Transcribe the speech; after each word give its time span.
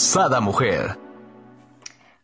Sada 0.00 0.40
Mujer. 0.40 0.96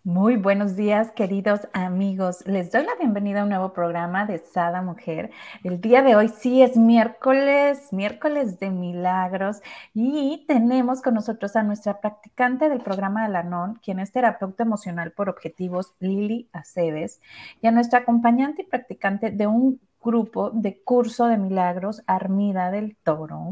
Muy 0.02 0.36
buenos 0.36 0.76
días, 0.76 1.12
queridos 1.12 1.60
amigos. 1.74 2.42
Les 2.46 2.72
doy 2.72 2.84
la 2.84 2.94
bienvenida 2.94 3.40
a 3.40 3.42
un 3.42 3.50
nuevo 3.50 3.74
programa 3.74 4.24
de 4.24 4.38
Sada 4.38 4.80
Mujer. 4.80 5.30
El 5.62 5.82
día 5.82 6.00
de 6.00 6.16
hoy 6.16 6.30
sí 6.30 6.62
es 6.62 6.78
miércoles, 6.78 7.92
miércoles 7.92 8.58
de 8.58 8.70
milagros, 8.70 9.58
y 9.92 10.46
tenemos 10.48 11.02
con 11.02 11.12
nosotros 11.12 11.54
a 11.54 11.62
nuestra 11.64 12.00
practicante 12.00 12.70
del 12.70 12.80
programa 12.80 13.26
Alanon, 13.26 13.78
quien 13.82 14.00
es 14.00 14.10
terapeuta 14.10 14.62
emocional 14.62 15.12
por 15.12 15.28
objetivos, 15.28 15.92
Lili 16.00 16.48
Aceves, 16.54 17.20
y 17.60 17.66
a 17.66 17.72
nuestra 17.72 17.98
acompañante 18.00 18.62
y 18.62 18.66
practicante 18.66 19.30
de 19.30 19.46
un 19.46 19.80
grupo 20.02 20.50
de 20.50 20.80
curso 20.82 21.26
de 21.26 21.36
milagros, 21.36 22.02
Armida 22.06 22.70
del 22.70 22.96
Toro, 22.96 23.50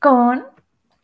con 0.00 0.44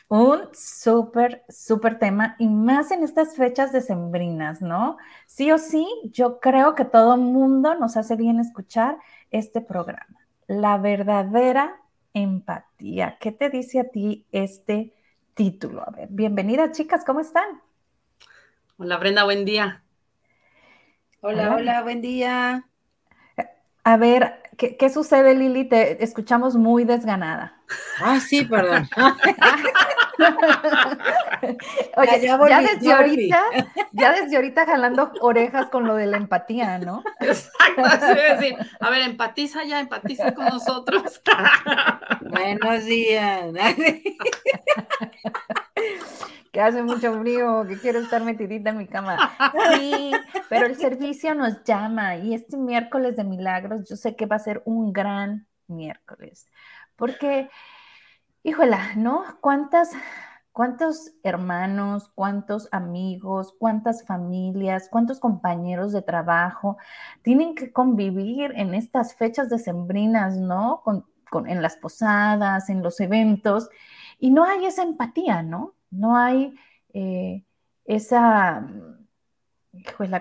un 0.08 0.48
súper, 0.52 1.44
súper 1.48 1.98
tema 1.98 2.36
y 2.38 2.48
más 2.48 2.90
en 2.90 3.02
estas 3.02 3.36
fechas 3.36 3.72
decembrinas, 3.72 4.60
¿no? 4.60 4.98
Sí 5.27 5.50
o 5.50 5.58
sí, 5.58 5.86
yo 6.05 6.41
creo 6.41 6.74
que 6.74 6.84
todo 6.84 7.16
mundo 7.16 7.74
nos 7.74 7.97
hace 7.97 8.16
bien 8.16 8.38
escuchar 8.38 8.98
este 9.30 9.60
programa. 9.60 10.20
La 10.47 10.78
verdadera 10.78 11.80
empatía. 12.12 13.16
¿Qué 13.19 13.32
te 13.32 13.50
dice 13.50 13.80
a 13.80 13.88
ti 13.88 14.27
este 14.30 14.92
título? 15.34 15.82
A 15.86 15.91
ver, 15.91 16.08
bienvenidas 16.10 16.72
chicas, 16.72 17.05
¿cómo 17.05 17.20
están? 17.20 17.62
Hola 18.77 18.98
Brenda, 18.98 19.25
buen 19.25 19.44
día. 19.44 19.82
Hola, 21.20 21.55
hola, 21.56 21.82
buen 21.82 22.02
día. 22.02 22.66
A 23.82 23.97
ver, 23.97 24.42
¿qué, 24.56 24.91
sucede 24.91 25.34
Lili? 25.34 25.64
Te 25.69 26.02
escuchamos 26.05 26.56
muy 26.56 26.84
desganada. 26.84 27.62
Ah, 28.02 28.20
sí, 28.20 28.44
perdón. 28.44 28.88
Oye, 31.96 32.20
ya, 32.20 32.60
desde 32.60 32.92
ahorita, 32.92 33.42
ya 33.92 34.12
desde 34.12 34.36
ahorita 34.36 34.66
jalando 34.66 35.12
orejas 35.20 35.68
con 35.70 35.86
lo 35.86 35.94
de 35.94 36.06
la 36.06 36.16
empatía, 36.16 36.78
¿no? 36.78 37.02
Exacto, 37.20 37.82
decir, 38.14 38.56
a 38.80 38.90
ver, 38.90 39.02
empatiza 39.02 39.64
ya, 39.64 39.80
empatiza 39.80 40.34
con 40.34 40.46
nosotros. 40.46 41.20
Buenos 42.20 42.84
días. 42.84 43.52
que 46.52 46.60
hace 46.60 46.82
mucho 46.82 47.20
frío, 47.20 47.66
que 47.68 47.78
quiero 47.78 47.98
estar 47.98 48.22
metidita 48.22 48.70
en 48.70 48.78
mi 48.78 48.86
cama. 48.86 49.36
Sí, 49.74 50.12
pero 50.48 50.66
el 50.66 50.76
servicio 50.76 51.34
nos 51.34 51.64
llama 51.64 52.16
y 52.16 52.34
este 52.34 52.56
miércoles 52.56 53.16
de 53.16 53.24
milagros 53.24 53.88
yo 53.88 53.96
sé 53.96 54.14
que 54.14 54.26
va 54.26 54.36
a 54.36 54.40
ser 54.40 54.62
un 54.64 54.92
gran 54.92 55.48
miércoles, 55.66 56.46
porque 56.96 57.50
híjola, 58.45 58.95
¿no? 58.97 59.25
¿Cuántas, 59.41 59.92
cuántos 60.53 61.12
hermanos, 61.25 62.11
cuántos 62.14 62.69
amigos, 62.73 63.55
cuántas 63.59 64.06
familias, 64.06 64.89
cuántos 64.91 65.19
compañeros 65.19 65.92
de 65.92 66.03
trabajo 66.03 66.77
tienen 67.22 67.55
que 67.55 67.72
convivir 67.72 68.53
en 68.56 68.75
estas 68.75 69.15
fechas 69.17 69.48
decembrinas, 69.50 70.37
¿no? 70.37 70.83
Con, 70.84 71.06
en 71.49 71.62
las 71.62 71.77
posadas, 71.77 72.71
en 72.71 72.83
los 72.83 73.00
eventos, 73.00 73.69
y 74.21 74.31
no 74.31 74.44
hay 74.44 74.66
esa 74.66 74.84
empatía, 74.84 75.43
¿no? 75.43 75.75
No 75.91 76.16
hay 76.16 76.54
eh, 76.93 77.44
esa 77.87 78.65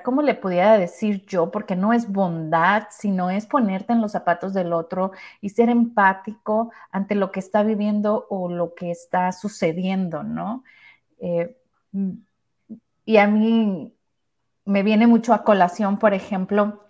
¿cómo 0.04 0.22
le 0.22 0.36
pudiera 0.36 0.78
decir 0.78 1.26
yo? 1.26 1.52
Porque 1.52 1.76
no 1.76 1.94
es 1.94 2.12
bondad, 2.12 2.88
sino 2.92 3.30
es 3.30 3.46
ponerte 3.46 3.94
en 3.94 4.02
los 4.02 4.12
zapatos 4.12 4.54
del 4.54 4.74
otro 4.74 5.12
y 5.42 5.50
ser 5.50 5.70
empático 5.70 6.72
ante 6.92 7.16
lo 7.16 7.32
que 7.32 7.40
está 7.40 7.64
viviendo 7.64 8.28
o 8.30 8.50
lo 8.50 8.74
que 8.76 8.92
está 8.92 9.32
sucediendo, 9.32 10.24
¿no? 10.24 10.64
Eh, 11.20 11.58
y 13.06 13.18
a 13.18 13.28
mí 13.28 13.96
me 14.66 14.84
viene 14.84 15.08
mucho 15.08 15.34
a 15.34 15.44
colación, 15.44 15.98
por 16.00 16.14
ejemplo, 16.14 16.86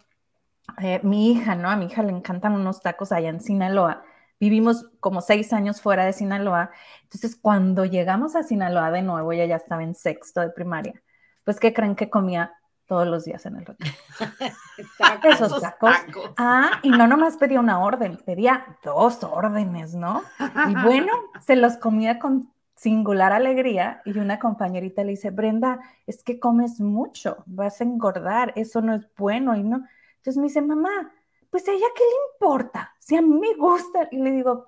eh, 0.81 0.99
mi 1.03 1.31
hija, 1.31 1.55
¿no? 1.55 1.69
A 1.69 1.75
mi 1.75 1.85
hija 1.85 2.03
le 2.03 2.11
encantan 2.11 2.53
unos 2.53 2.81
tacos 2.81 3.11
allá 3.11 3.29
en 3.29 3.41
Sinaloa. 3.41 4.03
Vivimos 4.39 4.89
como 4.99 5.21
seis 5.21 5.53
años 5.53 5.81
fuera 5.81 6.05
de 6.05 6.13
Sinaloa. 6.13 6.71
Entonces, 7.03 7.35
cuando 7.35 7.85
llegamos 7.85 8.35
a 8.35 8.43
Sinaloa 8.43 8.91
de 8.91 9.01
nuevo, 9.01 9.31
ella 9.31 9.45
ya 9.45 9.55
estaba 9.57 9.83
en 9.83 9.95
sexto 9.95 10.41
de 10.41 10.49
primaria 10.49 11.02
pues 11.43 11.59
¿qué 11.59 11.73
creen 11.73 11.95
que 11.95 12.09
comía 12.09 12.53
todos 12.85 13.07
los 13.07 13.25
días 13.25 13.45
en 13.45 13.57
el 13.57 13.63
hotel? 13.63 13.91
Esos 15.23 15.61
tacos. 15.61 15.95
Ah, 16.37 16.79
y 16.83 16.89
no 16.89 17.07
nomás 17.07 17.37
pedía 17.37 17.59
una 17.59 17.79
orden, 17.79 18.17
pedía 18.25 18.77
dos 18.83 19.23
órdenes, 19.23 19.95
¿no? 19.95 20.23
Y 20.69 20.75
bueno, 20.83 21.11
se 21.45 21.55
los 21.55 21.77
comía 21.77 22.19
con 22.19 22.53
singular 22.75 23.31
alegría 23.31 24.01
y 24.03 24.17
una 24.17 24.39
compañerita 24.39 25.03
le 25.03 25.11
dice, 25.11 25.29
Brenda, 25.29 25.79
es 26.05 26.23
que 26.23 26.39
comes 26.39 26.81
mucho, 26.81 27.43
vas 27.45 27.79
a 27.79 27.85
engordar, 27.85 28.51
eso 28.55 28.81
no 28.81 28.93
es 28.93 29.07
bueno 29.17 29.55
y 29.55 29.63
no. 29.63 29.85
Entonces 30.17 30.37
me 30.37 30.43
dice, 30.43 30.61
mamá, 30.61 31.11
pues 31.49 31.67
a 31.67 31.71
ella 31.71 31.85
qué 31.95 32.03
le 32.03 32.33
importa, 32.33 32.93
si 32.99 33.15
a 33.15 33.21
mí 33.21 33.39
me 33.39 33.55
gusta. 33.55 34.09
Y 34.11 34.17
le 34.17 34.31
digo, 34.31 34.67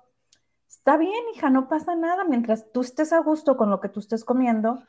está 0.68 0.96
bien, 0.96 1.24
hija, 1.34 1.50
no 1.50 1.68
pasa 1.68 1.94
nada, 1.94 2.24
mientras 2.24 2.72
tú 2.72 2.80
estés 2.80 3.12
a 3.12 3.20
gusto 3.20 3.56
con 3.56 3.70
lo 3.70 3.80
que 3.80 3.88
tú 3.88 4.00
estés 4.00 4.24
comiendo, 4.24 4.82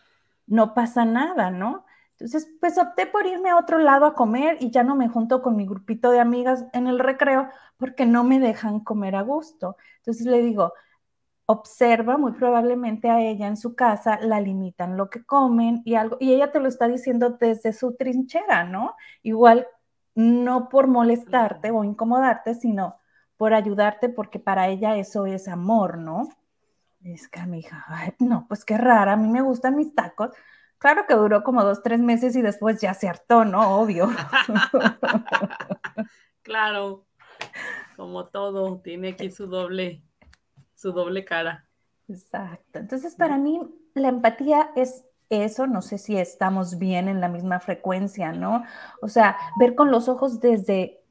no 0.48 0.74
pasa 0.74 1.06
nada, 1.06 1.52
¿no? 1.52 1.86
Entonces, 2.12 2.50
pues 2.60 2.78
opté 2.80 3.06
por 3.06 3.28
irme 3.28 3.50
a 3.52 3.58
otro 3.58 3.78
lado 3.78 4.06
a 4.06 4.16
comer 4.16 4.58
y 4.60 4.72
ya 4.72 4.84
no 4.84 4.96
me 4.96 5.08
junto 5.08 5.42
con 5.44 5.56
mi 5.56 5.68
grupito 5.68 6.10
de 6.12 6.20
amigas 6.20 6.66
en 6.74 6.88
el 6.88 7.00
recreo 7.00 7.50
porque 7.78 8.06
no 8.08 8.24
me 8.24 8.40
dejan 8.40 8.80
comer 8.80 9.16
a 9.16 9.22
gusto. 9.22 9.78
Entonces 9.98 10.26
le 10.26 10.42
digo, 10.42 10.74
observa 11.48 12.18
muy 12.18 12.34
probablemente 12.34 13.10
a 13.10 13.22
ella 13.22 13.48
en 13.48 13.58
su 13.58 13.76
casa, 13.76 14.20
la 14.22 14.42
limitan 14.42 14.98
lo 14.98 15.10
que 15.10 15.24
comen 15.26 15.82
y 15.86 15.96
algo, 15.96 16.18
y 16.20 16.34
ella 16.34 16.52
te 16.52 16.60
lo 16.60 16.68
está 16.68 16.88
diciendo 16.88 17.32
desde 17.40 17.74
su 17.74 17.96
trinchera, 17.96 18.66
¿no? 18.66 18.96
Igual 19.24 19.68
no 20.16 20.70
por 20.70 20.88
molestarte 20.88 21.72
o 21.72 21.84
incomodarte, 21.84 22.56
sino 22.56 23.00
por 23.38 23.54
ayudarte 23.54 24.10
porque 24.10 24.40
para 24.40 24.68
ella 24.68 24.98
eso 24.98 25.26
es 25.28 25.48
amor, 25.48 25.98
¿no? 26.00 26.30
Es 27.04 27.28
que 27.28 27.46
mi 27.46 27.60
hija, 27.60 27.86
no, 28.20 28.46
pues 28.48 28.66
qué 28.66 28.78
rara, 28.78 29.14
a 29.14 29.18
mí 29.18 29.28
me 29.28 29.42
gustan 29.42 29.76
mis 29.76 29.94
tacos. 29.94 30.32
Claro 30.78 31.06
que 31.08 31.16
duró 31.16 31.44
como 31.44 31.64
dos, 31.64 31.82
tres 31.82 32.00
meses 32.00 32.36
y 32.36 32.42
después 32.42 32.80
ya 32.82 32.94
se 32.94 33.08
hartó, 33.08 33.46
¿no? 33.46 33.80
Obvio. 33.80 34.10
claro, 36.44 37.06
como 37.96 38.28
todo, 38.28 38.80
tiene 38.82 39.10
aquí 39.10 39.32
su 39.32 39.48
doble, 39.48 40.04
su 40.76 40.92
doble 40.92 41.26
cara. 41.26 41.68
Exacto. 42.08 42.80
Entonces, 42.80 43.16
para 43.16 43.38
mí, 43.38 43.60
la 43.96 44.10
empatía 44.10 44.72
es 44.76 45.04
eso, 45.30 45.68
no 45.68 45.82
sé 45.82 45.98
si 45.98 46.18
estamos 46.18 46.78
bien 46.78 47.08
en 47.08 47.22
la 47.22 47.28
misma 47.28 47.60
frecuencia, 47.60 48.32
¿no? 48.32 48.64
O 49.02 49.08
sea, 49.08 49.38
ver 49.60 49.76
con 49.76 49.92
los 49.92 50.08
ojos 50.08 50.40
desde 50.40 51.02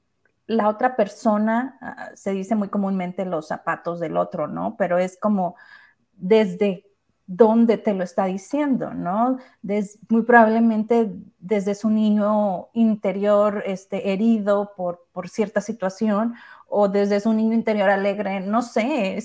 la 0.46 0.68
otra 0.68 0.96
persona, 0.96 1.78
ah, 1.80 2.10
se 2.14 2.32
dice 2.32 2.54
muy 2.54 2.68
comúnmente 2.68 3.24
los 3.24 3.48
zapatos 3.48 4.00
del 4.00 4.16
otro, 4.16 4.46
¿no? 4.46 4.76
Pero 4.76 4.98
es 4.98 5.18
como 5.18 5.56
desde 6.12 6.86
dónde 7.26 7.76
te 7.76 7.92
lo 7.92 8.04
está 8.04 8.26
diciendo, 8.26 8.94
¿no? 8.94 9.38
muy 10.08 10.22
probablemente 10.22 11.10
desde 11.40 11.75
su 11.75 11.90
niño 11.90 12.69
interior 12.72 13.64
este, 13.66 14.12
herido 14.12 14.72
por, 14.76 15.06
por 15.12 15.28
cierta 15.28 15.60
situación 15.60 16.34
o 16.69 16.88
desde 16.88 17.20
su 17.20 17.32
niño 17.32 17.52
interior 17.52 17.90
alegre, 17.90 18.40
no 18.40 18.62
sé, 18.62 19.19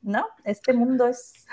¿no? 0.00 0.26
Este 0.44 0.72
mundo 0.72 1.06
es... 1.06 1.46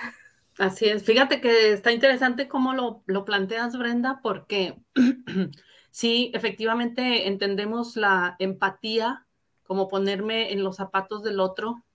Así 0.57 0.85
es, 0.85 1.03
fíjate 1.03 1.41
que 1.41 1.73
está 1.73 1.91
interesante 1.91 2.47
cómo 2.47 2.73
lo, 2.73 3.03
lo 3.05 3.25
planteas, 3.25 3.77
Brenda, 3.77 4.21
porque 4.23 4.81
sí, 5.95 6.29
efectivamente 6.33 7.25
entendemos 7.29 7.95
la 7.95 8.35
empatía 8.39 9.25
como 9.63 9.87
ponerme 9.87 10.51
en 10.51 10.61
los 10.61 10.75
zapatos 10.75 11.23
del 11.23 11.39
otro. 11.39 11.85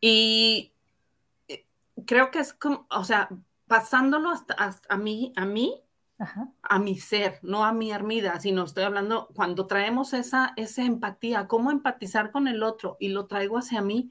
Y 0.00 0.72
creo 2.04 2.32
que 2.32 2.40
es 2.40 2.52
como, 2.52 2.88
o 2.90 3.04
sea, 3.04 3.28
pasándolo 3.68 4.30
hasta, 4.30 4.56
a 4.88 4.96
mí, 4.96 5.32
a 5.36 5.44
mí, 5.44 5.80
a 6.62 6.78
mi 6.80 6.98
ser, 6.98 7.38
no 7.42 7.64
a 7.64 7.72
mi 7.72 7.92
armida, 7.92 8.40
sino 8.40 8.64
estoy 8.64 8.82
hablando 8.82 9.28
cuando 9.32 9.68
traemos 9.68 10.12
esa, 10.12 10.52
esa 10.56 10.82
empatía, 10.82 11.46
cómo 11.46 11.70
empatizar 11.70 12.32
con 12.32 12.48
el 12.48 12.64
otro 12.64 12.96
y 12.98 13.10
lo 13.10 13.26
traigo 13.26 13.58
hacia 13.58 13.80
mí, 13.80 14.10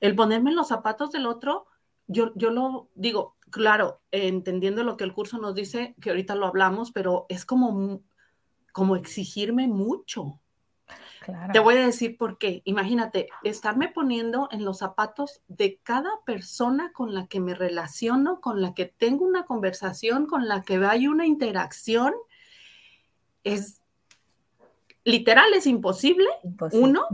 el 0.00 0.16
ponerme 0.16 0.50
en 0.50 0.56
los 0.56 0.66
zapatos 0.66 1.12
del 1.12 1.26
otro, 1.26 1.66
yo, 2.08 2.32
yo 2.34 2.50
lo 2.50 2.88
digo, 2.96 3.35
claro, 3.56 4.02
entendiendo 4.10 4.84
lo 4.84 4.98
que 4.98 5.04
el 5.04 5.14
curso 5.14 5.38
nos 5.38 5.54
dice, 5.54 5.94
que 6.00 6.10
ahorita 6.10 6.34
lo 6.34 6.46
hablamos, 6.46 6.92
pero 6.92 7.24
es 7.30 7.46
como, 7.46 8.02
como 8.72 8.96
exigirme 8.96 9.66
mucho. 9.66 10.38
Te 11.52 11.58
voy 11.58 11.76
a 11.76 11.86
decir 11.86 12.18
por 12.18 12.36
qué. 12.36 12.60
Imagínate, 12.64 13.28
estarme 13.42 13.88
poniendo 13.88 14.48
en 14.52 14.64
los 14.64 14.78
zapatos 14.78 15.40
de 15.48 15.80
cada 15.82 16.10
persona 16.26 16.92
con 16.92 17.14
la 17.14 17.26
que 17.26 17.40
me 17.40 17.54
relaciono, 17.54 18.40
con 18.42 18.60
la 18.60 18.74
que 18.74 18.84
tengo 18.84 19.24
una 19.24 19.46
conversación, 19.46 20.26
con 20.26 20.46
la 20.46 20.62
que 20.62 20.76
hay 20.84 21.08
una 21.08 21.26
interacción, 21.26 22.12
es 23.42 23.80
literal, 25.02 25.52
es 25.54 25.66
imposible. 25.66 26.28
Uno, 26.72 27.06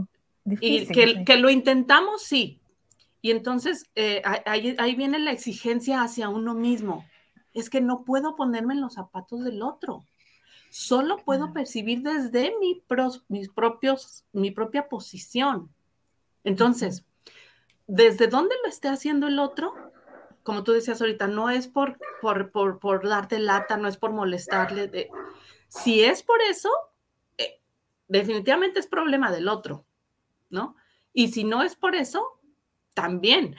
y 0.45 0.85
que, 0.87 1.37
lo 1.37 1.49
intentamos, 1.49 2.21
sí. 2.21 2.59
Y 3.23 3.31
entonces 3.31 3.89
eh, 3.95 4.21
ahí, 4.45 4.75
ahí 4.77 4.93
viene 4.93 5.17
la 5.17 5.31
exigencia 5.31 6.03
hacia 6.03 6.29
uno 6.29 6.53
mismo. 6.53 7.03
Es 7.53 7.71
que 7.71 7.81
no 7.81 8.03
puedo 8.03 8.35
ponerme 8.35 8.75
en 8.75 8.81
los 8.81 8.93
zapatos 8.93 9.43
del 9.43 9.63
otro 9.63 10.05
solo 10.73 11.17
puedo 11.23 11.53
percibir 11.53 12.01
desde 12.01 12.57
mi, 12.59 12.83
mis 13.27 13.49
propios, 13.49 14.25
mi 14.33 14.49
propia 14.49 14.89
posición. 14.89 15.71
Entonces, 16.43 17.05
desde 17.85 18.25
dónde 18.25 18.55
lo 18.63 18.69
esté 18.69 18.87
haciendo 18.87 19.27
el 19.27 19.37
otro, 19.37 19.75
como 20.41 20.63
tú 20.63 20.71
decías 20.71 20.99
ahorita, 20.99 21.27
no 21.27 21.51
es 21.51 21.67
por, 21.67 21.99
por, 22.23 22.79
por, 22.79 23.07
darte 23.07 23.37
lata, 23.37 23.77
no 23.77 23.87
es 23.87 23.97
por 23.97 24.13
molestarle. 24.13 25.11
si 25.67 26.03
es 26.03 26.23
por 26.23 26.41
eso, 26.41 26.71
eh, 27.37 27.61
definitivamente 28.07 28.79
es 28.79 28.87
problema 28.87 29.31
del 29.31 29.49
otro, 29.49 29.85
¿no? 30.49 30.75
Y 31.13 31.27
si 31.27 31.43
no 31.43 31.61
es 31.61 31.75
por 31.75 31.93
eso, 31.93 32.32
también. 32.93 33.55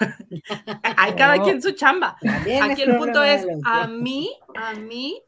Hay 0.96 1.14
cada 1.14 1.42
quien 1.42 1.62
su 1.62 1.72
chamba. 1.72 2.16
Aquí 2.62 2.82
el 2.82 2.96
punto 2.96 3.22
es, 3.22 3.46
a 3.64 3.86
mí, 3.86 4.30
a 4.54 4.74
mí 4.74 5.22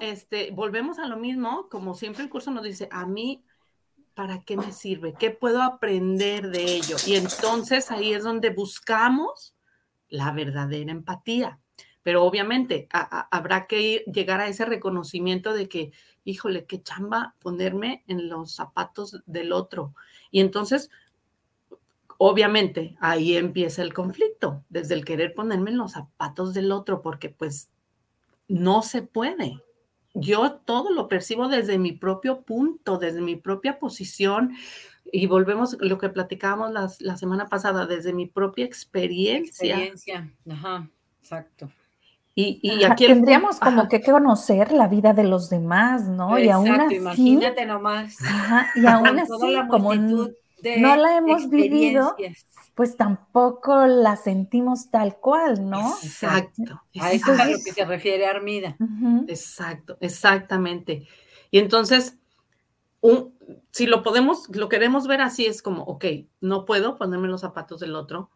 este, 0.00 0.50
volvemos 0.52 0.98
a 0.98 1.06
lo 1.06 1.16
mismo, 1.16 1.68
como 1.68 1.94
siempre 1.94 2.22
el 2.22 2.30
curso 2.30 2.50
nos 2.50 2.64
dice, 2.64 2.88
a 2.90 3.06
mí, 3.06 3.44
¿para 4.14 4.40
qué 4.42 4.56
me 4.56 4.72
sirve? 4.72 5.14
¿Qué 5.18 5.30
puedo 5.30 5.62
aprender 5.62 6.50
de 6.50 6.64
ello? 6.64 6.96
Y 7.06 7.16
entonces 7.16 7.90
ahí 7.90 8.12
es 8.12 8.22
donde 8.22 8.50
buscamos 8.50 9.54
la 10.08 10.30
verdadera 10.32 10.92
empatía. 10.92 11.58
Pero 12.02 12.24
obviamente 12.24 12.88
habrá 12.90 13.66
que 13.68 14.04
llegar 14.12 14.40
a 14.40 14.48
ese 14.48 14.64
reconocimiento 14.64 15.54
de 15.54 15.68
que, 15.68 15.92
híjole, 16.24 16.66
qué 16.66 16.82
chamba 16.82 17.36
ponerme 17.38 18.02
en 18.08 18.28
los 18.28 18.56
zapatos 18.56 19.22
del 19.26 19.52
otro. 19.52 19.94
Y 20.32 20.40
entonces, 20.40 20.90
obviamente, 22.30 22.96
ahí 23.00 23.36
empieza 23.36 23.82
el 23.82 23.94
conflicto, 23.94 24.64
desde 24.68 24.94
el 24.94 25.04
querer 25.04 25.34
ponerme 25.34 25.70
en 25.70 25.78
los 25.78 25.92
zapatos 25.92 26.54
del 26.54 26.72
otro, 26.72 27.02
porque 27.02 27.28
pues 27.28 27.70
no 28.48 28.82
se 28.82 29.02
puede 29.02 29.62
yo 30.14 30.52
todo 30.64 30.90
lo 30.90 31.08
percibo 31.08 31.48
desde 31.48 31.78
mi 31.78 31.92
propio 31.92 32.42
punto, 32.42 32.98
desde 32.98 33.20
mi 33.20 33.36
propia 33.36 33.78
posición. 33.78 34.54
Y 35.10 35.26
volvemos 35.26 35.74
a 35.74 35.76
lo 35.80 35.98
que 35.98 36.08
platicábamos 36.08 37.00
la, 37.00 37.16
semana 37.16 37.46
pasada, 37.46 37.86
desde 37.86 38.12
mi 38.12 38.26
propia 38.26 38.64
experiencia. 38.64 39.76
Experiencia, 39.76 40.32
ajá, 40.50 40.88
exacto. 41.20 41.70
Y, 42.34 42.82
aquí 42.84 43.06
tendríamos 43.06 43.60
como 43.60 43.88
que 43.88 44.00
conocer 44.00 44.72
la 44.72 44.88
vida 44.88 45.12
de 45.12 45.24
los 45.24 45.50
demás, 45.50 46.08
¿no? 46.08 46.38
y 46.38 46.48
aún 46.48 46.70
así, 46.70 46.94
imagínate 46.94 47.66
nomás. 47.66 48.16
y 48.74 48.86
aún 48.86 49.06
así, 49.18 49.58
como 49.68 49.92
no 50.78 50.96
la 50.96 51.16
hemos 51.16 51.48
vivido, 51.48 52.14
pues 52.74 52.96
tampoco 52.96 53.86
la 53.86 54.16
sentimos 54.16 54.90
tal 54.90 55.16
cual, 55.16 55.68
¿no? 55.68 55.94
Exacto. 56.02 56.82
A 57.00 57.12
eso 57.12 57.32
es 57.32 57.40
a 57.40 57.44
lo 57.46 57.58
que 57.64 57.72
se 57.72 57.84
refiere 57.84 58.26
Armida. 58.26 58.76
Exacto, 59.28 59.96
exactamente. 60.00 61.06
Y 61.50 61.58
entonces, 61.58 62.18
un, 63.00 63.34
si 63.70 63.86
lo 63.86 64.02
podemos, 64.02 64.48
lo 64.54 64.68
queremos 64.68 65.06
ver 65.06 65.20
así, 65.20 65.46
es 65.46 65.62
como, 65.62 65.82
ok, 65.84 66.04
no 66.40 66.64
puedo 66.64 66.96
ponerme 66.96 67.28
los 67.28 67.40
zapatos 67.40 67.80
del 67.80 67.94
otro. 67.94 68.30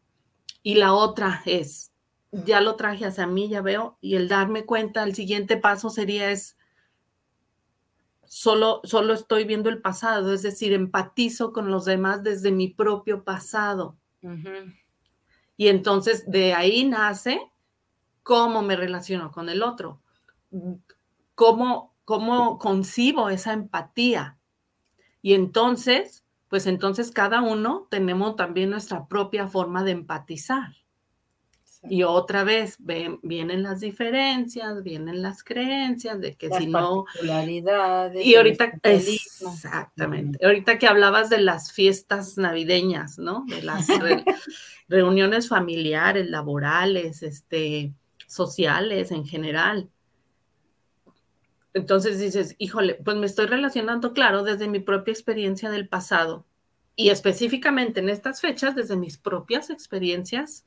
Y 0.62 0.74
la 0.74 0.94
otra 0.94 1.42
es, 1.46 1.92
ya 2.32 2.60
lo 2.60 2.76
traje 2.76 3.06
hacia 3.06 3.26
mí, 3.26 3.48
ya 3.48 3.62
veo, 3.62 3.98
y 4.00 4.16
el 4.16 4.28
darme 4.28 4.64
cuenta, 4.64 5.04
el 5.04 5.14
siguiente 5.14 5.56
paso 5.56 5.90
sería 5.90 6.30
es, 6.30 6.55
solo, 8.28 8.80
solo 8.84 9.14
estoy 9.14 9.44
viendo 9.44 9.68
el 9.68 9.80
pasado, 9.80 10.32
es 10.32 10.42
decir, 10.42 10.72
empatizo 10.72 11.52
con 11.52 11.70
los 11.70 11.84
demás 11.84 12.22
desde 12.22 12.52
mi 12.52 12.68
propio 12.68 13.24
pasado 13.24 13.96
y 15.56 15.68
entonces 15.68 16.24
de 16.30 16.54
ahí 16.54 16.84
nace 16.84 17.40
cómo 18.22 18.62
me 18.62 18.76
relaciono 18.76 19.30
con 19.30 19.48
el 19.48 19.62
otro, 19.62 20.02
cómo, 21.34 21.94
cómo 22.04 22.58
concibo 22.58 23.30
esa 23.30 23.52
empatía. 23.52 24.38
Y 25.22 25.34
entonces, 25.34 26.24
pues 26.48 26.66
entonces 26.66 27.10
cada 27.10 27.40
uno 27.40 27.86
tenemos 27.90 28.36
también 28.36 28.70
nuestra 28.70 29.06
propia 29.06 29.48
forma 29.48 29.82
de 29.84 29.92
empatizar. 29.92 30.74
Y 31.88 32.02
otra 32.02 32.44
vez 32.44 32.78
vienen 32.78 33.62
las 33.62 33.80
diferencias, 33.80 34.82
vienen 34.82 35.22
las 35.22 35.42
creencias 35.42 36.20
de 36.20 36.34
que 36.34 36.50
si 36.50 36.66
no. 36.66 37.04
Y 37.22 38.34
ahorita, 38.34 38.72
exactamente. 38.82 40.44
Ahorita 40.44 40.78
que 40.78 40.86
hablabas 40.86 41.30
de 41.30 41.40
las 41.40 41.72
fiestas 41.72 42.36
navideñas, 42.38 43.18
¿no? 43.18 43.44
De 43.48 43.62
las 43.62 43.86
reuniones 44.88 45.48
familiares, 45.48 46.28
laborales, 46.28 47.22
este, 47.22 47.92
sociales 48.26 49.10
en 49.12 49.24
general. 49.24 49.88
Entonces 51.74 52.18
dices, 52.18 52.54
híjole, 52.58 52.94
pues 52.94 53.16
me 53.16 53.26
estoy 53.26 53.46
relacionando, 53.46 54.12
claro, 54.12 54.42
desde 54.42 54.68
mi 54.68 54.80
propia 54.80 55.12
experiencia 55.12 55.70
del 55.70 55.88
pasado 55.88 56.46
y 56.96 57.10
específicamente 57.10 58.00
en 58.00 58.08
estas 58.08 58.40
fechas, 58.40 58.74
desde 58.74 58.96
mis 58.96 59.18
propias 59.18 59.68
experiencias 59.68 60.64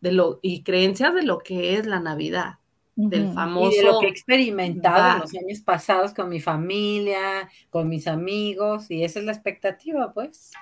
de 0.00 0.12
lo, 0.12 0.38
y 0.42 0.62
creencias 0.62 1.14
de 1.14 1.22
lo 1.22 1.38
que 1.38 1.74
es 1.74 1.86
la 1.86 2.00
Navidad, 2.00 2.58
del 2.96 3.32
famoso. 3.32 3.72
Y 3.72 3.76
de 3.76 3.84
lo 3.84 4.00
que 4.00 4.06
he 4.06 4.10
experimentado 4.10 5.14
en 5.14 5.20
los 5.20 5.34
años 5.34 5.60
pasados 5.60 6.14
con 6.14 6.28
mi 6.28 6.40
familia, 6.40 7.48
con 7.70 7.88
mis 7.88 8.08
amigos, 8.08 8.90
y 8.90 9.04
esa 9.04 9.20
es 9.20 9.24
la 9.24 9.32
expectativa, 9.32 10.12
pues. 10.12 10.52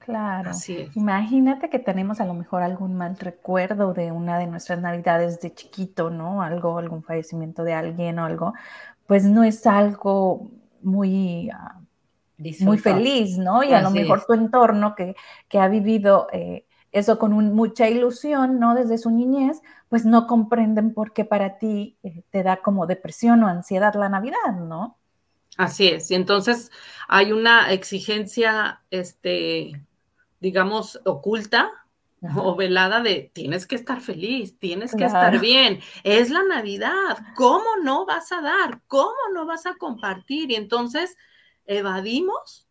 Claro. 0.00 0.50
Imagínate 0.94 1.68
que 1.68 1.78
tenemos 1.78 2.20
a 2.20 2.24
lo 2.24 2.34
mejor 2.34 2.62
algún 2.62 2.94
mal 2.94 3.16
recuerdo 3.18 3.92
de 3.92 4.10
una 4.12 4.38
de 4.38 4.46
nuestras 4.46 4.80
navidades 4.80 5.40
de 5.40 5.54
chiquito, 5.54 6.10
¿no? 6.10 6.42
Algo, 6.42 6.78
algún 6.78 7.02
fallecimiento 7.02 7.64
de 7.64 7.74
alguien 7.74 8.18
o 8.18 8.24
algo, 8.24 8.54
pues 9.06 9.24
no 9.24 9.44
es 9.44 9.66
algo 9.66 10.50
muy, 10.82 11.50
ah, 11.50 11.80
muy 12.60 12.78
feliz, 12.78 13.38
¿no? 13.38 13.62
Y 13.62 13.72
a 13.72 13.82
lo 13.82 13.90
mejor 13.90 14.24
tu 14.26 14.32
entorno 14.32 14.94
que, 14.94 15.14
que 15.48 15.58
ha 15.58 15.68
vivido 15.68 16.28
eh, 16.32 16.64
eso 16.92 17.18
con 17.18 17.32
mucha 17.54 17.88
ilusión, 17.88 18.58
¿no? 18.58 18.74
Desde 18.74 18.98
su 18.98 19.10
niñez, 19.10 19.62
pues 19.88 20.04
no 20.04 20.26
comprenden 20.26 20.92
por 20.92 21.12
qué 21.12 21.24
para 21.24 21.58
ti 21.58 21.96
eh, 22.02 22.22
te 22.30 22.42
da 22.42 22.58
como 22.62 22.86
depresión 22.86 23.42
o 23.42 23.48
ansiedad 23.48 23.94
la 23.94 24.08
Navidad, 24.08 24.56
¿no? 24.58 24.98
Así 25.56 25.88
es. 25.88 26.10
Y 26.10 26.14
entonces 26.14 26.70
hay 27.08 27.32
una 27.32 27.72
exigencia, 27.72 28.82
este, 28.90 29.80
digamos, 30.40 31.00
oculta 31.04 31.70
o 32.36 32.54
velada 32.54 33.00
de 33.00 33.30
tienes 33.32 33.66
que 33.66 33.76
estar 33.76 34.00
feliz, 34.00 34.58
tienes 34.58 34.94
que 34.94 35.04
estar 35.04 35.38
bien, 35.40 35.80
es 36.04 36.28
la 36.28 36.42
Navidad, 36.42 37.16
¿cómo 37.34 37.76
no 37.82 38.04
vas 38.04 38.30
a 38.30 38.42
dar? 38.42 38.82
¿Cómo 38.86 39.16
no 39.32 39.46
vas 39.46 39.64
a 39.64 39.76
compartir? 39.76 40.50
Y 40.50 40.54
entonces 40.54 41.16
evadimos 41.64 42.68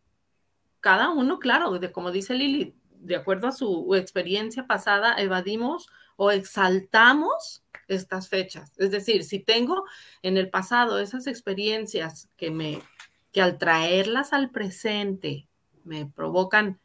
cada 0.81 1.09
uno, 1.09 1.39
claro, 1.39 1.79
de, 1.79 1.91
como 1.91 2.11
dice 2.11 2.35
Lili, 2.35 2.75
de 2.99 3.15
acuerdo 3.15 3.47
a 3.47 3.51
su 3.51 3.95
experiencia 3.95 4.67
pasada, 4.67 5.15
evadimos 5.17 5.89
o 6.15 6.31
exaltamos 6.31 7.63
estas 7.87 8.29
fechas. 8.29 8.73
Es 8.77 8.91
decir, 8.91 9.23
si 9.23 9.39
tengo 9.39 9.83
en 10.21 10.37
el 10.37 10.49
pasado 10.49 10.99
esas 10.99 11.27
experiencias 11.27 12.29
que 12.37 12.51
me, 12.51 12.81
que 13.31 13.41
al 13.41 13.57
traerlas 13.57 14.33
al 14.33 14.51
presente 14.51 15.47
me 15.83 16.05
provocan 16.05 16.79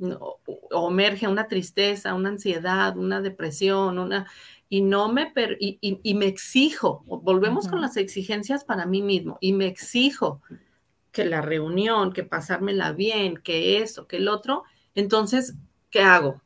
o, 0.00 0.90
emerge 0.90 1.28
una 1.28 1.46
tristeza, 1.46 2.14
una 2.14 2.30
ansiedad, 2.30 2.96
una 2.96 3.20
depresión, 3.20 3.98
una 3.98 4.26
y 4.68 4.80
no 4.80 5.12
me 5.12 5.32
y, 5.60 6.14
me 6.14 6.26
exijo, 6.26 7.04
volvemos 7.06 7.68
con 7.68 7.82
las 7.82 7.96
exigencias 7.98 8.64
para 8.64 8.86
mí 8.86 9.02
mismo 9.02 9.36
y 9.40 9.52
me 9.52 9.66
exijo 9.66 10.40
que 11.12 11.26
la 11.26 11.42
reunión, 11.42 12.12
que 12.12 12.24
pasármela 12.24 12.92
bien, 12.92 13.36
que 13.36 13.82
eso, 13.82 14.06
que 14.06 14.16
el 14.16 14.28
otro, 14.28 14.64
entonces, 14.94 15.54
¿qué 15.90 16.02
hago? 16.02 16.42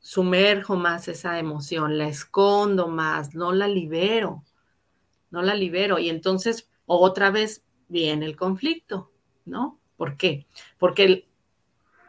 Sumerjo 0.00 0.76
más 0.76 1.08
esa 1.08 1.38
emoción, 1.38 1.98
la 1.98 2.08
escondo 2.08 2.88
más, 2.88 3.34
no 3.34 3.52
la 3.52 3.68
libero, 3.68 4.44
no 5.30 5.42
la 5.42 5.54
libero. 5.54 5.98
Y 5.98 6.08
entonces, 6.08 6.70
otra 6.86 7.30
vez 7.30 7.64
viene 7.88 8.26
el 8.26 8.36
conflicto, 8.36 9.10
¿no? 9.44 9.78
¿Por 9.96 10.16
qué? 10.16 10.46
Porque 10.78 11.28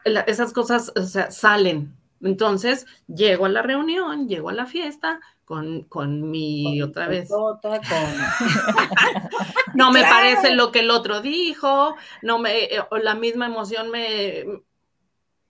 esas 0.06 0.54
cosas 0.54 0.94
salen, 1.30 1.96
Entonces, 2.22 2.86
llego 3.08 3.46
a 3.46 3.50
la 3.50 3.62
reunión, 3.62 4.28
llego 4.28 4.50
a 4.50 4.54
la 4.54 4.66
fiesta 4.66 5.20
con, 5.46 5.84
con 5.84 6.30
mi 6.30 6.82
otra 6.82 7.08
vez. 7.08 7.30
no 9.74 9.92
me 9.92 10.02
parece 10.04 10.54
lo 10.54 10.72
que 10.72 10.82
el 10.82 10.92
otro 10.92 11.22
dijo, 11.22 11.96
no 12.22 12.40
me, 12.40 12.66
eh, 12.66 12.84
la 13.02 13.16
misma 13.16 13.48
emoción 13.48 13.90
me 13.90 14.46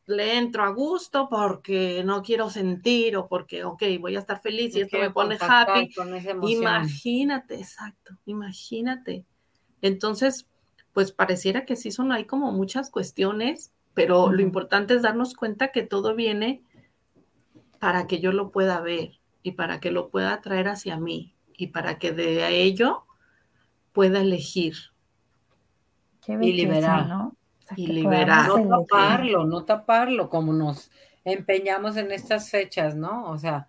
le 0.10 0.38
entro 0.38 0.64
a 0.64 0.70
gusto 0.70 1.28
porque 1.30 2.04
no 2.04 2.22
quiero 2.22 2.50
sentir 2.50 3.16
o 3.16 3.28
porque, 3.28 3.64
ok, 3.64 3.84
voy 4.00 4.16
a 4.16 4.20
estar 4.20 4.42
feliz 4.42 4.76
y 4.76 4.82
esto 4.82 4.98
me 4.98 5.12
pone 5.12 5.38
happy. 5.40 5.90
Imagínate, 6.44 7.56
exacto, 7.56 8.18
imagínate. 8.26 9.26
Entonces, 9.82 10.48
pues 10.92 11.12
pareciera 11.12 11.66
que 11.66 11.76
sí 11.76 11.92
son, 11.92 12.12
hay 12.12 12.26
como 12.26 12.52
muchas 12.52 12.90
cuestiones 12.90 13.72
pero 14.00 14.32
lo 14.32 14.42
importante 14.42 14.96
es 14.96 15.02
darnos 15.02 15.34
cuenta 15.34 15.74
que 15.74 15.84
todo 15.84 16.16
viene 16.16 16.64
para 17.80 18.08
que 18.08 18.22
yo 18.22 18.32
lo 18.32 18.50
pueda 18.50 18.80
ver 18.80 19.20
y 19.44 19.54
para 19.54 19.82
que 19.82 19.92
lo 19.92 20.10
pueda 20.10 20.40
traer 20.40 20.70
hacia 20.70 20.98
mí 20.98 21.36
y 21.58 21.68
para 21.68 22.00
que 22.00 22.14
de 22.14 22.48
ello 22.62 23.06
pueda 23.92 24.22
elegir. 24.22 24.76
y 26.28 26.54
liberar. 26.54 27.08
¿no? 27.08 27.36
Y 27.76 27.88
liberar. 27.88 28.48
No 28.48 28.86
taparlo, 28.86 29.46
no 29.46 29.66
taparlo, 29.66 30.30
como 30.30 30.54
nos 30.54 30.92
empeñamos 31.26 31.98
en 31.98 32.12
estas 32.12 32.50
fechas, 32.50 32.96
¿no? 32.96 33.30
O 33.30 33.38
sea, 33.38 33.68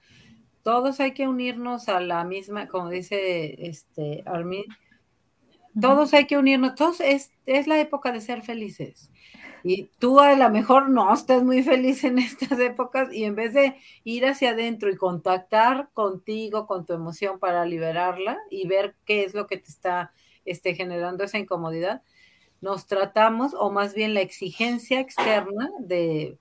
todos 0.62 1.00
hay 1.00 1.12
que 1.12 1.28
unirnos 1.28 1.88
a 1.88 2.00
la 2.00 2.24
misma, 2.24 2.68
como 2.68 2.90
dice 2.90 3.66
este 3.66 4.22
Armin, 4.26 4.64
todos 5.80 6.12
hay 6.14 6.26
que 6.26 6.36
unirnos, 6.36 6.74
todos 6.74 7.00
es, 7.00 7.32
es 7.46 7.66
la 7.66 7.80
época 7.80 8.12
de 8.12 8.20
ser 8.20 8.42
felices. 8.42 9.10
Y 9.62 9.90
tú 9.98 10.20
a 10.20 10.34
lo 10.34 10.50
mejor 10.50 10.88
no 10.88 11.12
estás 11.12 11.42
muy 11.42 11.62
feliz 11.62 12.02
en 12.04 12.18
estas 12.18 12.58
épocas 12.58 13.12
y 13.12 13.24
en 13.24 13.34
vez 13.34 13.54
de 13.54 13.76
ir 14.04 14.26
hacia 14.26 14.50
adentro 14.50 14.90
y 14.90 14.96
contactar 14.96 15.90
contigo, 15.92 16.66
con 16.66 16.86
tu 16.86 16.92
emoción 16.92 17.38
para 17.38 17.64
liberarla 17.64 18.38
y 18.50 18.66
ver 18.66 18.96
qué 19.04 19.24
es 19.24 19.34
lo 19.34 19.46
que 19.46 19.58
te 19.58 19.70
está 19.70 20.12
este, 20.44 20.74
generando 20.74 21.24
esa 21.24 21.38
incomodidad, 21.38 22.02
nos 22.60 22.86
tratamos, 22.86 23.54
o 23.54 23.70
más 23.70 23.94
bien 23.94 24.14
la 24.14 24.20
exigencia 24.20 25.00
externa 25.00 25.70
de, 25.78 26.38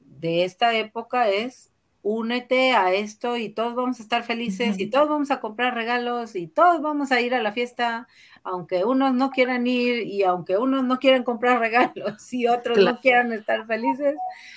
de 0.00 0.44
esta 0.44 0.74
época 0.74 1.28
es 1.28 1.70
únete 2.02 2.72
a 2.72 2.94
esto 2.94 3.36
y 3.36 3.50
todos 3.50 3.74
vamos 3.74 3.98
a 3.98 4.02
estar 4.02 4.22
felices 4.22 4.78
y 4.78 4.86
todos 4.88 5.08
vamos 5.08 5.30
a 5.30 5.40
comprar 5.40 5.74
regalos 5.74 6.36
y 6.36 6.46
todos 6.46 6.80
vamos 6.80 7.12
a 7.12 7.20
ir 7.20 7.34
a 7.34 7.42
la 7.42 7.52
fiesta, 7.52 8.06
aunque 8.44 8.84
unos 8.84 9.14
no 9.14 9.30
quieran 9.30 9.66
ir 9.66 10.06
y 10.06 10.22
aunque 10.22 10.56
unos 10.56 10.84
no 10.84 10.98
quieran 10.98 11.24
comprar 11.24 11.58
regalos 11.60 12.32
y 12.32 12.46
otros 12.46 12.78
no 12.78 13.00
quieran 13.00 13.32
estar 13.32 13.66
felices. 13.66 14.14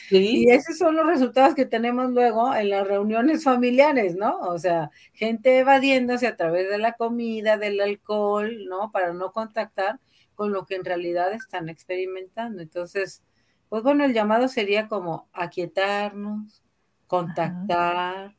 Y 0.09 0.49
esos 0.49 0.77
son 0.77 0.95
los 0.95 1.07
resultados 1.07 1.55
que 1.55 1.65
tenemos 1.65 2.11
luego 2.11 2.55
en 2.55 2.69
las 2.69 2.87
reuniones 2.87 3.43
familiares, 3.43 4.15
¿no? 4.15 4.39
O 4.39 4.59
sea, 4.59 4.91
gente 5.13 5.59
evadiéndose 5.59 6.27
a 6.27 6.37
través 6.37 6.69
de 6.69 6.77
la 6.77 6.93
comida, 6.93 7.57
del 7.57 7.81
alcohol, 7.81 8.65
¿no? 8.69 8.91
Para 8.91 9.13
no 9.13 9.31
contactar 9.31 9.99
con 10.41 10.53
lo 10.53 10.65
que 10.65 10.73
en 10.73 10.83
realidad 10.83 11.31
están 11.33 11.69
experimentando. 11.69 12.63
Entonces, 12.63 13.21
pues 13.69 13.83
bueno, 13.83 14.05
el 14.05 14.15
llamado 14.15 14.47
sería 14.47 14.87
como 14.87 15.29
aquietarnos, 15.33 16.63
contactar 17.05 18.35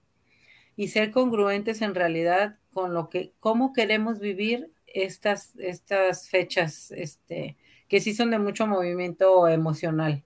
y 0.75 0.89
ser 0.89 1.13
congruentes 1.13 1.81
en 1.81 1.95
realidad 1.95 2.59
con 2.73 2.93
lo 2.93 3.09
que, 3.09 3.35
cómo 3.39 3.73
queremos 3.73 4.19
vivir 4.19 4.73
estas, 4.85 5.55
estas 5.59 6.29
fechas, 6.29 6.91
este, 6.91 7.57
que 7.87 8.01
sí 8.01 8.15
son 8.15 8.33
de 8.33 8.41
mucho 8.41 8.67
movimiento 8.67 9.47
emocional 9.47 10.25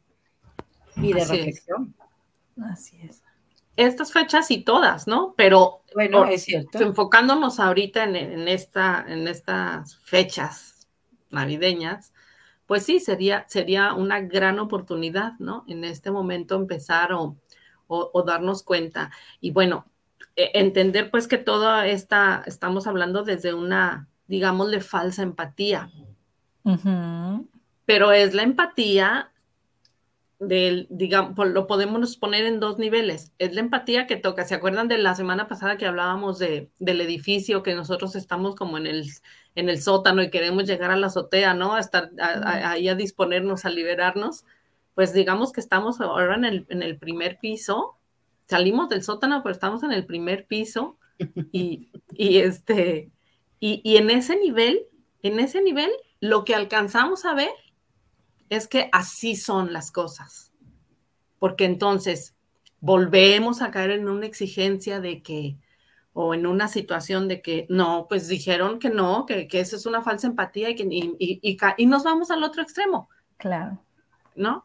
y 0.96 1.12
de 1.12 1.26
reflexión. 1.26 1.94
Así 2.72 2.98
es. 3.02 3.22
Estas 3.76 4.14
fechas 4.14 4.50
y 4.50 4.64
todas, 4.64 5.06
¿no? 5.06 5.34
Pero 5.36 5.82
bueno, 5.94 6.24
es 6.24 6.44
cierto. 6.44 6.80
enfocándonos 6.80 7.60
ahorita 7.60 8.04
en, 8.04 8.16
en, 8.16 8.48
esta, 8.48 9.04
en 9.06 9.28
estas 9.28 9.98
fechas 9.98 10.65
navideñas, 11.30 12.12
pues 12.66 12.84
sí, 12.84 13.00
sería, 13.00 13.46
sería 13.48 13.94
una 13.94 14.20
gran 14.20 14.58
oportunidad, 14.58 15.34
¿no? 15.38 15.64
En 15.68 15.84
este 15.84 16.10
momento 16.10 16.56
empezar 16.56 17.12
o 17.12 17.36
o, 17.88 18.22
darnos 18.22 18.62
cuenta. 18.62 19.10
Y 19.40 19.50
bueno, 19.50 19.86
e, 20.34 20.50
entender 20.54 21.10
pues 21.10 21.28
que 21.28 21.38
toda 21.38 21.86
esta, 21.86 22.42
estamos 22.46 22.86
hablando 22.86 23.22
desde 23.22 23.54
una, 23.54 24.08
digámosle, 24.26 24.80
falsa 24.80 25.22
empatía. 25.22 25.90
Pero 27.84 28.12
es 28.12 28.34
la 28.34 28.42
empatía 28.42 29.30
del, 30.38 30.86
digamos, 30.90 31.48
lo 31.48 31.66
podemos 31.66 32.16
poner 32.16 32.44
en 32.44 32.60
dos 32.60 32.78
niveles. 32.78 33.32
Es 33.38 33.54
la 33.54 33.60
empatía 33.60 34.06
que 34.06 34.16
toca. 34.16 34.44
¿Se 34.44 34.54
acuerdan 34.54 34.88
de 34.88 34.98
la 34.98 35.14
semana 35.14 35.48
pasada 35.48 35.76
que 35.76 35.86
hablábamos 35.86 36.38
de, 36.38 36.70
del 36.78 37.00
edificio, 37.00 37.62
que 37.62 37.74
nosotros 37.74 38.16
estamos 38.16 38.54
como 38.54 38.78
en 38.78 38.86
el, 38.86 39.06
en 39.54 39.68
el 39.68 39.80
sótano 39.80 40.22
y 40.22 40.30
queremos 40.30 40.64
llegar 40.64 40.90
a 40.90 40.96
la 40.96 41.06
azotea, 41.06 41.54
¿no? 41.54 41.74
A 41.74 41.80
estar 41.80 42.10
ahí 42.20 42.88
a 42.88 42.94
disponernos, 42.94 43.64
a 43.64 43.70
liberarnos 43.70 44.44
pues 44.96 45.12
digamos 45.12 45.52
que 45.52 45.60
estamos 45.60 46.00
ahora 46.00 46.36
en 46.36 46.46
el, 46.46 46.66
en 46.70 46.82
el 46.82 46.96
primer 46.96 47.38
piso, 47.38 47.98
salimos 48.46 48.88
del 48.88 49.02
sótano, 49.02 49.42
pero 49.42 49.52
estamos 49.52 49.82
en 49.82 49.92
el 49.92 50.06
primer 50.06 50.46
piso 50.46 50.96
y, 51.52 51.90
este, 52.16 53.10
y, 53.60 53.82
y 53.84 53.98
en 53.98 54.08
ese 54.08 54.36
nivel, 54.36 54.86
en 55.22 55.38
ese 55.38 55.60
nivel, 55.60 55.90
lo 56.20 56.46
que 56.46 56.54
alcanzamos 56.54 57.26
a 57.26 57.34
ver 57.34 57.50
es 58.48 58.68
que 58.68 58.88
así 58.92 59.36
son 59.36 59.72
las 59.72 59.90
cosas. 59.90 60.52
Porque 61.38 61.64
entonces 61.64 62.34
volvemos 62.80 63.62
a 63.62 63.70
caer 63.70 63.90
en 63.90 64.08
una 64.08 64.26
exigencia 64.26 65.00
de 65.00 65.22
que, 65.22 65.56
o 66.12 66.34
en 66.34 66.46
una 66.46 66.68
situación 66.68 67.28
de 67.28 67.42
que 67.42 67.66
no, 67.68 68.06
pues 68.08 68.28
dijeron 68.28 68.78
que 68.78 68.90
no, 68.90 69.26
que, 69.26 69.48
que 69.48 69.60
eso 69.60 69.76
es 69.76 69.86
una 69.86 70.02
falsa 70.02 70.26
empatía 70.26 70.70
y, 70.70 70.74
que, 70.74 70.84
y, 70.84 71.16
y, 71.18 71.56
y, 71.76 71.86
nos 71.86 72.04
vamos 72.04 72.30
al 72.30 72.42
otro 72.42 72.62
extremo. 72.62 73.08
Claro. 73.36 73.78
¿No? 74.34 74.64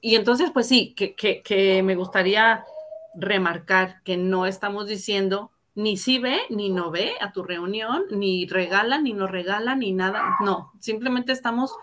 Y 0.00 0.16
entonces, 0.16 0.50
pues 0.50 0.66
sí, 0.68 0.94
que, 0.94 1.82
me 1.84 1.94
gustaría 1.94 2.64
remarcar 3.14 4.02
que 4.02 4.16
no 4.16 4.46
estamos 4.46 4.86
diciendo 4.86 5.50
ni 5.74 5.96
si 5.96 6.18
ve 6.18 6.40
ni 6.50 6.70
no 6.70 6.90
ve 6.90 7.12
a 7.20 7.32
tu 7.32 7.42
reunión, 7.42 8.04
ni 8.10 8.46
regala 8.46 8.98
ni 8.98 9.12
no 9.12 9.26
regala, 9.26 9.74
ni 9.74 9.92
nada. 9.92 10.36
No, 10.40 10.72
simplemente 10.80 11.32
estamos 11.32 11.74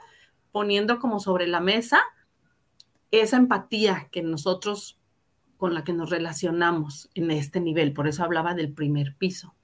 poniendo 0.51 1.00
como 1.00 1.20
sobre 1.20 1.48
la 1.48 1.60
mesa 1.60 2.00
esa 3.12 3.38
empatía 3.38 4.08
que 4.12 4.22
nosotros 4.22 5.00
con 5.58 5.74
la 5.74 5.84
que 5.84 5.94
nos 5.94 6.10
relacionamos 6.10 7.10
en 7.15 7.32
este 7.32 7.60
nivel. 7.60 7.94
Por 7.94 8.08
eso 8.08 8.24
hablaba 8.24 8.53
del 8.53 8.72
primer 8.72 9.15
piso. 9.18 9.56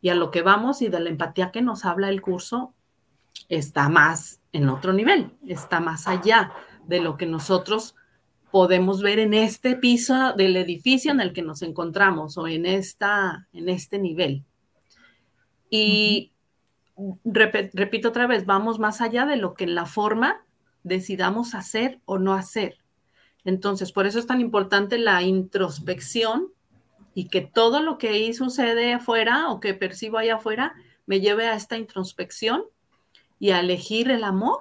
Y 0.00 0.08
a 0.10 0.14
lo 0.14 0.30
que 0.30 0.42
vamos 0.42 0.82
y 0.82 0.88
de 0.88 1.00
la 1.00 1.10
empatía 1.10 1.50
que 1.50 1.62
nos 1.62 1.84
habla 1.84 2.08
el 2.08 2.20
curso 2.20 2.74
está 3.48 3.88
más 3.88 4.40
en 4.52 4.68
otro 4.68 4.92
nivel, 4.92 5.32
está 5.46 5.80
más 5.80 6.08
allá 6.08 6.52
de 6.86 7.00
lo 7.00 7.16
que 7.16 7.26
nosotros 7.26 7.94
podemos 8.50 9.00
ver 9.02 9.18
en 9.18 9.32
este 9.32 9.76
piso 9.76 10.34
del 10.34 10.56
edificio 10.56 11.12
en 11.12 11.20
el 11.20 11.32
que 11.32 11.42
nos 11.42 11.62
encontramos 11.62 12.36
o 12.36 12.48
en, 12.48 12.66
esta, 12.66 13.48
en 13.52 13.68
este 13.68 13.98
nivel. 13.98 14.44
Y 15.70 16.32
repito 17.24 18.08
otra 18.08 18.26
vez, 18.26 18.46
vamos 18.46 18.78
más 18.78 19.00
allá 19.00 19.26
de 19.26 19.36
lo 19.36 19.54
que 19.54 19.64
en 19.64 19.74
la 19.74 19.86
forma 19.86 20.44
decidamos 20.82 21.54
hacer 21.54 22.00
o 22.04 22.18
no 22.18 22.34
hacer. 22.34 22.78
Entonces, 23.44 23.92
por 23.92 24.06
eso 24.06 24.18
es 24.18 24.26
tan 24.26 24.40
importante 24.40 24.98
la 24.98 25.22
introspección 25.22 26.48
y 27.14 27.28
que 27.28 27.40
todo 27.40 27.80
lo 27.80 27.98
que 27.98 28.10
ahí 28.10 28.34
sucede 28.34 28.92
afuera 28.92 29.50
o 29.50 29.60
que 29.60 29.74
percibo 29.74 30.18
ahí 30.18 30.28
afuera 30.28 30.74
me 31.06 31.20
lleve 31.20 31.46
a 31.46 31.54
esta 31.54 31.76
introspección 31.76 32.64
y 33.38 33.50
a 33.50 33.60
elegir 33.60 34.10
el 34.10 34.24
amor 34.24 34.58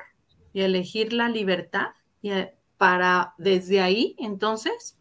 y 0.54 0.62
elegir 0.62 1.14
la 1.14 1.30
libertad 1.30 1.90
y 2.22 2.32
para 2.78 3.34
desde 3.38 3.82
ahí 3.82 4.16
entonces 4.18 4.98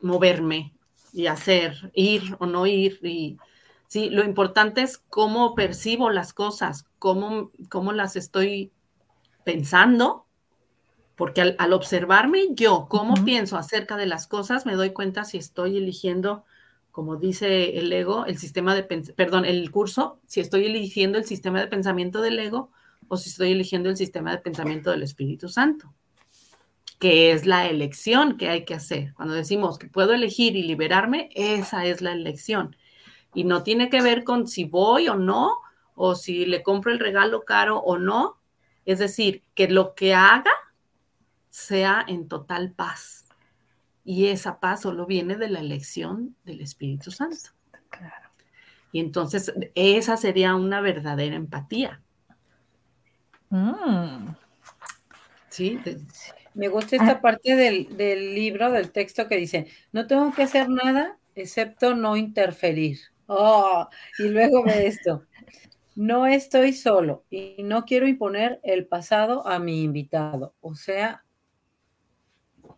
moverme 0.00 0.72
y 1.12 1.26
hacer, 1.26 1.90
ir 1.94 2.36
o 2.38 2.46
no 2.46 2.66
ir. 2.66 3.00
Sí, 3.96 4.10
lo 4.10 4.24
importante 4.24 4.82
es 4.82 4.98
cómo 4.98 5.54
percibo 5.54 6.10
las 6.10 6.34
cosas, 6.34 6.84
cómo, 6.98 7.50
cómo 7.70 7.92
las 7.92 8.14
estoy 8.14 8.70
pensando, 9.42 10.26
porque 11.14 11.40
al, 11.40 11.72
observarme 11.72 12.48
yo, 12.50 12.88
cómo 12.90 13.14
pienso 13.24 13.56
acerca 13.56 13.96
de 13.96 14.04
las 14.04 14.26
cosas, 14.26 14.66
me 14.66 14.74
doy 14.74 14.90
cuenta 14.90 15.24
si 15.24 15.38
estoy 15.38 15.78
eligiendo, 15.78 16.44
como 16.92 17.16
dice 17.16 17.78
el 17.78 17.90
ego, 17.90 18.26
el 18.26 18.36
sistema 18.36 18.74
de, 18.74 18.82
perdón, 18.82 19.46
el 19.46 19.70
curso, 19.70 20.20
si 20.26 20.40
estoy 20.40 20.66
eligiendo 20.66 21.16
el 21.16 21.24
sistema 21.24 21.58
de 21.58 21.66
pensamiento 21.66 22.20
del 22.20 22.38
ego 22.38 22.70
o 23.08 23.16
si 23.16 23.30
estoy 23.30 23.52
eligiendo 23.52 23.88
el 23.88 23.96
sistema 23.96 24.30
de 24.30 24.42
pensamiento 24.42 24.90
del 24.90 25.04
Espíritu 25.04 25.48
Santo 25.48 25.94
que 26.98 27.30
es 27.30 27.44
la 27.44 27.68
elección 27.68 28.38
que 28.38 28.48
hay 28.48 28.64
que 28.64 28.72
hacer. 28.72 29.12
Cuando 29.12 29.34
decimos 29.34 29.78
que 29.78 29.86
puedo 29.86 30.14
elegir 30.14 30.56
y 30.56 30.62
liberarme, 30.62 31.28
esa 31.34 31.84
es 31.84 32.00
la 32.00 32.12
elección. 32.12 32.74
Y 33.36 33.44
no 33.44 33.62
tiene 33.62 33.90
que 33.90 34.00
ver 34.00 34.24
con 34.24 34.48
si 34.48 34.64
voy 34.64 35.08
o 35.08 35.14
no, 35.14 35.58
o 35.94 36.14
si 36.14 36.46
le 36.46 36.62
compro 36.62 36.90
el 36.90 36.98
regalo 36.98 37.44
caro 37.44 37.78
o 37.78 37.98
no. 37.98 38.38
Es 38.86 38.98
decir, 38.98 39.42
que 39.54 39.68
lo 39.68 39.94
que 39.94 40.14
haga 40.14 40.50
sea 41.50 42.02
en 42.08 42.28
total 42.28 42.72
paz. 42.72 43.28
Y 44.06 44.28
esa 44.28 44.58
paz 44.58 44.80
solo 44.80 45.04
viene 45.04 45.36
de 45.36 45.50
la 45.50 45.60
elección 45.60 46.34
del 46.44 46.62
Espíritu 46.62 47.10
Santo. 47.10 47.50
Y 48.90 49.00
entonces 49.00 49.52
esa 49.74 50.16
sería 50.16 50.54
una 50.54 50.80
verdadera 50.80 51.36
empatía. 51.36 52.00
Mm. 53.50 54.28
Sí, 55.50 55.78
me 56.54 56.68
gusta 56.68 56.96
esta 56.96 57.10
ah. 57.10 57.20
parte 57.20 57.54
del, 57.54 57.98
del, 57.98 58.34
libro, 58.34 58.70
del 58.70 58.92
texto 58.92 59.28
que 59.28 59.36
dice, 59.36 59.66
no 59.92 60.06
tengo 60.06 60.32
que 60.32 60.44
hacer 60.44 60.70
nada 60.70 61.18
excepto 61.34 61.94
no 61.94 62.16
interferir. 62.16 62.98
Oh, 63.26 63.88
y 64.18 64.28
luego 64.28 64.64
ve 64.64 64.86
esto. 64.86 65.24
No 65.94 66.26
estoy 66.26 66.72
solo 66.72 67.24
y 67.30 67.56
no 67.62 67.84
quiero 67.84 68.06
imponer 68.06 68.60
el 68.62 68.86
pasado 68.86 69.46
a 69.46 69.58
mi 69.58 69.82
invitado. 69.82 70.54
O 70.60 70.74
sea, 70.74 71.24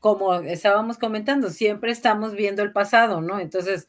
como 0.00 0.35
estábamos 0.35 0.99
comentando, 0.99 1.50
siempre 1.50 1.90
estamos 1.90 2.35
viendo 2.35 2.62
el 2.62 2.73
pasado, 2.73 3.21
¿no? 3.21 3.40
Entonces, 3.40 3.88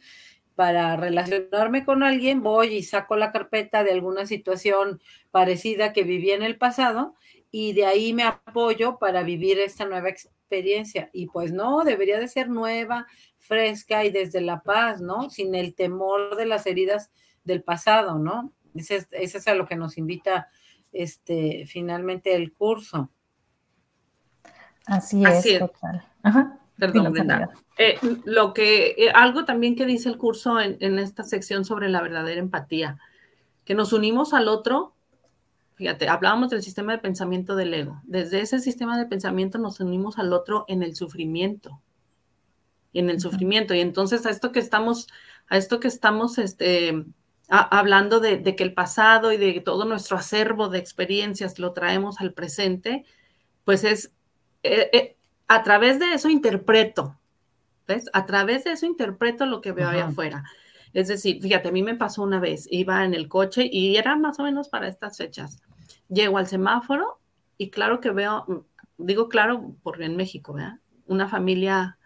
para 0.56 0.96
relacionarme 0.98 1.86
con 1.86 2.04
alguien, 2.04 2.42
voy 2.44 2.74
y 2.74 2.84
saco 2.84 3.16
la 3.16 3.32
carpeta 3.32 3.84
de 3.84 3.92
alguna 3.92 4.26
situación 4.26 5.02
parecida 5.32 5.94
que 5.94 6.04
viví 6.04 6.32
en 6.32 6.44
el 6.44 6.58
pasado 6.58 7.16
y 7.52 7.74
de 7.74 7.86
ahí 7.86 8.14
me 8.14 8.24
apoyo 8.24 8.98
para 9.00 9.24
vivir 9.24 9.60
esta 9.60 9.86
nueva 9.86 10.10
experiencia. 10.10 11.10
Y 11.14 11.28
pues 11.28 11.54
no, 11.54 11.84
debería 11.84 12.20
de 12.20 12.28
ser 12.28 12.50
nueva, 12.50 13.08
fresca 13.50 14.06
y 14.06 14.12
desde 14.12 14.42
la 14.42 14.62
paz, 14.62 15.02
¿no? 15.02 15.30
Sin 15.32 15.56
el 15.56 15.74
temor 15.74 16.38
de 16.38 16.46
las 16.46 16.68
heridas 16.68 17.10
del 17.44 17.64
pasado, 17.64 18.20
¿no? 18.20 18.54
Ese 18.76 19.08
es, 19.12 19.48
a 19.48 19.56
lo 19.56 19.66
que 19.66 19.76
nos 19.76 19.98
invita 19.98 20.50
este, 20.94 21.66
finalmente 21.66 22.36
el 22.36 22.54
curso. 22.54 23.10
Así 24.86 25.26
es, 25.26 25.60
total. 25.60 26.08
Perdón, 26.78 27.14
eh, 27.78 28.00
lo 28.24 28.54
que, 28.54 28.96
eh, 28.98 29.12
algo 29.14 29.44
también 29.44 29.76
que 29.76 29.86
dice 29.86 30.08
el 30.08 30.18
curso 30.18 30.62
en, 30.62 30.78
en, 30.80 30.98
esta 30.98 31.24
sección 31.24 31.66
sobre 31.66 31.90
la 31.90 32.02
verdadera 32.02 32.40
empatía, 32.40 33.00
que 33.66 33.74
nos 33.74 33.92
unimos 33.92 34.34
al 34.34 34.48
otro, 34.48 34.94
fíjate, 35.74 36.08
hablábamos 36.08 36.52
del 36.52 36.62
sistema 36.62 36.94
de 36.94 37.00
pensamiento 37.00 37.58
del 37.58 37.74
ego, 37.74 38.00
desde 38.04 38.40
ese 38.40 38.60
sistema 38.60 38.98
de 38.98 39.08
pensamiento 39.08 39.58
nos 39.58 39.82
unimos 39.82 40.20
al 40.20 40.32
otro 40.32 40.64
en 40.70 40.82
el 40.82 40.96
sufrimiento, 40.96 41.82
en 42.94 43.10
el 43.10 43.20
sufrimiento. 43.20 43.74
Y 43.74 43.82
entonces 43.82 44.26
a 44.26 44.30
esto 44.30 44.52
que 44.52 44.60
estamos, 44.60 45.08
a 45.48 45.58
esto 45.58 45.80
que 45.80 45.88
estamos 45.88 46.38
este, 46.38 47.06
hablando 47.50 48.20
de, 48.20 48.44
que 48.56 48.64
el 48.64 48.74
pasado 48.74 49.32
y 49.32 49.38
de 49.38 49.60
todo 49.62 49.86
nuestro 49.86 50.18
acervo 50.18 50.70
de 50.70 50.80
experiencias 50.80 51.60
lo 51.60 51.74
traemos 51.74 52.20
al 52.22 52.34
presente, 52.34 53.06
pues 53.66 53.84
es, 53.84 54.12
eh, 54.64 54.90
eh, 54.94 55.18
a 55.48 55.64
través 55.64 56.00
de 56.00 56.14
eso 56.14 56.30
interpreto, 56.30 57.20
¿ves? 57.88 58.10
A 58.14 58.26
través 58.26 58.64
de 58.64 58.74
eso 58.74 58.86
interpreto 58.86 59.46
lo 59.46 59.62
que 59.62 59.72
veo 59.72 59.90
ahí 59.90 60.00
afuera. 60.00 60.44
Es 60.94 61.08
decir, 61.08 61.42
fíjate, 61.42 61.70
a 61.70 61.72
mí 61.72 61.84
me 61.84 61.96
pasó 61.96 62.24
una 62.24 62.40
vez, 62.40 62.68
iba 62.72 63.04
en 63.06 63.14
el 63.14 63.28
coche 63.28 63.68
y 63.72 63.96
era 63.98 64.16
más 64.16 64.40
o 64.40 64.44
menos 64.44 64.70
para 64.70 64.88
estas 64.88 65.18
fechas. 65.18 65.62
Llego 66.08 66.38
al 66.38 66.48
semáforo 66.48 67.20
y 67.58 67.70
claro 67.70 68.00
que 68.00 68.12
veo, 68.12 68.66
digo 68.98 69.30
claro 69.30 69.76
porque 69.84 70.06
en 70.06 70.16
México, 70.16 70.54
¿verdad? 70.54 70.80
Una 71.06 71.28
familia 71.28 71.99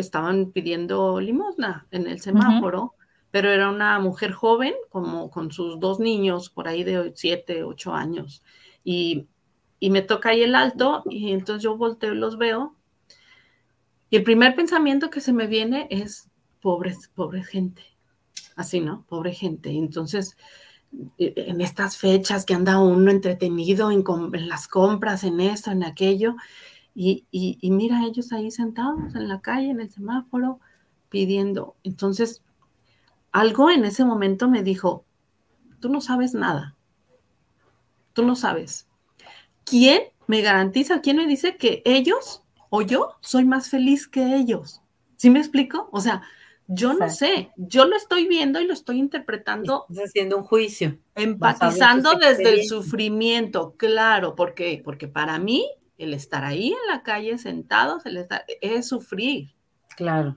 estaban 0.00 0.52
pidiendo 0.52 1.20
limosna 1.20 1.86
en 1.90 2.06
el 2.06 2.20
semáforo, 2.20 2.94
pero 3.30 3.50
era 3.50 3.68
una 3.68 3.98
mujer 3.98 4.32
joven, 4.32 4.74
como 4.88 5.30
con 5.30 5.52
sus 5.52 5.78
dos 5.78 6.00
niños 6.00 6.50
por 6.50 6.68
ahí 6.68 6.84
de 6.84 7.12
siete, 7.14 7.62
ocho 7.62 7.94
años. 7.94 8.42
Y, 8.84 9.26
me 9.80 10.02
toca 10.02 10.30
ahí 10.30 10.42
el 10.42 10.56
alto 10.56 11.04
y 11.08 11.32
entonces 11.32 11.62
yo 11.62 11.76
volteo 11.76 12.12
y 12.12 12.16
los 12.16 12.36
veo. 12.36 12.74
Y 14.10 14.16
el 14.16 14.24
primer 14.24 14.56
pensamiento 14.56 15.10
que 15.10 15.20
se 15.20 15.32
me 15.32 15.46
viene 15.46 15.86
es, 15.90 16.30
pobres, 16.60 17.08
pobre 17.14 17.44
gente. 17.44 17.82
Así, 18.56 18.80
¿no? 18.80 19.04
Pobre 19.08 19.34
gente. 19.34 19.70
Entonces, 19.70 20.36
e, 21.18 21.34
en 21.36 21.60
estas 21.60 21.96
fechas 21.96 22.44
que 22.44 22.54
anda 22.54 22.80
uno 22.80 23.10
entretenido 23.10 23.90
en, 23.90 24.02
en 24.32 24.48
las 24.48 24.66
compras, 24.66 25.22
en 25.22 25.40
esto, 25.40 25.70
en 25.70 25.84
aquello, 25.84 26.34
y, 27.00 27.70
mira 27.70 28.04
ellos 28.04 28.32
ahí 28.32 28.50
sentados 28.50 29.14
en 29.14 29.28
la 29.28 29.40
calle, 29.40 29.70
en 29.70 29.80
el 29.80 29.90
semáforo, 29.90 30.58
pidiendo. 31.08 31.76
Entonces, 31.84 32.42
algo 33.30 33.70
en 33.70 33.84
ese 33.84 34.04
momento 34.04 34.48
me 34.48 34.64
dijo, 34.64 35.04
tú 35.78 35.90
no 35.90 36.00
sabes 36.00 36.34
nada, 36.34 36.74
tú 38.14 38.24
no 38.24 38.34
sabes. 38.34 38.88
¿Quién 39.64 40.02
me 40.26 40.42
garantiza, 40.42 41.00
quién 41.00 41.18
me 41.18 41.26
dice 41.28 41.56
que 41.56 41.82
ellos 41.84 42.42
o 42.68 42.82
yo 42.82 43.14
soy 43.20 43.44
más 43.44 43.70
feliz 43.70 44.08
que 44.08 44.34
ellos? 44.34 44.82
¿Sí 45.16 45.30
me 45.30 45.38
explico? 45.38 45.88
O 45.92 46.00
sea, 46.00 46.22
yo 46.66 46.94
no 46.94 47.08
sé, 47.10 47.52
yo 47.56 47.84
lo 47.84 47.96
estoy 47.96 48.26
viendo 48.26 48.60
y 48.60 48.66
lo 48.66 48.72
estoy 48.72 48.98
interpretando. 48.98 49.86
Estás 49.88 50.08
haciendo 50.08 50.36
un 50.36 50.42
juicio. 50.42 50.98
Empatizando 51.14 52.16
desde 52.16 52.54
el 52.54 52.66
sufrimiento, 52.66 53.74
claro, 53.76 54.34
porque 54.34 54.82
porque 54.84 55.06
para 55.06 55.38
mí 55.38 55.64
el 55.98 56.14
estar 56.14 56.44
ahí 56.44 56.68
en 56.68 56.88
la 56.88 57.02
calle 57.02 57.36
sentados, 57.38 58.06
el 58.06 58.16
estar, 58.16 58.44
es 58.60 58.88
sufrir. 58.88 59.54
Claro. 59.96 60.36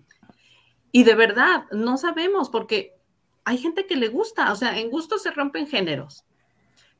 Y 0.92 1.04
de 1.04 1.16
verdad, 1.16 1.66
no 1.72 1.98
sabemos 1.98 2.50
porque 2.50 2.98
hay 3.46 3.58
gente 3.58 3.86
que 3.86 3.96
le 3.96 4.10
gusta, 4.10 4.52
o 4.52 4.56
sea, 4.56 4.78
en 4.78 4.90
gusto 4.90 5.18
se 5.18 5.32
rompen 5.32 5.68
géneros. 5.68 6.26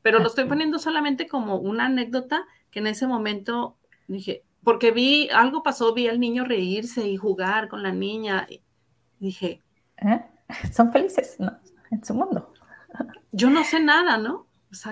Pero 0.00 0.18
lo 0.18 0.26
estoy 0.26 0.46
poniendo 0.46 0.78
solamente 0.78 1.28
como 1.28 1.56
una 1.56 1.86
anécdota 1.86 2.46
que 2.70 2.80
en 2.80 2.88
ese 2.88 3.06
momento 3.06 3.76
dije, 4.08 4.44
porque 4.64 4.90
vi, 4.90 5.28
algo 5.30 5.62
pasó, 5.62 5.92
vi 5.92 6.08
al 6.08 6.20
niño 6.20 6.44
reírse 6.44 7.06
y 7.06 7.16
jugar 7.16 7.68
con 7.68 7.82
la 7.82 7.92
niña. 7.92 8.46
dije, 9.18 9.60
¿Eh? 9.98 10.24
son 10.72 10.92
felices, 10.92 11.36
¿no? 11.38 11.58
En 11.90 12.04
su 12.04 12.14
mundo. 12.14 12.52
Yo 13.30 13.50
no 13.50 13.64
sé 13.64 13.80
nada, 13.80 14.18
¿no? 14.18 14.46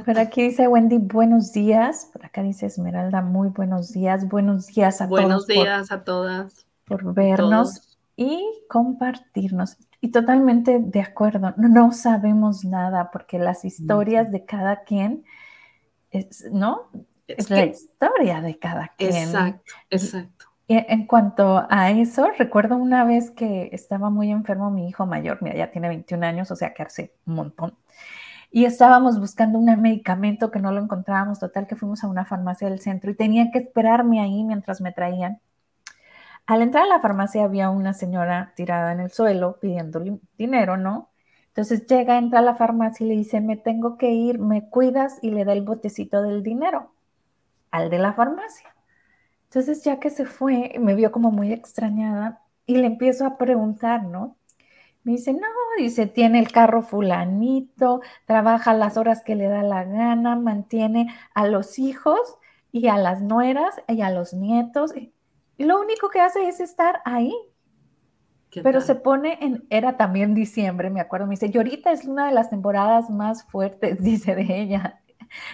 Por 0.05 0.19
aquí 0.19 0.43
dice 0.43 0.69
Wendy, 0.69 0.99
buenos 0.99 1.53
días. 1.53 2.11
Por 2.13 2.27
acá 2.27 2.43
dice 2.43 2.67
Esmeralda, 2.67 3.23
muy 3.23 3.49
buenos 3.49 3.93
días. 3.93 4.29
Buenos 4.29 4.67
días 4.67 5.01
a 5.01 5.09
todos. 5.09 5.21
Buenos 5.23 5.47
días 5.47 5.91
a 5.91 6.05
todas. 6.05 6.67
Por 6.85 7.15
vernos 7.15 7.99
y 8.15 8.45
compartirnos. 8.69 9.79
Y 10.03 10.11
totalmente 10.11 10.81
de 10.81 11.01
acuerdo, 11.01 11.55
no, 11.57 11.93
sabemos 11.93 12.63
nada 12.63 13.11
porque 13.11 13.39
las 13.39 13.65
historias 13.65 14.31
de 14.31 14.45
cada 14.45 14.83
quien, 14.83 15.25
es, 16.11 16.45
¿no? 16.53 16.91
Es, 17.27 17.49
la 17.49 17.65
historia 17.65 18.43
de 18.43 18.59
cada 18.59 18.93
quien. 18.99 19.15
Exacto, 19.15 19.73
exacto. 19.89 20.47
Y 20.67 20.75
en 20.77 21.07
cuanto 21.07 21.67
a 21.71 21.91
eso, 21.91 22.29
recuerdo 22.37 22.77
una 22.77 23.05
vez 23.05 23.31
que 23.31 23.71
estaba 23.73 24.11
muy 24.11 24.31
enfermo 24.31 24.71
mi 24.71 24.89
hijo 24.89 25.07
mayor, 25.07 25.39
mira, 25.41 25.57
ya 25.57 25.71
tiene 25.71 25.89
21 25.89 26.27
años, 26.27 26.51
o 26.51 26.57
sea 26.57 26.75
que 26.75 26.83
hace 26.83 27.15
un 27.25 27.35
montón 27.35 27.75
y 28.51 28.65
estábamos 28.65 29.21
buscando 29.21 29.59
un 29.59 29.81
medicamento 29.81 30.51
que 30.51 30.59
no 30.59 30.73
lo 30.73 30.83
encontrábamos, 30.83 31.39
total 31.39 31.67
que 31.67 31.77
fuimos 31.77 32.03
a 32.03 32.09
una 32.09 32.25
farmacia 32.25 32.69
del 32.69 32.81
centro 32.81 33.11
y 33.11 33.15
tenía 33.15 33.51
que 33.53 33.59
esperarme 33.59 34.21
ahí 34.21 34.43
mientras 34.45 34.81
me 34.81 34.93
traían. 34.93 35.41
Al 36.47 36.63
entrar 36.63 36.85
a 36.85 36.89
la 36.89 37.01
farmacia 37.01 37.45
había 37.45 37.71
una 37.71 37.95
señora 37.95 38.53
tirada 38.57 38.93
en 38.93 39.01
el 39.01 39.11
suelo 39.13 39.59
pidiendo 39.61 40.03
dinero, 40.37 40.77
¿no? 40.77 41.11
Entonces 41.49 41.87
llega, 41.87 42.19
entra 42.19 42.41
a 42.41 42.43
la 42.43 42.57
farmacia 42.57 43.05
y 43.05 43.09
le 43.09 43.17
dice, 43.17 43.41
me 43.41 43.57
tengo 43.57 43.97
que 43.99 44.11
ir, 44.11 44.39
me 44.39 44.69
cuidas 44.69 45.19
y 45.23 45.31
le 45.31 45.45
da 45.45 45.53
el 45.53 45.63
botecito 45.63 46.23
del 46.23 46.43
dinero 46.43 46.93
al 47.71 47.91
de 47.91 47.99
la 47.99 48.15
farmacia. 48.15 48.75
Entonces 49.45 49.85
ya 49.85 50.01
que 50.01 50.11
se 50.11 50.27
fue, 50.27 50.75
me 50.81 50.95
vio 50.95 51.13
como 51.13 51.31
muy 51.31 51.53
extrañada 51.53 52.41
y 52.67 52.77
le 52.77 52.87
empiezo 52.87 53.27
a 53.27 53.39
preguntar, 53.39 54.05
¿no? 54.05 54.37
Me 55.03 55.13
dice, 55.13 55.33
no, 55.33 55.47
dice, 55.79 56.07
tiene 56.07 56.39
el 56.39 56.53
carro 56.53 56.83
fulanito, 56.83 58.01
trabaja 58.27 58.75
las 58.75 58.97
horas 58.99 59.23
que 59.23 59.35
le 59.35 59.49
da 59.49 59.63
la 59.63 59.85
gana, 59.85 60.37
mantiene 60.37 61.15
a 61.35 61.47
los 61.47 61.79
hijos 61.79 62.37
y 62.71 62.89
a 62.89 62.99
las 62.99 63.23
nueras 63.23 63.77
y 63.89 64.03
a 64.03 64.11
los 64.11 64.35
nietos. 64.35 64.93
Y 65.57 65.65
lo 65.65 65.81
único 65.81 66.11
que 66.11 66.21
hace 66.21 66.47
es 66.49 66.61
estar 66.61 67.01
ahí. 67.05 67.35
Pero 68.63 68.81
se 68.81 68.97
pone 68.97 69.39
en, 69.41 69.65
era 69.71 69.97
también 69.97 70.35
diciembre, 70.35 70.91
me 70.91 71.01
acuerdo, 71.01 71.27
me 71.27 71.33
dice, 71.33 71.51
y 71.53 71.57
ahorita 71.57 71.93
es 71.93 72.05
una 72.05 72.27
de 72.27 72.33
las 72.33 72.51
temporadas 72.51 73.09
más 73.09 73.45
fuertes, 73.45 74.03
dice 74.03 74.35
de 74.35 74.61
ella. 74.61 75.01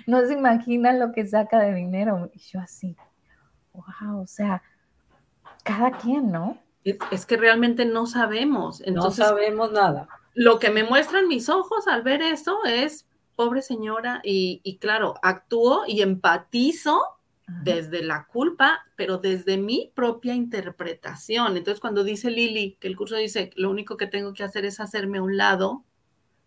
No 0.07 0.25
se 0.25 0.33
imagina 0.33 0.93
lo 0.95 1.13
que 1.13 1.27
saca 1.27 1.61
de 1.61 1.75
dinero. 1.75 2.31
Y 2.33 2.39
yo 2.39 2.61
así, 2.61 2.97
wow, 3.75 4.23
o 4.23 4.27
sea, 4.27 4.63
cada 5.63 5.91
quien, 5.93 6.33
¿no? 6.33 6.57
Es 7.11 7.27
que 7.27 7.37
realmente 7.37 7.85
no 7.85 8.07
sabemos. 8.07 8.81
Entonces, 8.83 9.19
no 9.19 9.25
sabemos 9.27 9.73
nada. 9.73 10.09
Lo 10.35 10.59
que 10.59 10.71
me 10.71 10.85
muestran 10.85 11.29
mis 11.29 11.49
ojos 11.49 11.89
al 11.89 12.03
ver 12.03 12.23
eso 12.23 12.65
es, 12.65 13.07
pobre 13.35 13.63
señora, 13.63 14.21
y, 14.23 14.79
claro, 14.81 15.15
actúo 15.23 15.85
y 15.87 16.03
empatizo 16.03 17.03
desde 17.47 18.03
la 18.03 18.27
culpa, 18.27 18.85
pero 18.97 19.19
desde 19.19 19.57
mi 19.57 19.93
propia 19.95 20.35
interpretación. 20.35 21.57
Entonces, 21.57 21.81
cuando 21.81 22.05
dice 22.05 22.31
Lili, 22.31 22.77
que 22.81 22.89
el 22.89 22.97
curso 22.97 23.17
dice, 23.17 23.51
lo 23.57 23.71
único 23.71 23.97
que 23.97 24.07
tengo 24.07 24.33
que 24.33 24.45
hacer 24.45 24.65
es 24.65 24.81
hacerme 24.81 25.19
a 25.19 25.23
un 25.23 25.37
lado 25.37 25.85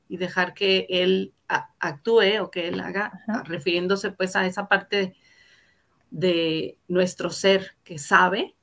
y 0.07 0.17
dejar 0.17 0.53
que 0.53 0.87
él 0.89 1.33
actúe 1.47 2.41
o 2.41 2.51
que 2.51 2.67
él 2.67 2.79
haga, 2.79 3.23
refiriéndose 3.45 4.11
pues 4.11 4.35
a 4.35 4.45
esa 4.45 4.67
parte 4.67 5.15
de 6.11 6.77
nuestro 6.87 7.29
ser 7.29 7.75
que 7.83 7.97
sabe, 7.97 8.55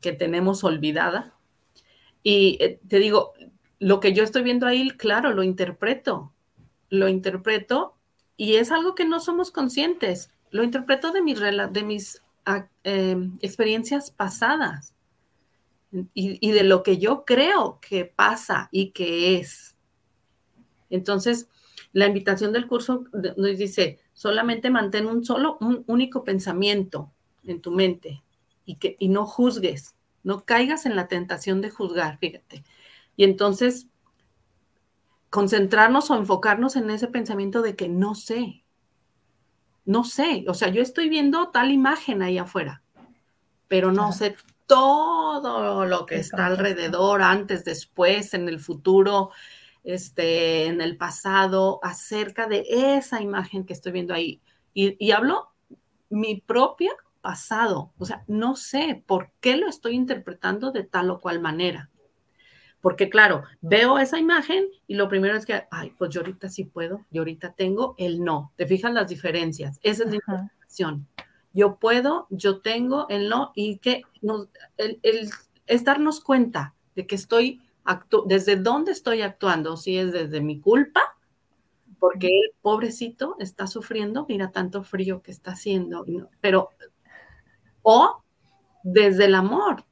que 0.00 0.12
tenemos 0.12 0.64
olvidada. 0.64 1.34
Y 2.22 2.58
eh, 2.60 2.80
te 2.88 2.98
digo, 2.98 3.34
lo 3.78 4.00
que 4.00 4.12
yo 4.12 4.24
estoy 4.24 4.42
viendo 4.42 4.66
ahí, 4.66 4.90
claro, 4.90 5.32
lo 5.32 5.42
interpreto, 5.42 6.32
lo 6.88 7.08
interpreto 7.08 7.94
y 8.36 8.56
es 8.56 8.70
algo 8.70 8.94
que 8.94 9.04
no 9.04 9.20
somos 9.20 9.50
conscientes. 9.50 10.30
Lo 10.50 10.62
interpreto 10.62 11.12
de 11.12 11.22
mis, 11.22 11.40
de 11.40 11.82
mis 11.82 12.22
ah, 12.44 12.68
em, 12.84 13.36
experiencias 13.40 14.10
pasadas 14.10 14.94
y, 16.14 16.50
de 16.50 16.62
lo 16.64 16.82
que 16.82 16.98
yo 16.98 17.24
creo 17.24 17.78
que 17.80 18.04
pasa 18.04 18.68
y 18.70 18.90
que 18.90 19.38
es. 19.38 19.76
Entonces, 20.90 21.48
la 21.92 22.06
invitación 22.06 22.52
del 22.52 22.66
curso 22.66 23.04
nos 23.12 23.56
dice, 23.56 23.98
solamente 24.12 24.70
mantén 24.70 25.06
un 25.06 25.24
solo, 25.24 25.56
un 25.60 25.84
único 25.86 26.22
pensamiento 26.24 27.10
en 27.44 27.60
tu 27.60 27.70
mente 27.70 28.22
y, 28.66 28.76
que, 28.76 28.96
y 28.98 29.08
no 29.08 29.24
juzgues, 29.24 29.94
no 30.22 30.44
caigas 30.44 30.84
en 30.84 30.96
la 30.96 31.08
tentación 31.08 31.62
de 31.62 31.70
juzgar, 31.70 32.18
fíjate. 32.18 32.64
Y 33.16 33.24
entonces, 33.24 33.86
concentrarnos 35.30 36.10
o 36.10 36.16
enfocarnos 36.16 36.76
en 36.76 36.90
ese 36.90 37.06
pensamiento 37.06 37.62
de 37.62 37.76
que 37.76 37.88
no 37.88 38.14
sé, 38.14 38.64
no 39.84 40.02
sé, 40.04 40.44
o 40.48 40.54
sea, 40.54 40.68
yo 40.68 40.82
estoy 40.82 41.08
viendo 41.08 41.50
tal 41.50 41.70
imagen 41.70 42.20
ahí 42.20 42.38
afuera, 42.38 42.82
pero 43.68 43.92
no 43.92 44.12
sé 44.12 44.36
todo 44.66 45.86
lo 45.86 46.06
que 46.06 46.16
está 46.16 46.46
alrededor, 46.46 47.22
antes, 47.22 47.64
después, 47.64 48.34
en 48.34 48.48
el 48.48 48.58
futuro, 48.58 49.30
este, 49.84 50.66
en 50.66 50.80
el 50.80 50.96
pasado, 50.96 51.78
acerca 51.84 52.48
de 52.48 52.64
esa 52.68 53.22
imagen 53.22 53.64
que 53.64 53.72
estoy 53.72 53.92
viendo 53.92 54.12
ahí. 54.12 54.40
Y, 54.74 54.96
y 54.98 55.12
hablo 55.12 55.52
mi 56.10 56.40
propia 56.40 56.92
pasado, 57.26 57.90
o 57.98 58.04
sea, 58.04 58.22
no 58.28 58.54
sé 58.54 59.02
por 59.04 59.32
qué 59.40 59.56
lo 59.56 59.66
estoy 59.66 59.94
interpretando 59.96 60.70
de 60.70 60.84
tal 60.84 61.10
o 61.10 61.18
cual 61.18 61.40
manera. 61.40 61.90
Porque 62.80 63.10
claro, 63.10 63.42
veo 63.60 63.98
esa 63.98 64.20
imagen 64.20 64.68
y 64.86 64.94
lo 64.94 65.08
primero 65.08 65.36
es 65.36 65.44
que, 65.44 65.64
ay, 65.72 65.92
pues 65.98 66.10
yo 66.12 66.20
ahorita 66.20 66.48
sí 66.48 66.62
puedo, 66.62 67.04
yo 67.10 67.22
ahorita 67.22 67.54
tengo 67.54 67.96
el 67.98 68.22
no. 68.22 68.52
¿Te 68.54 68.64
fijas 68.64 68.92
las 68.92 69.08
diferencias? 69.08 69.80
Esa 69.82 70.04
es 70.04 70.10
la 70.10 70.14
interpretación 70.14 71.08
yo 71.56 71.78
puedo, 71.78 72.26
yo 72.28 72.60
tengo, 72.60 73.08
el 73.08 73.30
no, 73.30 73.50
y 73.54 73.78
que 73.78 74.02
el, 74.76 75.00
es 75.66 75.84
darnos 75.84 76.20
cuenta 76.20 76.74
de 76.94 77.06
que 77.06 77.14
estoy, 77.14 77.62
desde 78.26 78.56
dónde 78.56 78.92
estoy 78.92 79.22
actuando, 79.22 79.78
si 79.78 79.96
es 79.96 80.12
desde 80.12 80.42
mi 80.42 80.60
culpa, 80.60 81.00
porque 81.98 82.26
el 82.26 82.52
pobrecito 82.60 83.36
está 83.38 83.66
sufriendo, 83.66 84.26
mira 84.28 84.52
tanto 84.52 84.84
frío 84.84 85.22
que 85.22 85.30
está 85.30 85.52
haciendo, 85.52 86.04
pero, 86.42 86.68
o 87.88 88.24
desde 88.82 89.26
el 89.26 89.36
amor. 89.36 89.84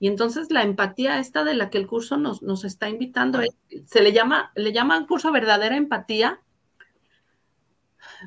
Y 0.00 0.08
entonces 0.08 0.50
la 0.50 0.62
empatía 0.62 1.18
esta 1.18 1.44
de 1.44 1.52
la 1.52 1.68
que 1.68 1.76
el 1.76 1.86
curso 1.86 2.16
nos, 2.16 2.42
nos 2.42 2.64
está 2.64 2.88
invitando, 2.88 3.40
se 3.84 4.02
le 4.02 4.12
llama, 4.14 4.52
le 4.54 4.72
llaman 4.72 5.06
curso 5.06 5.30
verdadera 5.32 5.76
empatía, 5.76 6.40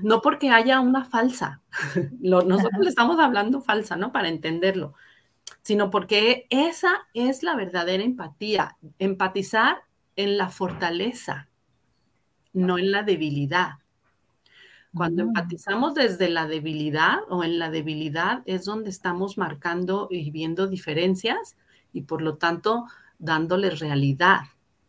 no 0.04 0.22
porque 0.22 0.52
haya 0.52 0.80
una 0.80 1.06
falsa, 1.06 1.62
nosotros 2.19 2.82
le 2.82 2.89
estamos 2.89 3.19
hablando 3.19 3.62
falsa, 3.62 3.95
¿no? 3.95 4.12
Para 4.12 4.30
entenderlo, 4.30 4.93
sino 5.63 5.89
porque 5.89 6.45
esa 6.52 7.08
es 7.15 7.41
la 7.41 7.56
verdadera 7.56 8.04
empatía, 8.04 8.78
empatizar 9.00 9.80
en 10.15 10.38
la 10.38 10.50
fortaleza, 10.50 11.50
no 12.54 12.78
en 12.78 12.91
la 12.91 13.02
debilidad. 13.02 13.80
Cuando 14.93 15.23
mm. 15.23 15.28
empatizamos 15.28 15.93
desde 15.93 16.30
la 16.30 16.47
debilidad 16.47 17.19
o 17.30 17.43
en 17.43 17.60
la 17.60 17.69
debilidad 17.69 18.41
es 18.45 18.65
donde 18.65 18.89
estamos 18.89 19.38
marcando 19.38 20.08
y 20.10 20.32
viendo 20.32 20.67
diferencias 20.67 21.58
y 21.93 22.02
por 22.02 22.21
lo 22.21 22.38
tanto 22.38 22.86
dándole 23.19 23.69
realidad 23.71 24.41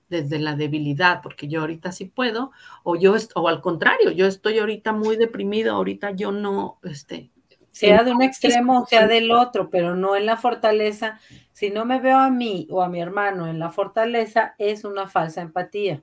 desde 0.08 0.38
la 0.40 0.56
debilidad, 0.56 1.22
porque 1.22 1.48
yo 1.48 1.60
ahorita 1.60 1.92
sí 1.92 2.04
puedo, 2.04 2.50
o 2.82 2.96
yo, 2.96 3.14
o 3.36 3.48
al 3.48 3.60
contrario, 3.60 4.10
yo 4.10 4.26
estoy 4.26 4.58
ahorita 4.58 4.92
muy 4.92 5.16
deprimido, 5.16 5.74
ahorita 5.74 6.10
yo 6.10 6.32
no, 6.32 6.78
este... 6.82 7.30
Sea 7.72 8.02
de 8.02 8.10
un 8.10 8.20
extremo, 8.20 8.84
sea 8.86 9.06
del 9.06 9.30
otro, 9.30 9.70
pero 9.70 9.94
no 9.94 10.16
en 10.16 10.26
la 10.26 10.36
fortaleza. 10.36 11.20
Si 11.52 11.70
no 11.70 11.84
me 11.84 12.00
veo 12.00 12.18
a 12.18 12.28
mí 12.28 12.66
o 12.68 12.82
a 12.82 12.88
mi 12.88 13.00
hermano 13.00 13.46
en 13.46 13.60
la 13.60 13.70
fortaleza, 13.70 14.56
es 14.58 14.82
una 14.82 15.06
falsa 15.06 15.40
empatía. 15.40 16.02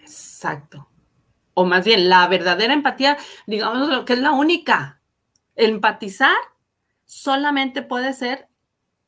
Exacto. 0.00 0.88
O 1.54 1.64
más 1.64 1.84
bien, 1.84 2.08
la 2.08 2.26
verdadera 2.28 2.72
empatía, 2.72 3.18
digamos 3.46 3.88
lo 3.88 4.04
que 4.04 4.14
es 4.14 4.18
la 4.18 4.32
única. 4.32 5.00
Empatizar 5.54 6.36
solamente 7.04 7.82
puede 7.82 8.12
ser 8.12 8.48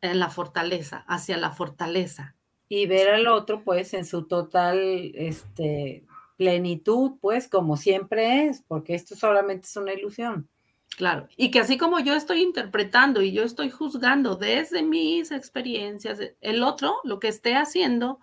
en 0.01 0.19
la 0.19 0.29
fortaleza, 0.29 1.05
hacia 1.09 1.37
la 1.37 1.51
fortaleza 1.51 2.37
y 2.69 2.87
ver 2.87 3.11
al 3.11 3.27
otro 3.27 3.63
pues 3.63 3.95
en 3.95 4.05
su 4.05 4.25
total 4.27 4.79
este, 5.15 6.05
plenitud, 6.37 7.13
pues 7.21 7.49
como 7.49 7.77
siempre 7.77 8.47
es, 8.47 8.63
porque 8.67 8.95
esto 8.95 9.15
solamente 9.17 9.67
es 9.67 9.77
una 9.77 9.93
ilusión. 9.93 10.49
Claro, 10.97 11.27
y 11.37 11.51
que 11.51 11.59
así 11.59 11.77
como 11.77 11.99
yo 11.99 12.15
estoy 12.15 12.43
interpretando 12.43 13.21
y 13.21 13.33
yo 13.33 13.43
estoy 13.43 13.71
juzgando 13.71 14.37
desde 14.37 14.83
mis 14.83 15.33
experiencias, 15.33 16.21
el 16.41 16.63
otro 16.63 17.01
lo 17.03 17.19
que 17.19 17.29
esté 17.29 17.57
haciendo 17.57 18.21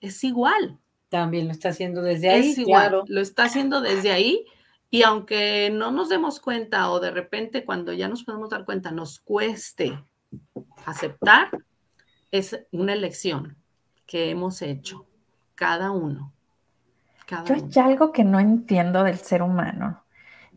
es 0.00 0.24
igual. 0.24 0.78
También 1.08 1.46
lo 1.46 1.52
está 1.52 1.70
haciendo 1.70 2.02
desde 2.02 2.30
ahí. 2.30 2.50
Es 2.50 2.58
igual, 2.58 3.02
lo 3.06 3.20
está 3.20 3.44
haciendo 3.44 3.80
desde 3.80 4.12
ahí 4.12 4.44
y 4.90 5.02
aunque 5.02 5.70
no 5.72 5.90
nos 5.90 6.08
demos 6.08 6.40
cuenta 6.40 6.90
o 6.90 7.00
de 7.00 7.10
repente 7.10 7.64
cuando 7.64 7.92
ya 7.92 8.08
nos 8.08 8.24
podemos 8.24 8.50
dar 8.50 8.64
cuenta 8.64 8.90
nos 8.90 9.20
cueste 9.20 10.02
aceptar, 10.84 11.50
es 12.30 12.58
una 12.72 12.94
elección 12.94 13.56
que 14.06 14.30
hemos 14.30 14.62
hecho, 14.62 15.06
cada 15.54 15.90
uno. 15.90 16.32
Yo 17.44 17.54
hay 17.54 17.84
algo 17.84 18.10
que 18.10 18.24
no 18.24 18.40
entiendo 18.40 19.04
del 19.04 19.18
ser 19.18 19.42
humano. 19.42 20.02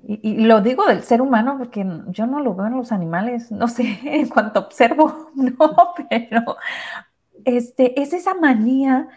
Y, 0.03 0.45
lo 0.45 0.61
digo 0.61 0.85
del 0.85 1.03
ser 1.03 1.21
humano 1.21 1.57
porque 1.57 1.85
yo 2.07 2.25
no 2.25 2.39
lo 2.39 2.55
veo 2.55 2.67
en 2.67 2.77
los 2.77 2.91
animales, 2.91 3.51
no 3.51 3.67
sé, 3.67 3.99
en 4.03 4.29
cuanto 4.29 4.61
observo, 4.61 5.31
no, 5.35 5.93
pero 6.09 6.57
este, 7.43 8.01
es 8.01 8.13
esa 8.13 8.33
manía 8.33 9.09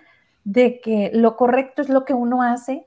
de 0.45 0.81
que 0.81 1.11
lo 1.13 1.37
correcto 1.37 1.83
es 1.83 1.89
lo 1.89 2.05
que 2.05 2.15
uno 2.15 2.43
hace 2.43 2.87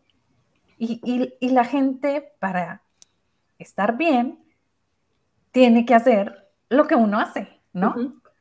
y, 0.78 1.50
la 1.50 1.66
gente 1.66 2.34
para 2.40 2.84
estar 3.58 3.98
bien 3.98 4.40
tiene 5.52 5.86
que 5.86 5.96
hacer 5.96 6.48
lo 6.70 6.86
que 6.86 6.96
uno 6.96 7.20
hace, 7.20 7.60
¿no? 7.74 7.96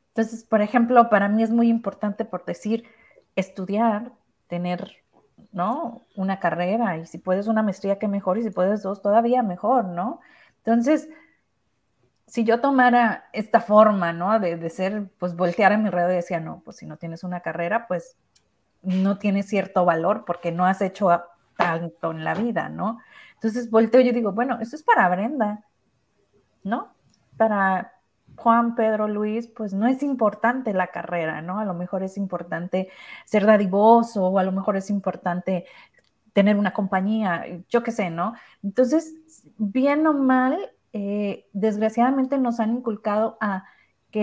Entonces, 0.09 0.43
por 0.43 0.61
ejemplo, 0.61 1.09
para 1.09 1.29
mí 1.29 1.41
es 1.41 1.49
muy 1.49 1.67
importante 1.67 2.25
por 2.25 2.45
decir, 2.45 2.83
estudiar, 3.35 4.11
tener, 4.47 4.97
¿no? 5.51 6.05
Una 6.15 6.39
carrera 6.39 6.97
y 6.97 7.05
si 7.05 7.17
puedes 7.17 7.47
una 7.47 7.63
maestría, 7.63 7.97
qué 7.97 8.07
mejor, 8.07 8.37
y 8.37 8.43
si 8.43 8.51
puedes 8.51 8.83
dos, 8.83 9.01
todavía 9.01 9.41
mejor, 9.41 9.85
¿no? 9.85 10.19
Entonces, 10.57 11.09
si 12.27 12.43
yo 12.43 12.59
tomara 12.59 13.29
esta 13.33 13.61
forma, 13.61 14.13
¿no? 14.13 14.39
De, 14.39 14.69
ser, 14.69 15.09
pues 15.17 15.35
voltear 15.35 15.73
a 15.73 15.77
mi 15.77 15.85
alrededor 15.85 16.11
y 16.11 16.15
decía, 16.17 16.39
no, 16.39 16.61
pues 16.63 16.77
si 16.77 16.85
no 16.85 16.97
tienes 16.97 17.23
una 17.23 17.39
carrera, 17.39 17.87
pues 17.87 18.17
no 18.81 19.17
tienes 19.17 19.47
cierto 19.47 19.85
valor 19.85 20.23
porque 20.25 20.51
no 20.51 20.65
has 20.65 20.81
hecho 20.81 21.09
tanto 21.57 22.11
en 22.11 22.23
la 22.23 22.33
vida, 22.33 22.69
¿no? 22.69 22.99
Entonces 23.33 23.69
volteo 23.69 24.01
y 24.01 24.11
digo, 24.11 24.31
bueno, 24.31 24.59
eso 24.61 24.75
es 24.75 24.83
para 24.83 25.09
Brenda, 25.09 25.65
¿no? 26.63 26.93
Para 27.37 27.93
Juan, 28.35 28.75
Pedro, 28.75 29.07
Luis, 29.07 29.47
pues 29.47 29.73
no 29.73 29.87
es 29.87 30.03
importante 30.03 30.73
la 30.73 30.87
carrera, 30.87 31.41
¿no? 31.41 31.59
A 31.59 31.65
lo 31.65 31.73
mejor 31.73 32.03
es 32.03 32.17
importante 32.17 32.89
ser 33.25 33.45
dadivoso 33.45 34.25
o 34.27 34.39
a 34.39 34.43
lo 34.43 34.51
mejor 34.51 34.77
es 34.77 34.89
importante 34.89 35.65
tener 36.33 36.55
una 36.55 36.71
compañía, 36.71 37.45
yo 37.67 37.81
qué 37.81 37.91
sé, 37.91 38.11
¿no? 38.11 38.35
Entonces, 38.61 39.15
bien 39.57 40.05
o 40.05 40.13
mal, 40.13 40.71
eh, 40.93 41.47
desgraciadamente 41.53 42.37
nos 42.37 42.59
han 42.59 42.77
inculcado 42.77 43.37
a 43.41 43.65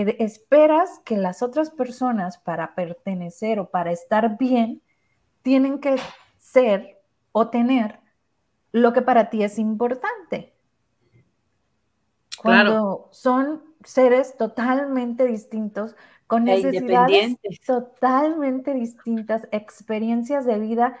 que 0.03 0.17
esperas 0.19 0.99
que 1.05 1.17
las 1.17 1.41
otras 1.41 1.69
personas 1.71 2.37
para 2.37 2.75
pertenecer 2.75 3.59
o 3.59 3.69
para 3.69 3.91
estar 3.91 4.37
bien 4.37 4.81
tienen 5.41 5.79
que 5.79 5.95
ser 6.37 7.01
o 7.31 7.49
tener 7.49 7.99
lo 8.71 8.91
que 8.91 9.01
para 9.01 9.29
ti 9.29 9.43
es 9.43 9.57
importante. 9.57 10.53
Cuando 12.41 13.07
son 13.11 13.63
seres 13.83 14.35
totalmente 14.37 15.25
distintos, 15.25 15.95
con 16.27 16.47
e 16.47 16.55
necesidades 16.55 17.37
totalmente 17.65 18.73
distintas, 18.73 19.47
experiencias 19.51 20.45
de 20.45 20.59
vida. 20.59 20.97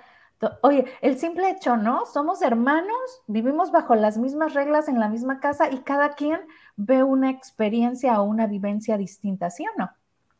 Oye, 0.61 0.85
el 1.01 1.17
simple 1.17 1.49
hecho, 1.49 1.77
¿no? 1.77 2.05
Somos 2.05 2.41
hermanos, 2.41 3.23
vivimos 3.27 3.71
bajo 3.71 3.95
las 3.95 4.17
mismas 4.17 4.53
reglas 4.53 4.87
en 4.87 4.99
la 4.99 5.09
misma 5.09 5.39
casa 5.39 5.71
y 5.71 5.79
cada 5.79 6.13
quien 6.13 6.39
ve 6.75 7.03
una 7.03 7.29
experiencia 7.29 8.19
o 8.21 8.25
una 8.25 8.47
vivencia 8.47 8.97
distinta, 8.97 9.49
¿sí 9.49 9.65
o 9.65 9.79
no? 9.79 9.89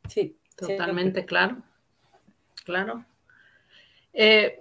Sí, 0.08 0.38
totalmente, 0.56 1.26
claro. 1.26 1.62
Claro. 2.64 3.06
Eh, 4.14 4.60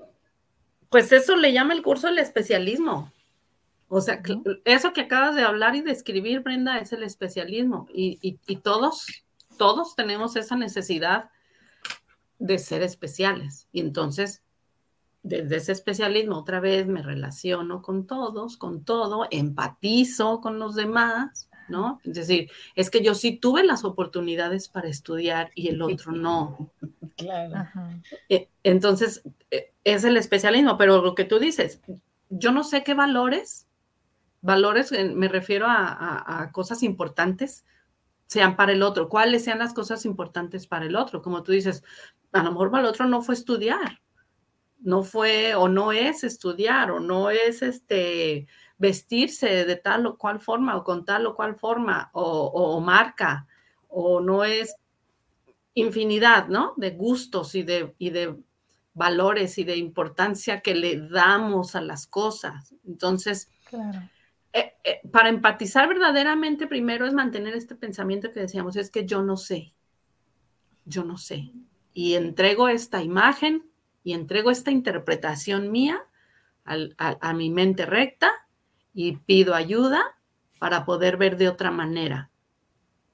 pues 0.91 1.11
eso 1.13 1.37
le 1.37 1.53
llama 1.53 1.75
el 1.75 1.83
curso 1.83 2.09
el 2.09 2.19
especialismo. 2.19 3.13
O 3.89 4.01
sea, 4.01 4.23
eso 4.65 4.93
que 4.93 5.03
acabas 5.03 5.35
de 5.35 5.43
hablar 5.43 5.75
y 5.75 5.81
de 5.81 5.93
escribir, 5.93 6.41
Brenda, 6.41 6.79
es 6.79 6.93
el 6.93 7.03
especialismo. 7.03 7.87
Y, 7.93 8.39
todos 8.63 9.07
todos 9.57 9.95
tenemos 9.95 10.37
esa 10.37 10.57
necesidad 10.57 11.31
de 12.39 12.59
ser 12.59 12.83
especiales. 12.83 13.69
Y 13.73 13.81
entonces, 13.81 14.43
desde 15.23 15.57
ese 15.57 15.73
especialismo, 15.73 16.39
otra 16.39 16.61
vez 16.61 16.87
me 16.87 17.03
relaciono 17.03 17.83
con 17.83 18.07
todos, 18.07 18.57
con 18.57 18.85
todo, 18.85 19.27
empatizo 19.31 20.41
con 20.41 20.59
los 20.59 20.75
demás, 20.75 21.49
¿no? 21.68 22.00
Es 22.05 22.14
decir, 22.14 22.50
es 22.74 22.90
que 22.90 23.03
yo 23.03 23.14
sí 23.14 23.37
tuve 23.37 23.64
las 23.64 23.85
oportunidades 23.85 24.68
para 24.68 24.88
estudiar 24.88 25.50
y 25.55 25.68
el 25.68 25.83
otro 25.83 26.12
no. 26.12 26.70
Claro. 27.16 27.68
Eh, 28.29 28.48
entonces, 28.64 29.22
eh, 29.53 29.72
es 29.85 30.03
el 30.03 30.16
especialismo, 30.16 30.77
pero 30.77 31.00
lo 31.00 31.14
que 31.14 31.24
tú 31.24 31.38
dices, 31.38 31.81
yo 32.29 32.50
no 32.50 32.64
sé 32.64 32.83
qué 32.83 32.94
valores, 32.94 33.68
valores, 34.40 34.92
me 35.14 35.29
refiero 35.29 35.66
a, 35.68 36.50
cosas 36.53 36.83
importantes, 36.83 37.64
sean 38.27 38.57
para 38.57 38.72
el 38.72 38.83
otro, 38.83 39.09
cuáles 39.09 39.44
sean 39.44 39.61
las 39.61 39.74
cosas 39.74 40.05
importantes 40.05 40.66
para 40.66 40.87
el 40.87 40.96
otro. 40.96 41.22
Como 41.22 41.42
tú 41.44 41.53
dices, 41.53 41.85
a 42.33 42.42
lo 42.42 42.50
mejor 42.50 42.70
para 42.70 42.83
el 42.83 42.88
otro 42.88 43.07
no 43.07 43.22
fue 43.22 43.35
estudiar, 43.35 44.00
no 44.81 45.03
fue 45.03 45.55
o 45.55 45.68
no 45.68 45.92
es 45.92 46.24
estudiar 46.24 46.90
o 46.90 47.00
no 47.00 47.31
es 47.31 47.62
este 47.62 48.46
vestirse 48.85 49.64
de 49.64 49.77
tal 49.77 50.05
o 50.05 50.18
cual 50.18 50.40
forma 50.40 50.77
o 50.77 50.85
con 50.85 51.07
tal 51.07 51.25
o 51.25 51.35
cual 51.35 51.57
forma 51.57 52.11
o, 52.12 52.79
marca 52.81 53.47
o 53.88 54.20
no 54.20 54.44
es 54.44 54.77
infinidad, 55.73 56.49
¿no? 56.49 56.75
De 56.77 56.90
gustos 56.90 57.55
y 57.55 57.62
de, 57.62 57.94
y 57.99 58.11
de 58.11 58.37
valores 58.92 59.57
y 59.57 59.64
de 59.64 59.77
importancia 59.77 60.61
que 60.61 60.75
le 60.75 61.01
damos 61.09 61.75
a 61.77 61.81
las 61.81 62.07
cosas. 62.07 62.75
Entonces, 62.87 63.49
eh, 64.53 64.75
eh, 64.85 65.01
para 65.11 65.31
empatizar 65.31 65.88
verdaderamente, 65.88 66.66
primero 66.66 67.07
es 67.07 67.14
mantener 67.14 67.55
este 67.55 67.75
pensamiento 67.75 68.33
que 68.33 68.40
decíamos, 68.40 68.77
es 68.77 68.90
que 68.90 69.07
yo 69.07 69.23
no 69.23 69.38
sé, 69.38 69.73
yo 70.85 71.05
no 71.05 71.16
sé. 71.16 71.53
Y 71.94 72.16
entrego 72.16 72.68
esta 72.68 73.03
imagen 73.03 73.64
y 74.03 74.12
entrego 74.12 74.51
esta 74.51 74.70
interpretación 74.70 75.73
mía 75.73 76.03
a 76.66 77.35
mi 77.35 77.51
mente 77.51 77.85
recta 77.87 78.44
y 78.95 79.17
pido 79.17 79.55
ayuda 79.55 80.03
para 80.59 80.85
poder 80.85 81.17
ver 81.17 81.37
de 81.37 81.49
otra 81.49 81.71
manera. 81.71 82.31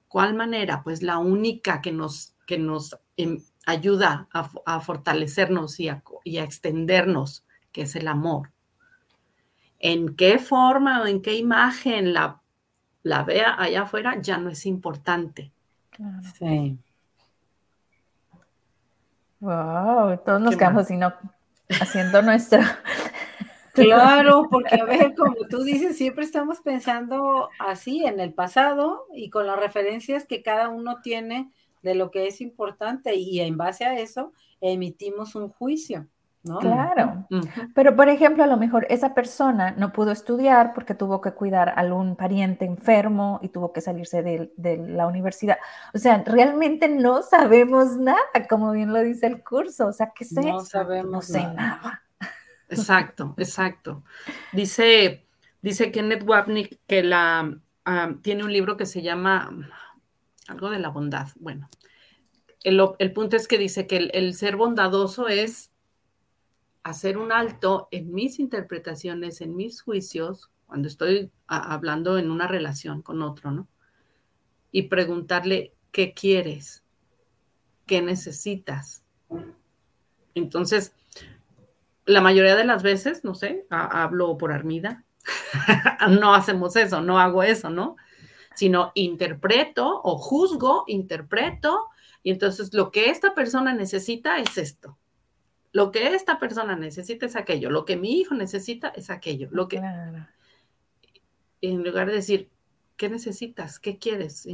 ¿Cuál 0.09 0.35
manera? 0.35 0.83
Pues 0.83 1.03
la 1.03 1.19
única 1.19 1.81
que 1.81 1.91
nos, 1.91 2.35
que 2.47 2.59
nos 2.59 2.99
em, 3.17 3.43
ayuda 3.67 4.29
a, 4.33 4.81
fortalecernos 4.81 5.81
y 5.81 5.89
a, 5.89 6.03
extendernos, 6.25 7.45
que 7.73 7.83
es 7.83 7.97
el 7.97 8.09
amor. 8.09 8.51
¿En 9.79 10.15
qué 10.15 10.39
forma 10.39 11.01
o 11.01 11.07
en 11.07 11.23
qué 11.23 11.37
imagen 11.37 12.13
la, 12.13 12.43
la 13.03 13.23
vea 13.23 13.55
allá 13.59 13.83
afuera? 13.83 14.21
Ya 14.21 14.37
no 14.37 14.51
es 14.51 14.67
importante. 14.67 15.53
Sí. 16.39 16.79
Wow, 19.41 20.19
todos 20.25 20.41
nos 20.41 20.57
quedamos 20.57 20.87
haciendo 21.81 22.23
nuestro, 22.23 22.61
Claro, 23.73 24.49
porque 24.51 24.75
a 24.75 24.85
ver, 24.85 25.15
como 25.15 25.37
tú 25.49 25.63
dices, 25.63 25.97
siempre 25.97 26.25
estamos 26.25 26.61
pensando 26.61 27.49
así 27.59 28.05
en 28.05 28.21
el 28.21 28.33
pasado 28.33 29.07
y 29.15 29.31
con 29.31 29.47
las 29.47 29.59
referencias 29.59 30.27
que 30.27 30.43
cada 30.43 30.69
uno 30.69 31.01
tiene 31.03 31.51
de 31.83 31.95
lo 31.95 32.11
que 32.11 32.27
es 32.27 32.41
importante 32.41 33.15
y 33.15 33.41
en 33.41 33.57
base 33.57 33.85
a 33.85 33.99
eso 33.99 34.33
emitimos 34.61 35.35
un 35.35 35.49
juicio. 35.49 36.07
¿no? 36.43 36.59
Claro, 36.59 37.27
pero 37.75 37.95
por 37.95 38.09
ejemplo, 38.09 38.43
a 38.43 38.47
lo 38.47 38.57
mejor 38.57 38.87
esa 38.89 39.13
persona 39.15 39.73
no 39.73 39.93
pudo 39.93 40.11
estudiar 40.11 40.73
porque 40.73 40.95
tuvo 40.95 41.21
que 41.21 41.33
cuidar 41.33 41.69
a 41.69 41.73
algún 41.73 42.17
pariente 42.17 42.65
enfermo 42.65 43.41
y 43.43 43.51
tuvo 43.51 43.75
que 43.75 43.83
salirse 43.83 44.23
de, 44.23 44.87
la 44.89 45.07
universidad. 45.07 45.59
O 45.93 45.99
sea, 45.99 46.23
realmente 46.25 46.89
no 46.89 47.23
sabemos 47.23 47.99
nada, 47.99 48.19
como 48.49 48.73
bien 48.73 48.91
lo 48.91 49.01
dice 49.01 49.27
el 49.27 49.45
curso. 49.45 49.89
O 49.89 49.93
sea, 49.93 50.13
¿qué 50.15 50.25
sé? 50.25 50.41
No 50.41 50.61
sabemos 50.61 51.13
no 51.13 51.21
sé 51.21 51.43
nada. 51.43 52.03
Exacto, 52.71 53.35
exacto. 53.37 54.05
Dice, 54.53 55.27
dice 55.61 55.91
Kenneth 55.91 56.23
Wapnick 56.27 56.79
que 56.87 57.03
la, 57.03 57.59
ah, 57.85 58.15
tiene 58.23 58.45
un 58.45 58.53
libro 58.53 58.77
que 58.77 58.87
se 58.87 59.03
llama 59.03 59.51
algo 60.47 60.71
de 60.71 60.79
la 60.79 60.89
bondad. 60.89 61.29
Bueno, 61.37 61.69
el, 62.63 63.13
punto 63.13 63.37
es 63.37 63.49
que 63.49 63.59
dice 63.59 63.87
que 63.87 63.97
el, 64.13 64.35
ser 64.35 64.57
bondadoso 64.57 65.29
es 65.29 65.73
hacer 66.83 67.19
un 67.19 67.33
alto 67.33 67.89
en 67.91 68.13
mis 68.13 68.39
interpretaciones, 68.39 69.41
en 69.41 69.57
mis 69.57 69.83
juicios, 69.83 70.51
cuando 70.67 70.89
estoy 70.89 71.31
hablando 71.47 72.19
en 72.19 72.31
una 72.31 72.47
relación 72.47 73.03
con 73.03 73.23
otro, 73.23 73.51
¿no? 73.51 73.69
Y 74.73 74.85
preguntarle, 74.85 75.75
¿qué 75.91 76.15
quieres? 76.15 76.85
¿Qué 77.87 78.03
necesitas? 78.03 79.03
Entonces, 80.35 80.95
la 82.07 82.21
mayoría 82.21 82.57
de 82.57 82.65
las 82.65 82.83
veces, 82.83 83.25
no 83.25 83.35
sé, 83.35 83.67
hablo 83.71 84.37
por 84.39 84.53
Armida, 84.53 85.05
no 86.21 86.35
hacemos 86.35 86.77
eso, 86.77 87.01
no 87.01 87.19
hago 87.19 87.43
eso, 87.43 87.71
¿no? 87.71 87.97
Sino 88.55 88.93
interpreto 88.95 90.01
o 90.03 90.19
juzgo, 90.19 90.85
interpreto, 90.87 91.87
y 92.23 92.31
entonces 92.31 92.75
lo 92.75 92.91
que 92.91 93.11
esta 93.11 93.35
persona 93.35 93.75
necesita 93.75 94.39
es 94.39 94.59
esto. 94.59 94.99
Lo 95.73 95.93
que 95.93 96.15
esta 96.15 96.39
persona 96.39 96.77
necesita 96.77 97.27
es 97.27 97.37
aquello. 97.37 97.71
Lo 97.71 97.85
que 97.85 97.97
mi 97.97 98.19
hijo 98.19 98.35
necesita 98.35 98.89
es 98.89 99.09
aquello. 99.09 99.49
Lo 99.53 99.69
que... 99.69 99.81
En 101.63 101.85
lugar 101.85 102.09
de 102.09 102.15
decir, 102.15 102.51
¿qué 102.97 103.09
necesitas? 103.09 103.79
¿Qué 103.79 103.99
quieres? 103.99 104.47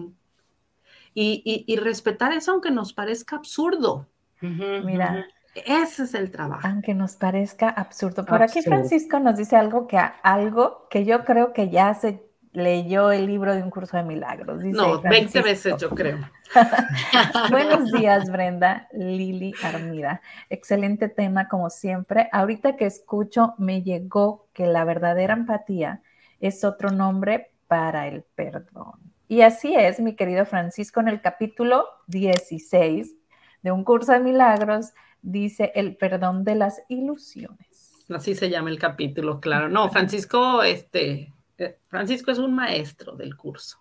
Y, 1.15 1.77
respetar 1.77 2.33
eso 2.33 2.53
aunque 2.53 2.71
nos 2.71 2.93
parezca 2.93 3.37
absurdo. 3.37 4.09
Mira, 4.41 5.27
ese 5.65 6.05
es 6.05 6.15
el 6.15 6.31
trabajo. 6.31 6.67
Aunque 6.67 6.95
nos 6.95 7.17
parezca 7.17 7.69
absurdo. 7.69 8.25
Por 8.25 8.43
aquí 8.43 8.63
Francisco 8.63 9.19
nos 9.21 9.37
dice 9.37 9.57
algo 9.57 9.87
que, 9.87 9.99
algo 10.23 10.87
que 10.91 11.05
yo 11.05 11.25
creo 11.25 11.53
que 11.53 11.71
ya 11.71 11.95
se 11.95 12.27
leyó 12.53 13.13
el 13.13 13.27
libro 13.27 13.55
de 13.55 13.63
un 13.63 13.71
curso 13.71 13.99
de 13.99 14.03
milagros. 14.03 14.65
no, 14.65 15.01
20 15.03 15.43
veces 15.43 15.75
yo 15.79 15.91
creo. 15.91 16.19
Buenos 17.51 17.93
días, 17.93 18.31
Brenda, 18.31 18.89
Lili, 18.93 19.53
Armida. 19.63 20.23
Excelente 20.49 21.09
tema, 21.09 21.49
como 21.49 21.69
siempre. 21.69 22.31
Ahorita 22.33 22.77
que 22.77 22.87
escucho, 22.87 23.55
me 23.59 23.83
llegó 23.83 24.47
que 24.55 24.67
la 24.67 24.85
verdadera 24.85 25.35
empatía 25.35 26.01
es 26.41 26.65
otro 26.65 26.91
nombre 26.91 27.51
para 27.69 28.09
el 28.09 28.23
perdón. 28.23 28.95
Y 29.29 29.43
así 29.43 29.75
es, 29.75 30.01
mi 30.01 30.15
querido 30.15 30.47
Francisco, 30.47 31.01
en 31.01 31.09
el 31.09 31.21
capítulo 31.21 31.85
16 32.07 33.15
de 33.63 33.73
un 33.73 33.85
curso 33.85 34.13
de 34.13 34.21
milagros, 34.21 34.93
dice 35.27 35.73
el 35.75 35.97
perdón 35.97 36.45
de 36.45 36.55
las 36.55 36.83
ilusiones. 36.89 37.93
Así 38.09 38.35
se 38.35 38.49
llama 38.49 38.71
el 38.71 38.79
capítulo, 38.79 39.41
claro. 39.41 39.69
No, 39.69 39.91
Francisco, 39.91 40.63
este, 40.63 41.35
eh, 41.59 41.79
Francisco 41.89 42.31
es 42.31 42.39
un 42.39 42.55
maestro 42.55 43.17
del 43.17 43.37
curso. 43.37 43.79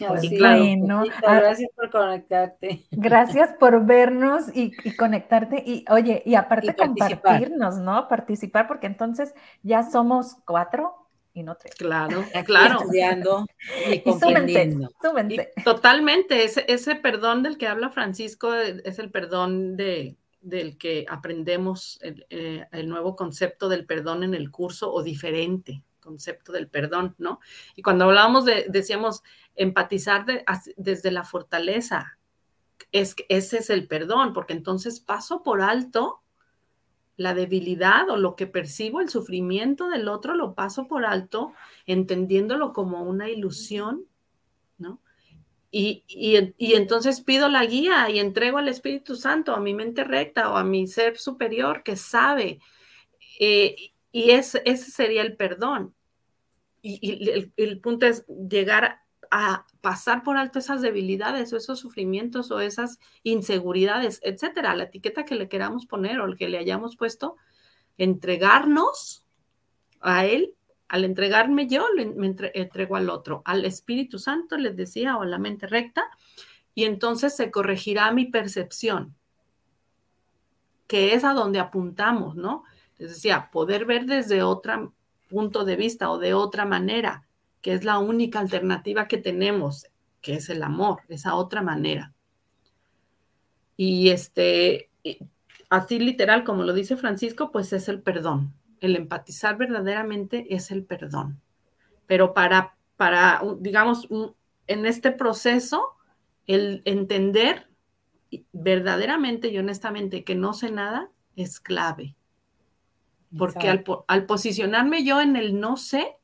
Gracias 0.00 1.70
por 1.76 1.90
conectarte. 1.90 2.86
Gracias 2.90 3.54
por 3.60 3.84
vernos 3.84 4.44
y, 4.52 4.72
conectarte. 4.96 5.62
Y 5.64 5.84
oye, 5.90 6.22
y 6.24 6.34
aparte 6.34 6.74
compartirnos, 6.74 7.78
¿no? 7.78 8.08
Participar, 8.08 8.66
porque 8.66 8.86
entonces 8.86 9.34
ya 9.62 9.88
somos 9.88 10.38
cuatro 10.44 11.06
y 11.34 11.42
no 11.42 11.54
tres. 11.54 11.74
Claro, 11.74 12.24
claro. 12.44 12.80
Estudiando 12.80 13.46
y, 13.92 14.00
totalmente. 15.62 16.44
Ese, 16.44 16.64
ese 16.66 16.96
perdón 16.96 17.42
del 17.42 17.58
que 17.58 17.68
habla 17.68 17.90
Francisco 17.90 18.54
es 18.54 18.98
el 18.98 19.10
perdón 19.10 19.76
de, 19.76 20.16
del 20.46 20.78
que 20.78 21.04
aprendemos 21.08 21.98
eh, 22.02 22.66
el, 22.70 22.88
nuevo 22.88 23.16
concepto 23.16 23.68
del 23.68 23.84
perdón 23.84 24.22
en 24.22 24.32
el 24.34 24.50
curso 24.50 24.92
o 24.92 25.02
diferente 25.02 25.82
concepto 26.00 26.52
del 26.52 26.68
perdón, 26.68 27.16
¿no? 27.18 27.40
Y 27.74 27.82
cuando 27.82 28.04
hablábamos 28.04 28.44
de, 28.44 28.66
decíamos, 28.68 29.24
empatizar 29.56 30.24
desde 30.76 31.10
la 31.10 31.24
fortaleza, 31.24 32.16
es, 32.92 33.16
ese 33.28 33.58
es 33.58 33.70
el 33.70 33.88
perdón, 33.88 34.32
porque 34.32 34.52
entonces 34.52 35.00
paso 35.00 35.42
por 35.42 35.62
alto 35.62 36.22
la 37.16 37.34
debilidad 37.34 38.08
o 38.08 38.16
lo 38.16 38.36
que 38.36 38.46
percibo, 38.46 39.00
el 39.00 39.08
sufrimiento 39.08 39.88
del 39.88 40.06
otro, 40.06 40.36
lo 40.36 40.54
paso 40.54 40.86
por 40.86 41.04
alto, 41.04 41.54
entendiéndolo 41.86 42.72
como 42.72 43.02
una 43.02 43.28
ilusión. 43.28 44.04
Y, 45.78 46.74
entonces 46.74 47.20
pido 47.20 47.50
la 47.50 47.66
guía 47.66 48.08
y 48.08 48.18
entrego 48.18 48.56
al 48.56 48.68
Espíritu 48.68 49.14
Santo, 49.14 49.54
a 49.54 49.60
mi 49.60 49.74
mente 49.74 50.04
recta 50.04 50.50
o 50.50 50.56
a 50.56 50.64
mi 50.64 50.86
ser 50.86 51.18
superior 51.18 51.82
que 51.82 51.96
sabe. 51.96 52.60
Eh, 53.38 53.92
y 54.10 54.30
ese 54.30 54.62
sería 54.76 55.20
el 55.20 55.36
perdón. 55.36 55.94
Y, 56.80 57.50
el, 57.58 57.80
punto 57.80 58.06
es 58.06 58.24
llegar 58.26 59.02
a, 59.30 59.66
pasar 59.82 60.22
por 60.22 60.38
alto 60.38 60.60
esas 60.60 60.80
debilidades 60.80 61.52
o 61.52 61.58
esos 61.58 61.78
sufrimientos 61.78 62.50
o 62.50 62.60
esas 62.60 62.98
inseguridades, 63.22 64.20
etcétera, 64.22 64.74
la 64.74 64.84
etiqueta 64.84 65.26
que 65.26 65.34
le 65.34 65.50
queramos 65.50 65.84
poner 65.84 66.20
o 66.20 66.24
el 66.24 66.38
que 66.38 66.48
le 66.48 66.56
hayamos 66.56 66.96
puesto, 66.96 67.36
entregarnos 67.98 69.26
a 70.00 70.24
Él 70.24 70.55
al 70.88 71.04
entregarme 71.04 71.66
yo, 71.66 71.86
me 71.94 72.34
entrego 72.54 72.96
al 72.96 73.10
otro, 73.10 73.42
al 73.44 73.64
Espíritu 73.64 74.18
Santo, 74.18 74.56
les 74.56 74.76
decía, 74.76 75.16
o 75.16 75.22
a 75.22 75.26
la 75.26 75.38
mente 75.38 75.66
recta, 75.66 76.04
y 76.74 76.84
entonces 76.84 77.34
se 77.34 77.50
corregirá 77.50 78.12
mi 78.12 78.26
percepción, 78.26 79.14
que 80.86 81.14
es 81.14 81.24
a 81.24 81.32
donde 81.32 81.58
apuntamos, 81.58 82.36
¿no? 82.36 82.64
Les 82.98 83.10
decía, 83.10 83.50
poder 83.50 83.84
ver 83.84 84.06
desde 84.06 84.42
otro 84.42 84.92
punto 85.28 85.64
de 85.64 85.76
vista 85.76 86.10
o 86.10 86.18
de 86.18 86.34
otra 86.34 86.64
manera, 86.64 87.26
que 87.60 87.72
es 87.72 87.84
la 87.84 87.98
única 87.98 88.38
alternativa 88.38 89.08
que 89.08 89.18
tenemos, 89.18 89.86
que 90.20 90.34
es 90.34 90.48
el 90.48 90.62
amor, 90.62 91.00
esa 91.08 91.34
otra 91.34 91.62
manera. 91.62 92.12
Y 93.76 94.10
este, 94.10 94.90
así 95.68 95.98
literal, 95.98 96.44
como 96.44 96.62
lo 96.62 96.72
dice 96.72 96.96
Francisco, 96.96 97.50
pues 97.50 97.72
es 97.72 97.88
el 97.88 98.00
perdón. 98.00 98.52
El 98.80 98.96
empatizar 98.96 99.56
verdaderamente 99.56 100.54
es 100.54 100.70
el 100.70 100.84
perdón. 100.84 101.40
Pero 102.06 102.34
para, 102.34 102.76
para 102.96 103.42
digamos, 103.58 104.08
en 104.66 104.86
este 104.86 105.12
proceso, 105.12 105.94
el 106.46 106.82
entender 106.84 107.68
verdaderamente 108.52 109.48
y 109.48 109.58
honestamente 109.58 110.24
que 110.24 110.34
no 110.34 110.52
sé 110.52 110.70
nada 110.70 111.10
es 111.36 111.60
clave. 111.60 112.16
Porque 113.36 113.68
al, 113.68 113.84
al, 114.06 114.26
posicionarme 114.26 115.04
yo 115.04 115.20
en 115.20 115.36
el 115.36 115.58
no 115.60 115.76
sé, 115.76 116.16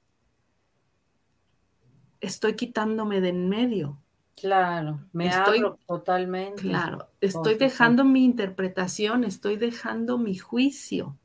estoy 2.20 2.54
quitándome 2.54 3.20
de 3.20 3.30
en 3.30 3.48
medio. 3.48 3.98
Claro, 4.36 5.00
me 5.12 5.28
estoy, 5.28 5.62
totalmente. 5.86 6.62
Claro, 6.62 7.08
estoy 7.20 7.56
dejando 7.56 8.04
mi 8.04 8.24
interpretación, 8.24 9.24
estoy 9.24 9.56
dejando 9.56 10.18
mi 10.18 10.36
juicio. 10.36 11.18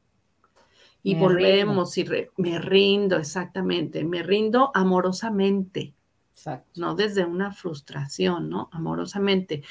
Y 1.11 1.15
volvemos 1.15 1.97
y 1.97 2.05
me 2.35 2.59
rindo, 2.59 3.15
exactamente, 3.15 4.03
me 4.03 4.23
rindo 4.23 4.71
amorosamente. 4.73 5.93
Exacto. 6.33 6.69
No 6.75 6.95
desde 6.95 7.23
una 7.23 7.53
frustración, 7.53 8.49
¿no? 8.49 8.69
Amorosamente. 8.73 9.63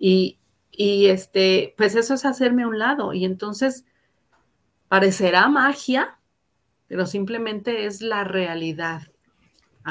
Y, 0.00 0.38
y 0.72 1.06
este, 1.06 1.74
pues 1.76 1.94
eso 1.94 2.14
es 2.14 2.24
hacerme 2.24 2.64
a 2.64 2.68
un 2.68 2.78
lado. 2.80 3.12
Y 3.12 3.24
entonces 3.24 3.84
parecerá 4.88 5.48
magia, 5.48 6.18
pero 6.88 7.06
simplemente 7.06 7.86
es 7.86 8.02
la 8.02 8.24
realidad. 8.24 9.02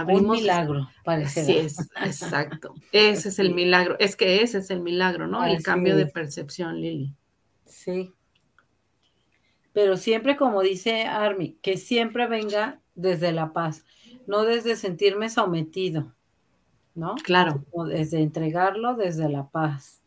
Un 0.05 0.29
milagro, 0.29 0.89
parece. 1.05 1.45
Sí, 1.45 1.57
es, 1.57 1.79
exacto. 2.03 2.75
Ese 2.91 3.29
es 3.29 3.39
el 3.39 3.53
milagro. 3.55 3.95
Es 3.99 4.17
que 4.17 4.41
ese 4.41 4.57
es 4.57 4.69
el 4.69 4.81
milagro, 4.81 5.27
¿no? 5.27 5.45
el 5.45 5.63
cambio 5.63 5.95
de 5.95 6.07
percepción, 6.07 6.81
Lili. 6.81 7.15
Sí. 7.65 8.13
Pero 9.73 9.97
siempre, 9.97 10.36
como 10.36 10.62
dice 10.62 11.03
Armi, 11.03 11.58
que 11.62 11.77
siempre 11.77 12.27
venga 12.27 12.82
desde 12.95 13.32
la 13.32 13.53
paz, 13.53 13.86
no 14.27 14.43
desde 14.43 14.75
sentirme 14.75 15.29
sometido, 15.29 16.13
¿no? 16.95 17.15
Claro. 17.23 17.63
O 17.71 17.86
desde 17.86 18.21
entregarlo 18.21 18.95
desde 18.95 19.29
la 19.29 19.47
paz. 19.47 20.01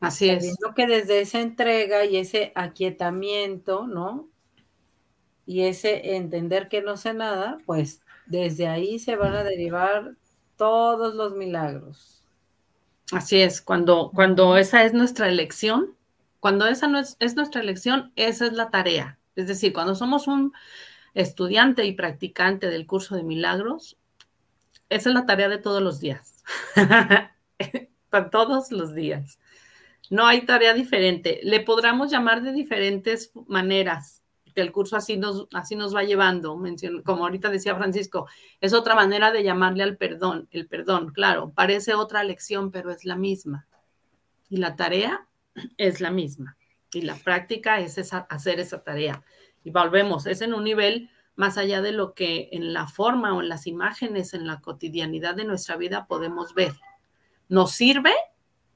Así 0.00 0.28
es. 0.28 0.56
que 0.76 0.86
desde 0.86 1.20
esa 1.20 1.40
entrega 1.40 2.04
y 2.04 2.16
ese 2.18 2.52
aquietamiento, 2.54 3.86
¿no? 3.86 4.28
Y 5.46 5.62
ese 5.62 6.16
entender 6.16 6.68
que 6.68 6.82
no 6.82 6.96
sé 6.96 7.14
nada, 7.14 7.58
pues 7.66 8.02
desde 8.26 8.68
ahí 8.68 8.98
se 8.98 9.16
van 9.16 9.34
a 9.34 9.44
derivar 9.44 10.14
todos 10.56 11.14
los 11.14 11.34
milagros. 11.34 12.22
Así 13.10 13.40
es, 13.40 13.62
cuando, 13.62 14.10
cuando 14.14 14.56
esa 14.58 14.84
es 14.84 14.92
nuestra 14.92 15.28
elección, 15.28 15.94
cuando 16.40 16.66
esa 16.66 16.86
no 16.86 16.98
es, 16.98 17.16
es 17.20 17.36
nuestra 17.36 17.60
elección, 17.60 18.12
esa 18.16 18.46
es 18.46 18.52
la 18.52 18.70
tarea. 18.70 19.18
Es 19.36 19.46
decir, 19.46 19.72
cuando 19.72 19.94
somos 19.94 20.26
un 20.26 20.52
estudiante 21.14 21.84
y 21.84 21.92
practicante 21.92 22.68
del 22.68 22.86
curso 22.86 23.16
de 23.16 23.22
milagros, 23.22 23.96
esa 24.88 25.10
es 25.10 25.14
la 25.14 25.26
tarea 25.26 25.48
de 25.48 25.58
todos 25.58 25.82
los 25.82 26.00
días. 26.00 26.42
Para 28.10 28.30
todos 28.30 28.72
los 28.72 28.94
días. 28.94 29.38
No 30.10 30.26
hay 30.26 30.46
tarea 30.46 30.72
diferente. 30.72 31.40
Le 31.42 31.60
podríamos 31.60 32.10
llamar 32.10 32.42
de 32.42 32.52
diferentes 32.52 33.32
maneras 33.46 34.22
el 34.60 34.72
curso 34.72 34.96
así 34.96 35.16
nos, 35.16 35.46
así 35.52 35.76
nos 35.76 35.94
va 35.94 36.02
llevando. 36.02 36.58
como 37.04 37.24
ahorita 37.24 37.50
decía 37.50 37.76
Francisco, 37.76 38.28
es 38.60 38.72
otra 38.72 38.94
manera 38.94 39.32
de 39.32 39.42
llamarle 39.42 39.82
al 39.82 39.96
perdón. 39.96 40.48
El 40.50 40.66
perdón, 40.66 41.12
claro, 41.12 41.52
parece 41.54 41.94
otra 41.94 42.24
lección, 42.24 42.70
pero 42.70 42.90
es 42.90 43.04
la 43.04 43.16
misma. 43.16 43.66
Y 44.48 44.58
la 44.58 44.76
tarea 44.76 45.27
es 45.76 46.00
la 46.00 46.10
misma. 46.10 46.56
Y 46.92 47.02
la 47.02 47.16
práctica 47.16 47.80
es 47.80 47.98
hacer 48.12 48.60
esa 48.60 48.82
tarea. 48.82 49.22
Y 49.64 49.70
volvemos, 49.70 50.26
es 50.26 50.40
en 50.40 50.54
un 50.54 50.64
nivel 50.64 51.10
más 51.36 51.58
allá 51.58 51.82
de 51.82 51.92
lo 51.92 52.14
que 52.14 52.48
en 52.52 52.72
la 52.72 52.88
forma 52.88 53.34
o 53.34 53.40
en 53.40 53.48
las 53.48 53.66
imágenes, 53.66 54.34
en 54.34 54.46
la 54.46 54.60
cotidianidad 54.60 55.34
de 55.34 55.44
nuestra 55.44 55.76
vida 55.76 56.06
podemos 56.06 56.54
ver. 56.54 56.72
¿Nos 57.48 57.72
sirve 57.72 58.12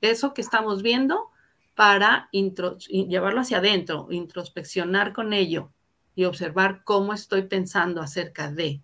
eso 0.00 0.34
que 0.34 0.42
estamos 0.42 0.82
viendo? 0.82 1.32
para 1.74 2.28
llevarlo 2.32 3.40
hacia 3.40 3.58
adentro, 3.58 4.08
introspeccionar 4.10 5.12
con 5.12 5.32
ello 5.32 5.72
y 6.14 6.24
observar 6.24 6.82
cómo 6.84 7.14
estoy 7.14 7.42
pensando 7.42 8.02
acerca 8.02 8.50
de, 8.50 8.82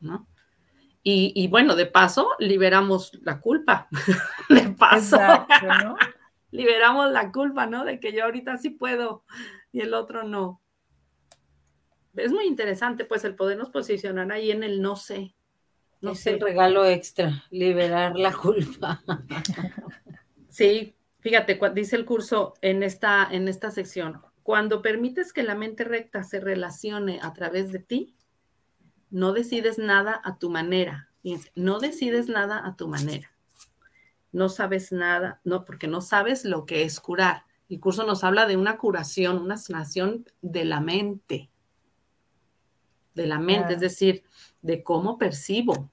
¿no? 0.00 0.26
Y, 1.08 1.46
bueno, 1.46 1.76
de 1.76 1.86
paso, 1.86 2.30
liberamos 2.40 3.12
la 3.22 3.40
culpa. 3.40 3.86
de 4.48 4.70
paso, 4.70 5.18
liberamos 6.50 7.10
la 7.12 7.32
culpa, 7.32 7.66
¿no? 7.66 7.84
De 7.84 8.00
que 8.00 8.12
yo 8.12 8.24
ahorita 8.24 8.56
sí 8.56 8.70
puedo 8.70 9.24
y 9.72 9.80
el 9.80 9.94
otro 9.94 10.22
no. 10.22 10.60
Es 12.14 12.32
muy 12.32 12.46
interesante, 12.46 13.04
pues, 13.04 13.24
el 13.24 13.34
podernos 13.34 13.70
posicionar 13.70 14.32
ahí 14.32 14.50
en 14.50 14.62
el 14.62 14.80
no 14.80 14.96
sé. 14.96 15.34
No 16.00 16.12
es 16.12 16.26
el 16.26 16.40
regalo 16.40 16.84
extra, 16.84 17.44
liberar 17.50 18.16
la 18.16 18.32
culpa. 18.32 19.02
sí, 20.48 20.96
Fíjate, 21.26 21.58
dice 21.74 21.96
el 21.96 22.04
curso 22.04 22.54
en 22.62 22.84
esta, 22.84 23.26
en 23.28 23.48
esta 23.48 23.72
sección, 23.72 24.22
cuando 24.44 24.80
permites 24.80 25.32
que 25.32 25.42
la 25.42 25.56
mente 25.56 25.82
recta 25.82 26.22
se 26.22 26.38
relacione 26.38 27.18
a 27.20 27.32
través 27.32 27.72
de 27.72 27.80
ti, 27.80 28.14
no 29.10 29.32
decides 29.32 29.76
nada 29.76 30.20
a 30.22 30.38
tu 30.38 30.50
manera. 30.50 31.10
no 31.56 31.80
decides 31.80 32.28
nada 32.28 32.64
a 32.64 32.76
tu 32.76 32.86
manera. 32.86 33.35
No 34.36 34.50
sabes 34.50 34.92
nada, 34.92 35.40
no, 35.44 35.64
porque 35.64 35.88
no 35.88 36.02
sabes 36.02 36.44
lo 36.44 36.66
que 36.66 36.82
es 36.82 37.00
curar. 37.00 37.44
El 37.70 37.80
curso 37.80 38.04
nos 38.04 38.22
habla 38.22 38.46
de 38.46 38.58
una 38.58 38.76
curación, 38.76 39.38
una 39.38 39.56
sanación 39.56 40.26
de 40.42 40.66
la 40.66 40.80
mente. 40.80 41.48
De 43.14 43.26
la 43.26 43.38
mente, 43.38 43.72
es 43.72 43.80
decir, 43.80 44.24
de 44.60 44.84
cómo 44.84 45.16
percibo. 45.16 45.90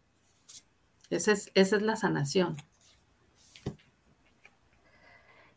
Esa 1.10 1.32
es, 1.32 1.52
esa 1.54 1.78
es 1.78 1.82
la 1.84 1.96
sanación 1.96 2.58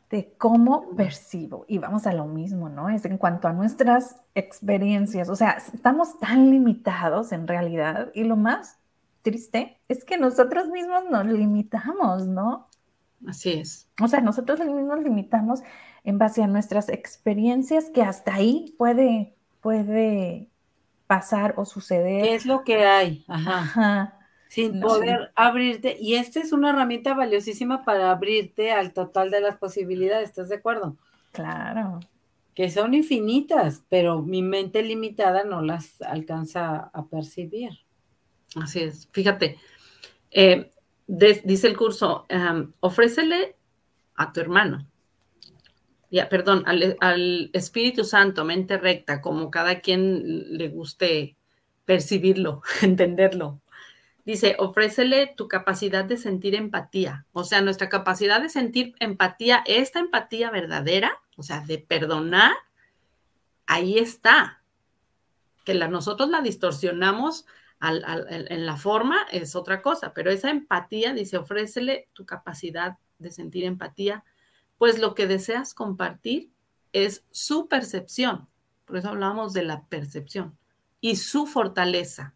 de 0.09 0.33
cómo 0.38 0.94
percibo. 0.94 1.64
Y 1.66 1.79
vamos 1.79 2.07
a 2.07 2.12
lo 2.12 2.27
mismo, 2.27 2.68
¿no? 2.68 2.88
Es 2.88 3.05
en 3.05 3.18
cuanto 3.18 3.49
a 3.49 3.53
nuestras 3.53 4.14
experiencias. 4.37 5.29
O 5.29 5.35
sea, 5.35 5.59
estamos 5.75 6.20
tan 6.20 6.53
limitados 6.53 7.33
en 7.33 7.49
realidad 7.49 8.12
y 8.14 8.22
lo 8.22 8.37
más 8.37 8.79
triste 9.22 9.81
es 9.88 10.05
que 10.05 10.18
nosotros 10.18 10.68
mismos 10.68 11.03
nos 11.11 11.27
limitamos, 11.27 12.29
¿no? 12.29 12.68
Así 13.27 13.53
es. 13.53 13.89
O 14.01 14.09
sea, 14.09 14.21
nosotros 14.21 14.61
mismos 14.61 15.01
limitamos 15.03 15.61
en 16.05 16.19
base 16.19 16.43
a 16.43 16.47
nuestras 16.47 16.89
experiencias 16.89 17.91
que 17.91 18.03
hasta 18.03 18.35
ahí 18.35 18.75
puede, 18.79 19.35
puede 19.61 20.49
pasar 21.07 21.55
o 21.57 21.65
suceder. 21.65 22.23
¿Qué 22.23 22.35
es 22.35 22.47
lo 22.47 22.62
que 22.65 22.85
hay? 22.85 23.25
Ajá 23.29 24.17
sin 24.49 24.81
poder 24.81 25.33
abrirte. 25.35 25.97
Y 26.01 26.15
esta 26.15 26.41
es 26.41 26.53
una 26.53 26.71
herramienta 26.71 27.15
valiosísima 27.15 27.85
para 27.85 28.11
abrirte 28.11 28.73
al 28.73 28.93
total 28.93 29.31
de 29.31 29.41
las 29.41 29.57
posibilidades, 29.57 30.31
¿estás 30.31 30.49
de 30.49 30.57
acuerdo? 30.57 30.97
Claro. 31.33 32.01
Que 32.55 32.71
son 32.71 32.95
infinitas, 32.95 33.83
pero 33.89 34.23
mi 34.23 34.43
mente 34.43 34.83
limitada 34.83 35.45
no 35.45 35.61
las 35.62 36.01
alcanza 36.01 36.91
a 36.93 37.07
percibir. 37.07 37.71
Así 38.55 38.81
es. 38.81 39.09
Fíjate, 39.12 39.59
eh, 40.31 40.71
dice 41.07 41.66
el 41.66 41.77
curso, 41.77 42.27
ofrécele 42.81 43.57
a 44.15 44.33
tu 44.33 44.40
hermano, 44.40 44.87
ya, 46.11 46.29
perdón, 46.29 46.63
al, 46.67 46.96
al 47.00 47.50
Espíritu 47.52 48.04
Santo, 48.04 48.44
mente 48.44 48.79
recta, 48.79 49.21
como 49.21 49.50
cada 49.50 49.81
quien 49.81 50.57
le 50.57 50.69
guste 50.69 51.37
percibirlo, 51.85 52.63
entenderlo, 52.83 53.61
Dice, 54.27 54.57
ofrécele 54.59 55.33
tu 55.37 55.46
capacidad 55.46 56.04
de 56.04 56.17
sentir 56.17 56.57
empatía. 56.57 57.25
O 57.33 57.44
sea, 57.44 57.61
nuestra 57.61 57.88
capacidad 57.88 58.42
de 58.42 58.48
sentir 58.48 58.92
empatía, 58.98 59.63
esta 59.67 60.00
empatía 60.00 60.50
verdadera, 60.50 61.21
o 61.37 61.44
sea, 61.44 61.61
de 61.61 61.79
perdonar, 61.79 62.52
ahí 63.67 63.98
está. 63.98 64.65
Que 65.65 65.75
la, 65.75 65.87
nosotros 65.87 66.29
la 66.29 66.40
distorsionamos 66.40 67.46
en 67.81 68.66
la 68.66 68.77
forma 68.77 69.27
es 69.31 69.54
otra 69.54 69.83
cosa, 69.83 70.14
pero 70.14 70.31
esa 70.31 70.50
empatía, 70.50 71.12
dice, 71.12 71.37
ofrécele 71.37 72.08
tu 72.12 72.24
capacidad 72.24 72.98
de 73.18 73.31
sentir 73.31 73.64
empatía, 73.64 74.24
pues 74.79 74.98
lo 74.98 75.14
que 75.14 75.27
deseas 75.27 75.74
compartir 75.74 76.50
es 76.92 77.24
su 77.31 77.68
percepción. 77.68 78.48
Por 78.85 78.96
eso 78.96 79.08
hablamos 79.08 79.52
de 79.52 79.62
la 79.62 79.85
percepción 79.87 80.56
y 81.00 81.16
su 81.16 81.46
fortaleza 81.46 82.35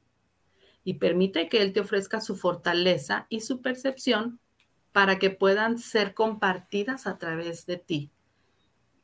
y 0.84 0.95
permite 0.95 1.49
que 1.49 1.62
Él 1.62 1.72
te 1.72 1.80
ofrezca 1.80 2.20
su 2.20 2.36
fortaleza 2.36 3.26
y 3.28 3.41
su 3.41 3.61
percepción 3.61 4.41
para 4.93 5.18
que 5.18 5.30
puedan 5.30 5.78
ser 5.78 6.14
compartidas 6.14 7.07
a 7.07 7.18
través 7.18 7.66
de 7.66 7.76
ti. 7.76 8.11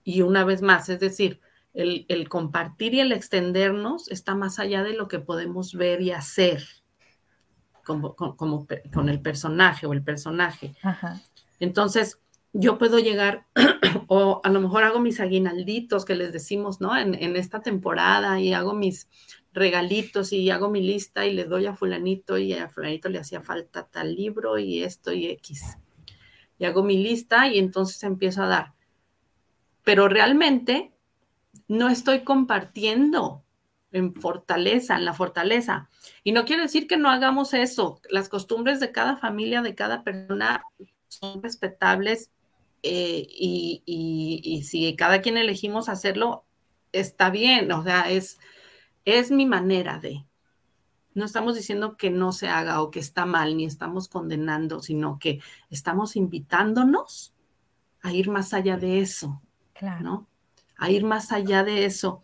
Y 0.04 0.22
una 0.22 0.44
vez 0.44 0.62
más, 0.62 0.88
es 0.88 1.00
decir, 1.00 1.40
el, 1.76 2.28
compartir 2.28 2.94
y 2.94 3.00
el 3.00 3.12
extendernos 3.12 4.10
está 4.10 4.34
más 4.34 4.58
allá 4.58 4.82
de 4.82 4.94
lo 4.94 5.08
que 5.08 5.18
podemos 5.18 5.74
ver 5.74 6.00
y 6.00 6.10
hacer 6.10 6.64
como, 7.84 8.16
con 8.16 9.08
el 9.08 9.20
personaje 9.20 9.86
o 9.86 9.92
el 9.92 10.02
personaje. 10.02 10.74
Entonces, 11.60 12.20
yo 12.54 12.78
puedo 12.78 12.98
llegar, 12.98 13.46
o 14.08 14.40
a 14.42 14.48
lo 14.48 14.60
mejor 14.60 14.84
hago 14.84 15.00
mis 15.00 15.20
aguinalditos 15.20 16.06
que 16.06 16.16
les 16.16 16.32
decimos, 16.32 16.80
¿no? 16.80 16.96
En, 16.96 17.14
en, 17.14 17.36
esta 17.36 17.60
temporada 17.60 18.40
y 18.40 18.54
hago 18.54 18.72
mis 18.72 19.08
regalitos 19.52 20.32
y 20.32 20.48
hago 20.50 20.70
mi 20.70 20.80
lista 20.80 21.26
y 21.26 21.34
le 21.34 21.44
doy 21.44 21.66
a 21.66 21.76
fulanito 21.76 22.38
y 22.38 22.54
a 22.54 22.68
fulanito 22.68 23.10
le 23.10 23.18
hacía 23.18 23.42
falta 23.42 23.86
tal 23.86 24.14
libro 24.14 24.58
y 24.58 24.82
esto 24.82 25.12
y 25.12 25.26
X. 25.26 25.76
Y 26.58 26.64
hago 26.64 26.82
mi 26.82 27.02
lista 27.02 27.48
y 27.48 27.58
entonces 27.58 28.02
empiezo 28.02 28.42
a 28.42 28.48
dar. 28.48 28.72
Pero 29.84 30.08
realmente 30.08 30.95
no 31.68 31.88
estoy 31.88 32.22
compartiendo 32.24 33.44
en 33.92 34.14
fortaleza, 34.14 34.96
en 34.96 35.04
la 35.04 35.14
fortaleza. 35.14 35.88
Y 36.22 36.32
no 36.32 36.44
quiere 36.44 36.62
decir 36.62 36.86
que 36.86 36.96
no 36.96 37.10
hagamos 37.10 37.54
eso. 37.54 38.00
Las 38.10 38.28
costumbres 38.28 38.80
de 38.80 38.92
cada 38.92 39.16
familia, 39.16 39.62
de 39.62 39.74
cada 39.74 40.02
persona 40.04 40.62
son 41.08 41.42
respetables 41.42 42.30
eh, 42.82 43.26
y, 43.28 44.62
si 44.64 44.94
cada 44.96 45.20
quien 45.20 45.36
elegimos 45.36 45.88
hacerlo, 45.88 46.44
está 46.92 47.30
bien, 47.30 47.72
o 47.72 47.82
sea, 47.82 48.10
es, 48.10 48.38
es 49.04 49.30
mi 49.30 49.46
manera 49.46 49.98
de. 49.98 50.24
No 51.14 51.24
estamos 51.24 51.56
diciendo 51.56 51.96
que 51.96 52.10
no 52.10 52.32
se 52.32 52.48
haga 52.48 52.82
o 52.82 52.90
que 52.90 53.00
está 53.00 53.24
mal, 53.24 53.56
ni 53.56 53.64
estamos 53.64 54.08
condenando, 54.08 54.80
sino 54.80 55.18
que 55.18 55.40
estamos 55.70 56.14
invitándonos 56.14 57.32
a 58.02 58.12
ir 58.12 58.28
más 58.28 58.52
allá 58.52 58.76
de 58.76 59.00
eso, 59.00 59.40
claro. 59.72 60.04
¿no? 60.04 60.26
A 60.76 60.90
ir 60.90 61.04
más 61.04 61.32
allá 61.32 61.64
de 61.64 61.84
eso, 61.84 62.22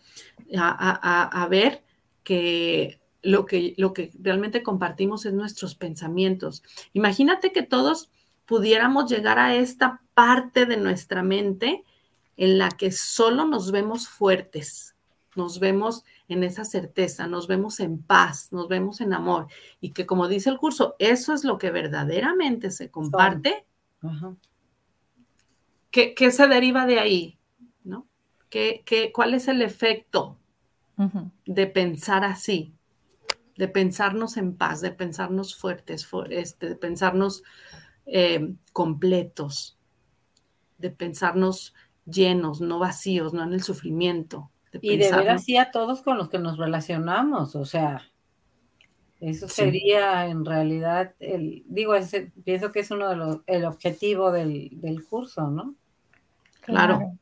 a, 0.57 1.43
a 1.43 1.49
ver 1.49 1.83
que 2.23 3.01
lo, 3.23 3.47
que 3.47 3.75
lo 3.79 3.93
que 3.93 4.11
realmente 4.21 4.63
compartimos 4.63 5.25
es 5.27 5.33
nuestros 5.33 5.75
pensamientos. 5.75 6.63
Imagínate 6.93 7.53
que 7.53 7.63
todos 7.63 8.11
pudiéramos 8.47 9.11
llegar 9.11 9.39
a 9.39 9.55
esta 9.55 10.03
parte 10.15 10.67
de 10.67 10.77
nuestra 10.77 11.23
mente 11.23 11.85
en 12.37 12.59
la 12.59 12.71
que 12.71 12.91
solo 12.91 13.47
nos 13.47 13.71
vemos 13.71 14.09
fuertes, 14.09 14.97
nos 15.37 15.61
vemos 15.61 16.05
en 16.29 16.45
esa 16.45 16.65
certeza, 16.65 17.27
nos 17.27 17.47
vemos 17.47 17.81
en 17.81 18.03
paz, 18.03 18.53
nos 18.53 18.69
vemos 18.69 19.01
en 19.01 19.13
amor 19.13 19.47
y 19.81 19.93
que 19.93 20.07
como 20.07 20.29
dice 20.29 20.51
el 20.51 20.59
curso, 20.59 20.97
eso 20.99 21.35
es 21.35 21.45
lo 21.45 21.59
que 21.59 21.71
verdaderamente 21.71 22.71
se 22.71 22.91
comparte. 22.91 23.67
¿Qué, 25.91 26.31
se 26.31 26.49
deriva 26.49 26.87
de 26.87 26.99
ahí? 26.99 27.39
¿No? 28.53 28.83
¿Qué, 28.85 29.13
cuál 29.15 29.35
es 29.35 29.49
el 29.49 29.63
efecto 29.63 30.39
de 31.47 31.67
pensar 31.67 32.25
así? 32.25 32.75
De 33.57 33.69
pensarnos 33.69 34.37
en 34.37 34.57
paz, 34.57 34.81
de 34.81 34.91
pensarnos 34.91 35.57
fuertes, 35.57 36.09
este, 36.31 36.69
de 36.69 36.77
pensarnos 36.77 37.43
eh, 38.07 38.55
completos, 38.73 39.79
de 40.79 40.91
pensarnos 40.91 41.75
llenos, 42.05 42.61
no 42.61 42.79
vacíos, 42.79 43.33
no 43.33 43.43
en 43.43 43.53
el 43.53 43.63
sufrimiento. 43.63 44.51
y 44.81 44.97
de 44.97 45.11
ver 45.11 45.31
así 45.31 45.57
a 45.57 45.71
todos 45.71 46.03
con 46.03 46.17
los 46.17 46.29
que 46.29 46.39
nos 46.39 46.59
relacionamos, 46.59 47.57
o 47.57 47.65
sea, 47.65 48.03
eso 49.21 49.49
sería 49.49 50.27
en 50.27 50.45
realidad, 50.45 51.15
el, 51.21 51.63
digo, 51.69 51.95
pienso 52.45 52.73
que 52.73 52.81
es 52.81 52.91
uno 52.91 53.09
de 53.09 53.17
los, 53.17 53.41
el 53.47 53.65
objetivo 53.65 54.33
del, 54.33 54.71
del 54.81 55.05
curso, 55.05 55.49
¿no? 55.49 55.75
claro. 56.61 57.19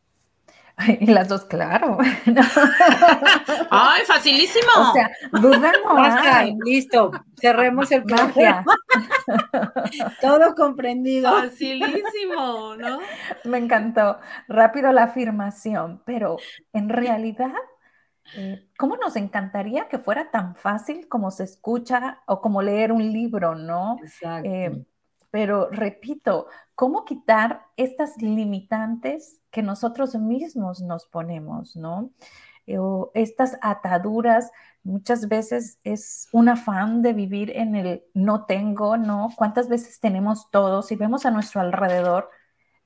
Y 1.00 1.06
las 1.06 1.28
dos, 1.28 1.44
claro. 1.44 1.98
¡Ay, 3.70 4.02
facilísimo! 4.06 4.68
O 4.78 4.92
sea, 4.92 5.10
duda 5.32 5.72
no 5.84 6.64
Listo, 6.64 7.10
cerremos 7.40 7.90
el 7.92 8.04
magia. 8.04 8.64
Todo 10.20 10.54
comprendido. 10.54 11.30
Facilísimo, 11.30 12.76
¿no? 12.76 13.00
Me 13.44 13.58
encantó. 13.58 14.18
Rápido 14.48 14.92
la 14.92 15.04
afirmación, 15.04 16.02
pero 16.04 16.36
en 16.72 16.88
realidad, 16.88 17.52
eh, 18.36 18.68
¿cómo 18.78 18.96
nos 18.96 19.16
encantaría 19.16 19.88
que 19.88 19.98
fuera 19.98 20.30
tan 20.30 20.54
fácil 20.54 21.08
como 21.08 21.30
se 21.30 21.44
escucha 21.44 22.22
o 22.26 22.40
como 22.40 22.62
leer 22.62 22.92
un 22.92 23.12
libro, 23.12 23.54
¿no? 23.54 23.96
Exacto. 24.02 24.48
Eh, 24.48 24.84
pero 25.30 25.68
repito, 25.70 26.46
¿cómo 26.74 27.04
quitar 27.04 27.66
estas 27.76 28.20
limitantes 28.20 29.40
que 29.50 29.62
nosotros 29.62 30.14
mismos 30.14 30.80
nos 30.80 31.06
ponemos, 31.06 31.76
¿no? 31.76 32.10
Eh, 32.66 32.78
estas 33.14 33.58
ataduras, 33.62 34.50
muchas 34.82 35.28
veces 35.28 35.78
es 35.84 36.28
un 36.32 36.48
afán 36.48 37.02
de 37.02 37.12
vivir 37.12 37.50
en 37.56 37.74
el 37.74 38.04
no 38.14 38.46
tengo, 38.46 38.96
¿no? 38.96 39.30
¿Cuántas 39.36 39.68
veces 39.68 40.00
tenemos 40.00 40.50
todo? 40.50 40.82
Si 40.82 40.96
vemos 40.96 41.26
a 41.26 41.30
nuestro 41.30 41.60
alrededor, 41.60 42.30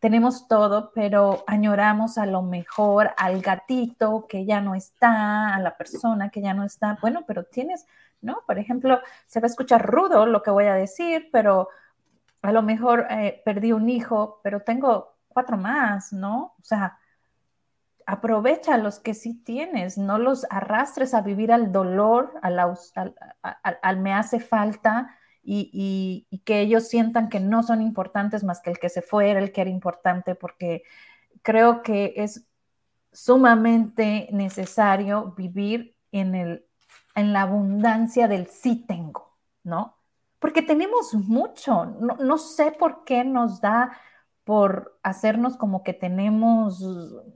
tenemos 0.01 0.49
todo, 0.49 0.93
pero 0.95 1.45
añoramos 1.47 2.19
a 2.19 2.27
lo 2.27 2.43
mejor 2.43 3.13
al 3.17 3.41
gatito 3.41 4.27
que 4.29 4.45
ya 4.45 4.61
no 4.61 4.75
está, 4.75 5.55
a 5.55 5.61
la 5.61 5.77
persona 5.79 6.31
que 6.31 6.43
ya 6.43 6.53
no 6.53 6.65
está. 6.65 6.99
Bueno, 7.01 7.25
pero 7.27 7.45
tienes, 7.45 7.87
¿no? 8.21 8.43
Por 8.47 8.59
ejemplo, 8.59 9.01
se 9.27 9.41
va 9.41 9.47
a 9.47 9.51
escuchar 9.51 9.87
rudo 9.87 10.27
lo 10.27 10.43
que 10.43 10.51
voy 10.51 10.67
a 10.67 10.75
decir, 10.75 11.31
pero 11.33 11.69
a 12.45 12.53
lo 12.53 12.63
mejor 12.63 13.07
eh, 13.11 13.41
perdí 13.45 13.73
un 13.73 13.89
hijo, 13.89 14.41
pero 14.45 14.61
tengo 14.61 15.17
cuatro 15.29 15.57
más, 15.57 16.13
¿no? 16.13 16.55
O 16.59 16.63
sea, 16.63 16.99
aprovecha 18.07 18.77
los 18.77 18.99
que 18.99 19.15
sí 19.15 19.35
tienes, 19.43 19.97
no 19.97 20.19
los 20.19 20.47
arrastres 20.51 21.15
a 21.15 21.23
vivir 21.23 21.53
al 21.53 21.73
dolor, 21.73 22.35
al, 22.43 22.59
al, 23.41 24.01
me 24.01 24.13
hace 24.13 24.41
falta 24.41 25.17
y, 25.43 26.29
que 26.45 26.61
ellos 26.61 26.87
sientan 26.87 27.31
que 27.31 27.41
no 27.41 27.63
son 27.63 27.81
importantes 27.81 28.45
más 28.45 28.61
que 28.61 28.71
el 28.71 28.79
que 28.79 28.91
se 28.91 29.01
fue 29.01 29.31
era 29.31 29.41
el 29.41 29.51
que 29.51 29.63
era 29.63 29.71
importante, 29.71 30.35
porque 30.35 30.83
creo 31.41 31.83
que 31.83 32.13
es 32.17 32.47
sumamente 33.11 34.29
necesario 34.33 35.33
vivir 35.35 35.97
en, 36.13 36.35
el, 36.35 36.67
en 37.15 37.33
la 37.33 37.43
abundancia 37.43 38.29
del 38.29 38.49
sí 38.49 38.85
tengo, 38.87 39.35
¿no? 39.63 39.97
Porque 40.45 40.61
tenemos 40.61 41.15
mucho. 41.15 41.87
No, 41.87 42.37
sé 42.37 42.71
por 42.73 43.05
qué 43.05 43.25
nos 43.25 43.63
da 43.63 43.99
por 44.45 44.99
hacernos 45.03 45.57
como 45.57 45.83
que 45.83 45.95
tenemos, 45.95 46.83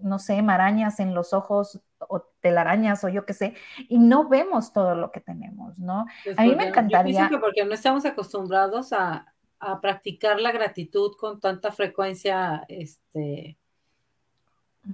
no 0.02 0.18
sé, 0.18 0.42
marañas 0.42 1.00
en 1.00 1.14
los 1.14 1.32
ojos 1.32 1.80
o 2.00 2.20
telarañas 2.42 3.02
o 3.04 3.09
yo 3.09 3.24
qué 3.24 3.32
sé, 3.32 3.54
y 3.88 3.98
no 3.98 4.28
vemos 4.28 4.74
todo 4.74 4.94
lo 4.94 5.11
que 5.11 5.20
tenemos, 5.20 5.78
¿no? 5.78 6.04
Pues 6.22 6.38
a 6.38 6.42
mí 6.42 6.54
me 6.54 6.68
encantaría. 6.68 7.22
Yo 7.22 7.28
que 7.30 7.38
porque 7.38 7.64
no 7.64 7.72
estamos 7.72 8.04
acostumbrados 8.04 8.92
a, 8.92 9.32
practicar 9.80 10.38
la 10.38 10.52
gratitud 10.52 11.16
con 11.16 11.40
tanta 11.40 11.72
frecuencia, 11.72 12.66
este, 12.68 13.56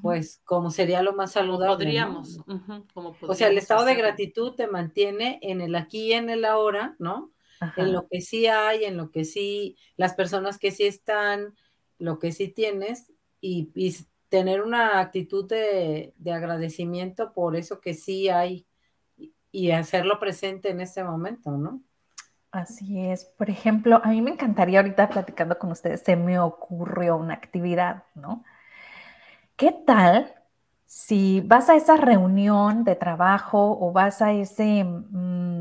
pues 0.02 0.40
como 0.44 0.70
sería 0.70 1.02
lo 1.02 1.14
más 1.14 1.32
saludable. 1.32 1.74
Podríamos, 1.74 2.38
o 2.94 3.34
sea, 3.34 3.48
el 3.48 3.58
estado 3.58 3.84
de 3.84 3.96
gratitud 3.96 4.54
te 4.54 4.68
mantiene 4.68 5.40
en 5.42 5.60
el 5.60 5.74
aquí 5.74 6.10
y 6.10 6.12
en 6.12 6.30
el 6.30 6.44
ahora, 6.44 6.94
¿no? 7.00 7.33
En 7.76 7.92
lo 7.92 8.06
que 8.08 8.20
sí 8.20 8.46
hay, 8.46 8.84
en 8.84 8.96
lo 8.96 9.10
que 9.10 9.24
sí, 9.24 9.76
las 9.96 10.14
personas 10.14 10.58
que 10.58 10.70
sí 10.70 10.84
están, 10.84 11.54
lo 11.98 12.18
que 12.18 12.32
sí 12.32 12.48
tienes 12.48 13.12
y, 13.40 13.70
tener 14.28 14.62
una 14.62 14.98
actitud 14.98 15.48
de, 15.48 16.12
agradecimiento 16.26 17.32
por 17.32 17.54
eso 17.54 17.80
que 17.80 17.94
sí 17.94 18.28
hay 18.28 18.66
y 19.52 19.70
hacerlo 19.70 20.18
presente 20.18 20.70
en 20.70 20.80
este 20.80 21.04
momento, 21.04 21.52
¿no? 21.52 21.80
Así 22.50 23.00
es. 23.00 23.24
Por 23.24 23.50
ejemplo, 23.50 24.00
a 24.02 24.08
mí 24.08 24.20
me 24.20 24.32
encantaría 24.32 24.80
ahorita 24.80 25.08
platicando 25.08 25.56
con 25.58 25.70
ustedes, 25.70 26.02
se 26.02 26.16
me 26.16 26.40
ocurrió 26.40 27.16
una 27.16 27.34
actividad, 27.34 28.04
¿no? 28.14 28.44
¿Qué 29.56 29.70
tal 29.70 30.34
si 30.84 31.40
vas 31.40 31.68
a 31.68 31.76
esa 31.76 31.96
reunión 31.96 32.84
de 32.84 32.96
trabajo 32.96 33.78
o 33.80 33.92
vas 33.92 34.22
a 34.22 34.32
ese... 34.32 34.84
Mm, 34.84 35.53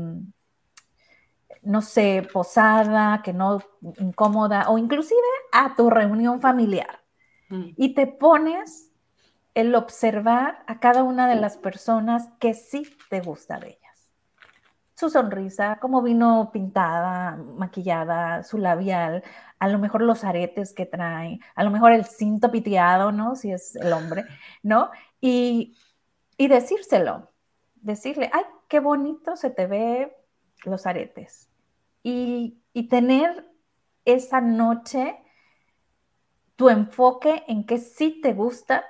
no 1.64 1.82
sé, 1.82 2.26
posada, 2.32 3.22
que 3.22 3.32
no 3.32 3.60
incómoda, 3.98 4.70
o 4.70 4.78
inclusive 4.78 5.20
a 5.52 5.74
tu 5.74 5.90
reunión 5.90 6.40
familiar. 6.40 7.02
Mm. 7.48 7.70
Y 7.76 7.94
te 7.94 8.06
pones 8.06 8.92
el 9.54 9.74
observar 9.74 10.64
a 10.66 10.80
cada 10.80 11.02
una 11.02 11.28
de 11.28 11.36
las 11.36 11.56
personas 11.56 12.28
que 12.38 12.54
sí 12.54 12.84
te 13.08 13.20
gusta 13.20 13.58
de 13.58 13.68
ellas. 13.68 14.12
Su 14.94 15.10
sonrisa, 15.10 15.78
cómo 15.80 16.02
vino 16.02 16.50
pintada, 16.52 17.36
maquillada, 17.36 18.42
su 18.42 18.58
labial, 18.58 19.24
a 19.58 19.68
lo 19.68 19.78
mejor 19.78 20.02
los 20.02 20.24
aretes 20.24 20.72
que 20.72 20.86
trae, 20.86 21.40
a 21.54 21.64
lo 21.64 21.70
mejor 21.70 21.92
el 21.92 22.04
cinto 22.04 22.50
piteado, 22.50 23.10
¿no? 23.10 23.34
Si 23.34 23.50
es 23.50 23.76
el 23.76 23.92
hombre, 23.92 24.24
¿no? 24.62 24.90
Y, 25.20 25.76
y 26.36 26.48
decírselo, 26.48 27.30
decirle, 27.74 28.30
ay, 28.32 28.44
qué 28.68 28.80
bonito 28.80 29.36
se 29.36 29.50
te 29.50 29.66
ve 29.66 30.16
los 30.64 30.86
aretes 30.86 31.50
y, 32.04 32.60
tener 32.90 33.50
esa 34.04 34.40
noche 34.40 35.16
tu 36.54 36.68
enfoque 36.68 37.42
en 37.48 37.64
qué 37.66 37.78
sí 37.78 38.20
te 38.22 38.34
gusta 38.34 38.84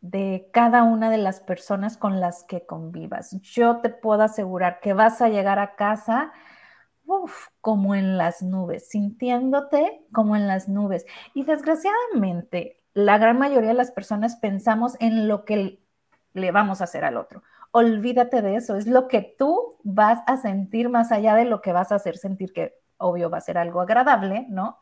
de 0.00 0.48
cada 0.52 0.84
una 0.84 1.10
de 1.10 1.18
las 1.18 1.40
personas 1.40 1.98
con 1.98 2.20
las 2.20 2.44
que 2.44 2.64
convivas. 2.64 3.38
Yo 3.42 3.80
te 3.80 3.90
puedo 3.90 4.22
asegurar 4.22 4.80
que 4.80 4.94
vas 4.94 5.20
a 5.20 5.28
llegar 5.28 5.58
a 5.58 5.74
casa 5.74 6.32
como 7.60 7.96
en 7.96 8.16
las 8.16 8.42
nubes, 8.42 8.88
sintiéndote 8.88 10.06
como 10.12 10.36
en 10.36 10.46
las 10.46 10.68
nubes. 10.68 11.04
Y 11.34 11.42
desgraciadamente, 11.44 12.80
la 12.94 13.18
gran 13.18 13.38
mayoría 13.38 13.70
de 13.70 13.74
las 13.74 13.90
personas 13.90 14.36
pensamos 14.36 14.96
en 15.00 15.26
lo 15.26 15.44
que 15.44 15.82
le 16.32 16.50
vamos 16.52 16.80
a 16.80 16.84
hacer 16.84 17.04
al 17.04 17.16
otro. 17.16 17.42
Olvídate 17.72 18.42
de 18.42 18.56
eso, 18.56 18.76
es 18.76 18.86
lo 18.86 19.06
que 19.08 19.34
tú 19.38 19.78
vas 19.82 20.20
a 20.26 20.36
sentir 20.36 20.88
más 20.88 21.12
allá 21.12 21.34
de 21.34 21.44
lo 21.44 21.60
que 21.60 21.72
vas 21.72 21.92
a 21.92 21.96
hacer 21.96 22.16
sentir, 22.16 22.52
que 22.52 22.74
obvio 22.96 23.30
va 23.30 23.38
a 23.38 23.42
ser 23.42 23.58
algo 23.58 23.80
agradable, 23.80 24.46
¿no? 24.48 24.78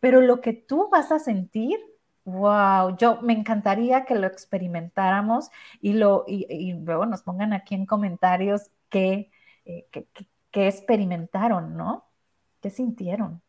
Pero 0.00 0.20
lo 0.20 0.40
que 0.40 0.52
tú 0.52 0.88
vas 0.90 1.12
a 1.12 1.18
sentir, 1.18 1.78
wow, 2.24 2.96
yo 2.96 3.20
me 3.22 3.32
encantaría 3.32 4.04
que 4.04 4.16
lo 4.16 4.26
experimentáramos 4.26 5.50
y, 5.80 5.94
lo, 5.94 6.24
y, 6.26 6.72
luego 6.72 7.06
nos 7.06 7.22
pongan 7.22 7.52
aquí 7.52 7.74
en 7.74 7.86
comentarios 7.86 8.70
qué, 8.88 9.30
eh, 9.64 9.86
qué 10.50 10.68
experimentaron, 10.68 11.76
¿no? 11.76 12.04
¿Qué 12.60 12.70
sintieron? 12.70 13.42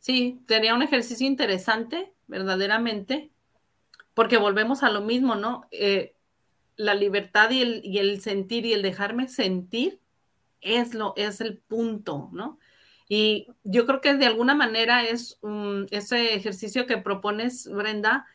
Sí, 0.00 0.42
sería 0.48 0.74
un 0.74 0.82
ejercicio 0.82 1.26
interesante, 1.26 2.14
verdaderamente, 2.26 3.30
porque 4.14 4.38
volvemos 4.38 4.82
a 4.82 4.90
lo 4.90 5.02
mismo, 5.02 5.34
¿no? 5.34 5.66
Eh, 5.70 6.14
la 6.80 6.94
libertad 6.94 7.50
y 7.50 7.62
el, 7.62 7.80
y 7.84 7.98
el, 7.98 8.20
sentir 8.20 8.64
y 8.64 8.72
el 8.72 8.82
dejarme 8.82 9.28
sentir 9.28 10.00
es, 10.60 10.94
lo, 10.94 11.14
es 11.16 11.40
el 11.40 11.58
punto, 11.58 12.30
¿no? 12.32 12.58
Y 13.08 13.48
yo 13.64 13.86
creo 13.86 14.00
que 14.00 14.14
de 14.14 14.26
alguna 14.26 14.54
manera 14.54 15.04
es 15.04 15.38
ese 15.90 16.34
ejercicio 16.34 16.86
que 16.86 16.96
propones, 16.96 17.68
Brenda, 17.68 18.26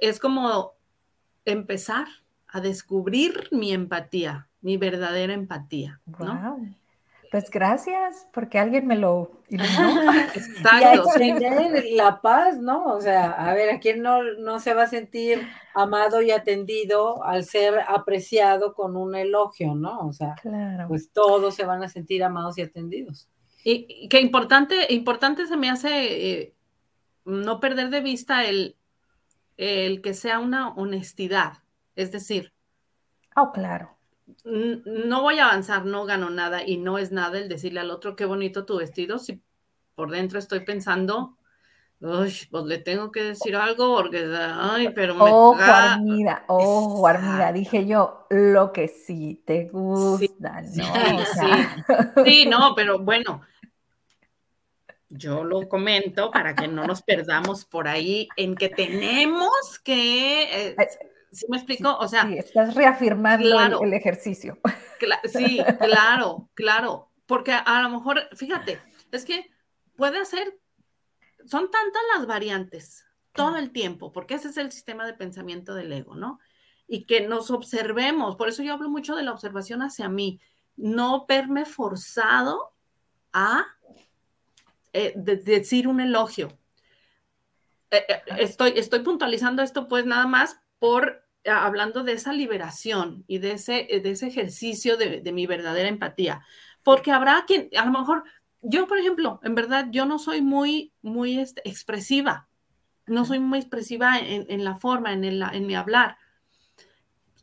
es 0.00 0.20
como 0.20 0.72
empezar 1.44 2.06
a 2.46 2.60
descubrir 2.60 3.48
mi 3.50 3.72
empatía, 3.72 4.46
mi 4.60 4.76
verdadera 4.76 5.32
empatía, 5.32 6.00
¿no? 6.18 6.60
Pues 7.30 7.48
gracias, 7.48 8.26
porque 8.32 8.58
alguien 8.58 8.88
me 8.88 8.96
lo 8.96 9.30
iluminó. 9.48 10.12
Exacto. 10.34 11.10
Y 11.22 11.94
la 11.94 12.20
paz, 12.20 12.58
¿no? 12.58 12.86
O 12.86 13.00
sea, 13.00 13.30
a 13.30 13.54
ver, 13.54 13.70
¿a 13.70 13.78
quién 13.78 14.02
no, 14.02 14.24
no 14.24 14.58
se 14.58 14.74
va 14.74 14.82
a 14.82 14.88
sentir 14.88 15.46
amado 15.72 16.22
y 16.22 16.32
atendido 16.32 17.22
al 17.22 17.44
ser 17.44 17.82
apreciado 17.86 18.74
con 18.74 18.96
un 18.96 19.14
elogio, 19.14 19.76
¿no? 19.76 20.00
O 20.00 20.12
sea, 20.12 20.34
pues 20.88 21.12
todos 21.12 21.54
se 21.54 21.64
van 21.64 21.84
a 21.84 21.88
sentir 21.88 22.24
amados 22.24 22.58
y 22.58 22.62
atendidos. 22.62 23.28
Y, 23.62 24.08
qué 24.08 24.20
importante, 24.20 24.92
importante 24.92 25.46
se 25.46 25.56
me 25.56 25.70
hace 25.70 26.32
eh, 26.32 26.54
no 27.24 27.60
perder 27.60 27.90
de 27.90 28.00
vista 28.00 28.44
el, 28.44 28.76
el 29.56 30.02
que 30.02 30.14
sea 30.14 30.40
una 30.40 30.70
honestidad. 30.70 31.58
Es 31.94 32.10
decir, 32.10 32.52
oh, 33.36 33.52
claro 33.52 33.99
no 34.44 35.22
voy 35.22 35.38
a 35.38 35.46
avanzar, 35.46 35.84
no 35.84 36.04
gano 36.04 36.30
nada 36.30 36.66
y 36.66 36.76
no 36.76 36.98
es 36.98 37.12
nada 37.12 37.38
el 37.38 37.48
decirle 37.48 37.80
al 37.80 37.90
otro 37.90 38.16
qué 38.16 38.24
bonito 38.24 38.64
tu 38.64 38.78
vestido 38.78 39.18
si 39.18 39.42
por 39.94 40.10
dentro 40.10 40.38
estoy 40.38 40.60
pensando, 40.60 41.36
uy, 42.00 42.34
pues 42.50 42.64
le 42.64 42.78
tengo 42.78 43.12
que 43.12 43.22
decir 43.22 43.56
algo 43.56 43.96
porque, 43.96 44.26
ay, 44.34 44.90
pero 44.94 45.14
me 45.14 45.24
Ojo, 45.24 45.56
Armida, 45.60 46.44
ojo, 46.48 47.06
Armida, 47.06 47.52
dije 47.52 47.86
yo, 47.86 48.26
lo 48.30 48.72
que 48.72 48.88
sí 48.88 49.42
te 49.44 49.68
gusta, 49.68 50.62
¿no? 50.62 50.84
Sí, 51.24 51.50
sí, 52.24 52.46
no, 52.46 52.74
pero 52.74 52.98
bueno, 52.98 53.42
yo 55.10 55.44
lo 55.44 55.68
comento 55.68 56.30
para 56.30 56.54
que 56.54 56.68
no 56.68 56.86
nos 56.86 57.02
perdamos 57.02 57.64
por 57.64 57.88
ahí 57.88 58.28
en 58.36 58.54
que 58.54 58.68
tenemos 58.68 59.78
que... 59.82 60.68
Eh, 60.68 60.76
¿Sí 61.32 61.46
me 61.48 61.56
explico? 61.56 61.96
o 61.96 62.08
sea. 62.08 62.26
Sí, 62.26 62.38
estás 62.38 62.74
reafirmando 62.74 63.82
el, 63.82 63.92
ejercicio. 63.92 64.58
sí, 65.24 65.60
claro, 65.80 66.48
claro. 66.54 67.10
Porque 67.26 67.52
a 67.52 67.82
lo 67.82 67.90
mejor, 67.90 68.28
fíjate, 68.34 68.80
es 69.12 69.24
que 69.24 69.50
puede 69.96 70.24
ser, 70.24 70.58
son 71.46 71.70
tantas 71.70 72.02
las 72.16 72.26
variantes 72.26 73.04
todo 73.32 73.56
el 73.56 73.70
tiempo, 73.70 74.10
porque 74.12 74.34
ese 74.34 74.48
es 74.48 74.56
el 74.56 74.72
sistema 74.72 75.06
de 75.06 75.14
pensamiento 75.14 75.74
del 75.74 75.92
ego, 75.92 76.16
¿no? 76.16 76.40
Y 76.88 77.04
que 77.04 77.20
nos 77.20 77.50
observemos, 77.52 78.34
por 78.34 78.48
eso 78.48 78.64
yo 78.64 78.72
hablo 78.72 78.88
mucho 78.88 79.14
de 79.14 79.22
la 79.22 79.32
observación 79.32 79.82
hacia 79.82 80.08
mí, 80.08 80.40
no 80.76 81.26
verme 81.28 81.64
forzado 81.64 82.72
a 83.32 83.66
eh, 84.92 85.12
decir 85.14 85.86
un 85.86 86.00
elogio. 86.00 86.58
Eh, 87.92 88.04
eh, 88.08 88.22
estoy, 88.38 88.72
estoy 88.76 89.00
puntualizando 89.00 89.62
esto 89.62 89.86
pues 89.86 90.04
nada 90.06 90.26
más 90.26 90.60
por 90.80 91.24
hablando 91.46 92.02
de 92.02 92.12
esa 92.12 92.32
liberación 92.32 93.24
y 93.26 93.38
de 93.38 93.52
ese, 93.52 93.86
de 94.02 94.10
ese 94.10 94.26
ejercicio 94.26 94.96
de, 94.96 95.32
mi 95.32 95.46
verdadera 95.46 95.88
empatía. 95.88 96.44
Porque 96.82 97.12
habrá 97.12 97.44
quien, 97.46 97.68
a 97.78 97.84
lo 97.84 97.92
mejor, 97.92 98.24
yo, 98.62 98.86
por 98.88 98.98
ejemplo, 98.98 99.40
en 99.42 99.54
verdad, 99.54 99.86
yo 99.90 100.06
no 100.06 100.18
soy 100.18 100.42
muy, 100.42 100.92
muy 101.02 101.38
este, 101.38 101.66
expresiva, 101.68 102.48
no 103.06 103.24
soy 103.24 103.38
muy 103.38 103.58
expresiva 103.58 104.18
en, 104.18 104.64
la 104.64 104.76
forma, 104.76 105.12
en, 105.12 105.24
el, 105.24 105.42
en 105.42 105.66
mi 105.66 105.74
hablar. 105.74 106.16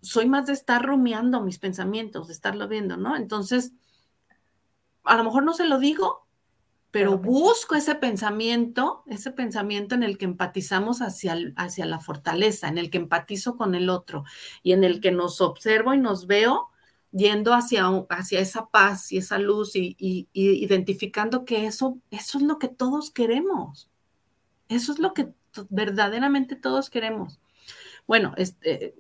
Soy 0.02 0.28
más 0.28 0.46
de 0.46 0.54
estar 0.54 0.84
rumiando 0.84 1.42
mis 1.42 1.60
pensamientos, 1.60 2.28
de 2.28 2.34
estarlo 2.34 2.68
viendo, 2.68 2.98
¿no? 2.98 3.16
Entonces, 3.16 3.74
a 5.04 5.18
lo 5.18 5.24
mejor 5.24 5.44
no 5.44 5.54
se 5.54 5.66
lo 5.66 5.80
digo, 5.80 6.27
pero 6.98 7.20
busco 7.20 7.76
ese 7.76 7.94
pensamiento, 7.94 9.04
ese 9.06 9.30
pensamiento 9.30 9.94
en 9.94 10.02
el 10.02 10.18
que 10.18 10.26
empatizamos 10.26 11.04
hacia, 11.04 11.38
hacia 11.56 11.86
la 11.86 12.00
fortaleza, 12.00 12.70
en 12.70 12.80
el 12.80 12.90
que 12.90 12.98
empatizo 12.98 13.56
con 13.56 13.76
el 13.76 13.92
otro 13.92 14.24
y 14.64 14.72
en 14.72 14.84
el 14.84 15.00
que 15.00 15.12
nos 15.12 15.40
observo 15.40 15.94
y 15.94 16.00
nos 16.00 16.26
veo 16.26 16.72
yendo 17.12 17.54
hacia, 17.54 17.86
hacia 18.10 18.40
esa 18.40 18.70
paz 18.70 19.12
y 19.12 19.18
esa 19.18 19.38
luz 19.38 19.76
y, 19.76 19.96
identificando 20.34 21.46
que 21.46 21.68
eso, 21.68 22.00
eso 22.10 22.40
es 22.40 22.44
lo 22.44 22.58
que 22.58 22.68
todos 22.68 23.12
queremos. 23.12 23.92
Eso 24.68 24.92
es 24.92 24.98
lo 24.98 25.14
que 25.14 25.30
verdaderamente 25.70 26.56
todos 26.56 26.90
queremos. 26.90 27.40
Bueno, 28.08 28.34
este, 28.38 28.96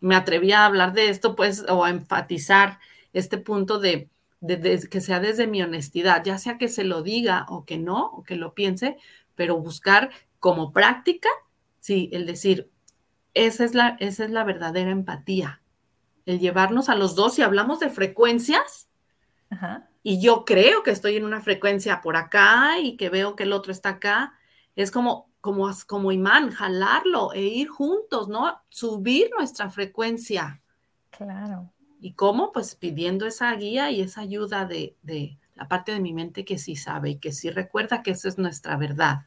me 0.00 0.16
atreví 0.16 0.52
a 0.52 0.66
hablar 0.66 0.92
de 0.92 1.08
esto, 1.08 1.34
pues, 1.34 1.64
o 1.66 1.82
a 1.82 1.88
enfatizar 1.88 2.78
este 3.14 3.38
punto 3.38 3.78
de, 3.78 4.10
que 4.40 5.00
sea 5.00 5.20
desde 5.20 5.46
mi 5.46 5.62
honestidad, 5.62 6.22
ya 6.24 6.38
sea 6.38 6.58
que 6.58 6.68
se 6.68 6.84
lo 6.84 7.02
diga 7.02 7.46
o 7.48 7.64
que 7.64 7.78
no, 7.78 8.06
o 8.06 8.22
que 8.22 8.36
lo 8.36 8.54
piense, 8.54 8.96
pero 9.34 9.58
buscar 9.58 10.10
como 10.38 10.72
práctica, 10.72 11.28
sí, 11.80 12.08
el 12.12 12.26
decir, 12.26 12.70
esa 13.34 13.64
es 13.64 13.74
la, 13.74 13.96
esa 14.00 14.24
es 14.24 14.30
la 14.30 14.44
verdadera 14.44 14.90
empatía, 14.90 15.62
el 16.26 16.38
llevarnos 16.38 16.88
a 16.88 16.94
los 16.94 17.14
dos, 17.14 17.38
y 17.38 17.42
hablamos 17.42 17.80
de 17.80 17.90
frecuencias, 17.90 18.88
y 20.02 20.20
yo 20.20 20.44
creo 20.44 20.82
que 20.82 20.90
estoy 20.90 21.16
en 21.16 21.24
una 21.24 21.40
frecuencia 21.40 22.00
por 22.00 22.16
acá 22.16 22.78
y 22.78 22.96
que 22.96 23.08
veo 23.08 23.34
que 23.34 23.44
el 23.44 23.52
otro 23.52 23.72
está 23.72 23.90
acá, 23.90 24.34
es 24.76 24.90
como, 24.90 25.30
como, 25.40 25.68
como 25.86 26.12
imán, 26.12 26.50
jalarlo 26.50 27.32
e 27.32 27.42
ir 27.42 27.68
juntos, 27.68 28.28
¿no? 28.28 28.60
Subir 28.68 29.30
nuestra 29.36 29.70
frecuencia. 29.70 30.60
Claro. 31.10 31.72
¿Y 32.00 32.12
cómo? 32.14 32.52
Pues 32.52 32.74
pidiendo 32.74 33.26
esa 33.26 33.52
guía 33.54 33.90
y 33.90 34.00
esa 34.00 34.20
ayuda 34.20 34.64
de, 34.64 34.96
la 35.54 35.68
parte 35.68 35.92
de 35.92 36.00
mi 36.00 36.12
mente 36.12 36.44
que 36.44 36.58
sí 36.58 36.76
sabe 36.76 37.10
y 37.10 37.18
que 37.18 37.32
sí 37.32 37.50
recuerda 37.50 38.02
que 38.02 38.12
esa 38.12 38.28
es 38.28 38.38
nuestra 38.38 38.76
verdad. 38.76 39.26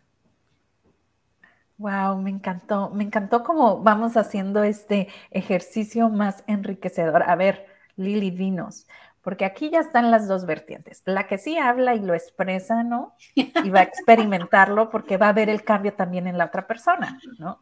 Wow, 1.78 2.22
me 2.22 2.30
encantó, 2.30 2.92
me 2.92 3.04
encantó 3.04 3.44
cómo 3.44 3.82
vamos 3.82 4.16
haciendo 4.16 4.64
este 4.64 5.08
ejercicio 5.32 6.10
más 6.10 6.44
enriquecedor. 6.48 7.24
A 7.24 7.36
ver, 7.36 7.66
Lili, 7.96 8.30
dinos, 8.30 8.88
porque 9.22 9.46
aquí 9.46 9.70
ya 9.72 9.80
están 9.80 10.12
las 10.12 10.28
dos 10.28 10.46
vertientes. 10.46 11.02
La 11.06 11.28
que 11.28 11.38
sí 11.38 11.58
habla 11.58 11.96
y 11.96 12.00
lo 12.00 12.14
expresa, 12.14 12.84
¿no? 12.84 13.16
Y 13.36 13.70
va 13.70 13.80
a 13.80 13.84
experimentarlo 13.84 14.90
porque 14.90 15.18
va 15.18 15.30
a 15.30 15.34
ver 15.34 15.50
el 15.50 15.64
cambio 15.64 15.94
también 15.94 16.28
en 16.28 16.38
la 16.38 16.46
otra 16.46 16.68
persona, 16.68 17.20
¿no? 17.40 17.60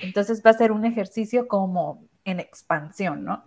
Entonces 0.00 0.42
va 0.44 0.50
a 0.50 0.54
ser 0.54 0.72
un 0.72 0.84
ejercicio 0.84 1.46
como 1.46 2.04
en 2.24 2.40
expansión, 2.40 3.24
¿no? 3.24 3.44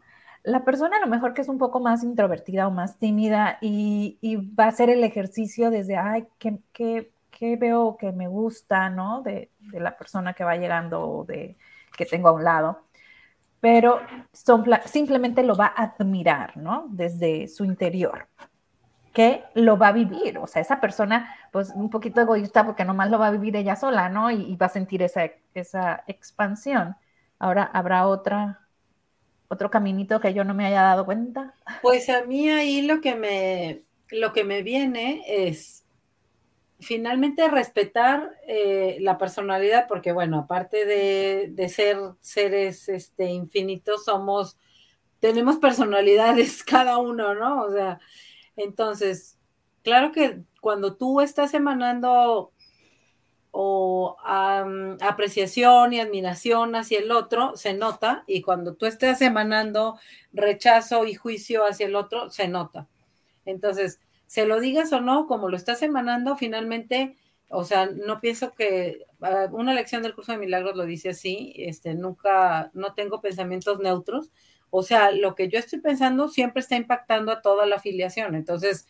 La 0.47 0.63
persona 0.63 0.95
a 0.95 1.01
lo 1.01 1.07
mejor 1.07 1.33
que 1.33 1.41
es 1.41 1.49
un 1.49 1.57
poco 1.57 1.81
más 1.81 2.03
introvertida 2.03 2.67
o 2.67 2.71
más 2.71 2.97
tímida 2.97 3.57
y, 3.59 4.17
va 4.57 4.65
a 4.65 4.69
hacer 4.69 4.89
el 4.89 5.03
ejercicio 5.03 5.69
desde, 5.69 5.97
ay, 5.97 6.25
¿qué, 6.39 7.11
veo 7.57 7.97
que 7.97 8.13
me 8.13 8.29
gusta, 8.29 8.89
¿no? 8.89 9.21
De, 9.23 9.51
la 9.73 9.97
persona 9.97 10.33
que 10.33 10.45
va 10.45 10.55
llegando 10.55 11.01
o 11.01 11.25
de 11.25 11.57
que 11.97 12.05
tengo 12.05 12.29
a 12.29 12.31
un 12.31 12.45
lado. 12.45 12.81
Pero 13.59 13.99
simplemente 14.85 15.43
lo 15.43 15.57
va 15.57 15.73
a 15.75 15.83
admirar, 15.83 16.55
¿no? 16.55 16.85
Desde 16.91 17.49
su 17.49 17.65
interior, 17.65 18.27
que 19.13 19.43
lo 19.53 19.77
va 19.77 19.89
a 19.89 19.91
vivir. 19.91 20.37
O 20.37 20.47
sea, 20.47 20.61
esa 20.61 20.79
persona, 20.79 21.35
pues 21.51 21.71
un 21.75 21.89
poquito 21.89 22.21
egoísta 22.21 22.65
porque 22.65 22.85
nomás 22.85 23.09
lo 23.11 23.19
va 23.19 23.27
a 23.27 23.31
vivir 23.31 23.57
ella 23.57 23.75
sola, 23.75 24.07
¿no? 24.07 24.31
Y, 24.31 24.55
va 24.55 24.67
a 24.67 24.69
sentir 24.69 25.03
esa 25.03 26.03
expansión. 26.07 26.95
Ahora 27.37 27.69
habrá 27.73 28.07
otra 28.07 28.66
otro 29.47 29.69
caminito 29.69 30.19
que 30.19 30.33
yo 30.33 30.43
no 30.43 30.53
me 30.53 30.65
haya 30.65 30.81
dado 30.81 31.05
cuenta? 31.05 31.53
Pues 31.81 32.09
a 32.09 32.23
mí 32.23 32.49
ahí 32.49 32.81
lo 32.81 33.01
que 33.01 33.15
me, 33.15 33.83
lo 34.11 34.33
que 34.33 34.43
me 34.43 34.61
viene 34.61 35.23
es 35.27 35.85
finalmente 36.79 37.47
respetar 37.47 38.35
eh, 38.47 38.97
la 39.01 39.17
personalidad, 39.17 39.87
porque 39.87 40.11
bueno, 40.11 40.39
aparte 40.39 40.85
de, 40.85 41.69
ser 41.69 41.97
seres 42.21 42.87
este, 42.89 43.25
infinitos, 43.25 44.05
somos, 44.05 44.57
tenemos 45.19 45.57
personalidades 45.57 46.63
cada 46.65 46.97
uno, 46.97 47.33
¿no? 47.33 47.63
O 47.63 47.71
sea, 47.71 47.99
entonces, 48.55 49.37
claro 49.83 50.11
que 50.11 50.41
cuando 50.61 50.95
tú 50.95 51.21
estás 51.21 51.53
emanando 51.53 52.51
o 53.51 54.17
apreciación 55.01 55.93
y 55.93 55.99
admiración 55.99 56.75
hacia 56.75 56.99
el 56.99 57.11
otro, 57.11 57.55
se 57.55 57.73
nota, 57.73 58.23
y 58.27 58.41
cuando 58.41 58.75
tú 58.75 58.85
estás 58.85 59.21
emanando 59.21 59.97
rechazo 60.33 61.05
y 61.05 61.15
juicio 61.15 61.65
hacia 61.65 61.87
el 61.87 61.95
otro, 61.95 62.29
se 62.29 62.47
nota. 62.47 62.87
Entonces, 63.45 63.99
se 64.27 64.45
lo 64.45 64.59
digas 64.59 64.91
o 64.93 65.01
no, 65.01 65.25
como 65.25 65.49
lo 65.49 65.57
estás 65.57 65.81
emanando, 65.81 66.35
finalmente, 66.35 67.15
o 67.49 67.63
sea, 67.63 67.87
no 67.87 68.19
pienso 68.19 68.53
que 68.53 69.05
ah, 69.21 69.47
una 69.51 69.73
lección 69.73 70.03
del 70.03 70.13
curso 70.13 70.33
de 70.33 70.37
milagros 70.37 70.75
lo 70.75 70.85
dice 70.85 71.09
así, 71.09 71.53
este, 71.57 71.95
nunca, 71.95 72.69
no 72.73 72.93
tengo 72.93 73.21
pensamientos 73.21 73.79
neutros, 73.79 74.31
o 74.69 74.83
sea, 74.83 75.11
lo 75.11 75.33
que 75.33 75.47
yo 75.47 75.57
estoy 75.59 75.79
pensando 75.79 76.27
siempre 76.27 76.59
está 76.59 76.75
impactando 76.75 77.31
a 77.31 77.41
toda 77.41 77.65
la 77.65 77.77
afiliación, 77.77 78.35
entonces, 78.35 78.87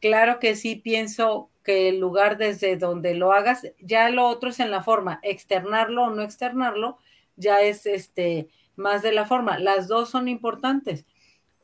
claro 0.00 0.38
que 0.38 0.56
sí 0.56 0.76
pienso 0.76 1.50
que 1.62 1.88
el 1.88 1.98
lugar 1.98 2.38
desde 2.38 2.76
donde 2.76 3.14
lo 3.14 3.32
hagas, 3.32 3.66
ya 3.80 4.08
lo 4.10 4.26
otro 4.26 4.50
es 4.50 4.60
en 4.60 4.70
la 4.70 4.82
forma, 4.82 5.18
externarlo 5.22 6.04
o 6.04 6.10
no 6.10 6.22
externarlo, 6.22 6.98
ya 7.36 7.60
es 7.62 7.86
este 7.86 8.48
más 8.76 9.02
de 9.02 9.12
la 9.12 9.24
forma, 9.24 9.58
las 9.58 9.88
dos 9.88 10.10
son 10.10 10.28
importantes 10.28 11.04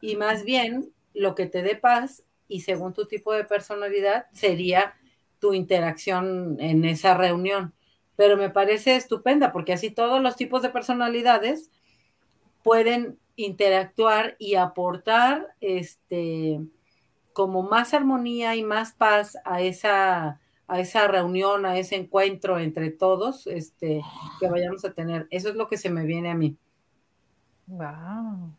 y 0.00 0.16
más 0.16 0.44
bien 0.44 0.92
lo 1.14 1.34
que 1.34 1.46
te 1.46 1.62
dé 1.62 1.76
paz 1.76 2.24
y 2.48 2.60
según 2.60 2.92
tu 2.92 3.06
tipo 3.06 3.32
de 3.32 3.44
personalidad 3.44 4.26
sería 4.32 4.94
tu 5.38 5.54
interacción 5.54 6.56
en 6.60 6.84
esa 6.84 7.14
reunión. 7.14 7.72
Pero 8.16 8.36
me 8.36 8.50
parece 8.50 8.96
estupenda 8.96 9.52
porque 9.52 9.72
así 9.72 9.90
todos 9.90 10.20
los 10.20 10.36
tipos 10.36 10.62
de 10.62 10.68
personalidades 10.68 11.70
pueden 12.62 13.18
interactuar 13.36 14.36
y 14.38 14.56
aportar 14.56 15.54
este 15.60 16.60
como 17.32 17.62
más 17.62 17.94
armonía 17.94 18.56
y 18.56 18.62
más 18.62 18.92
paz 18.92 19.36
a 19.44 19.60
esa 19.60 20.40
a 20.68 20.80
esa 20.80 21.06
reunión, 21.06 21.66
a 21.66 21.76
ese 21.76 21.96
encuentro 21.96 22.58
entre 22.58 22.90
todos, 22.90 23.46
este 23.46 24.02
que 24.40 24.48
vayamos 24.48 24.84
a 24.86 24.94
tener. 24.94 25.26
Eso 25.30 25.50
es 25.50 25.54
lo 25.54 25.68
que 25.68 25.76
se 25.76 25.90
me 25.90 26.06
viene 26.06 26.30
a 26.30 26.34
mí. 26.34 26.56
Wow. 27.66 28.54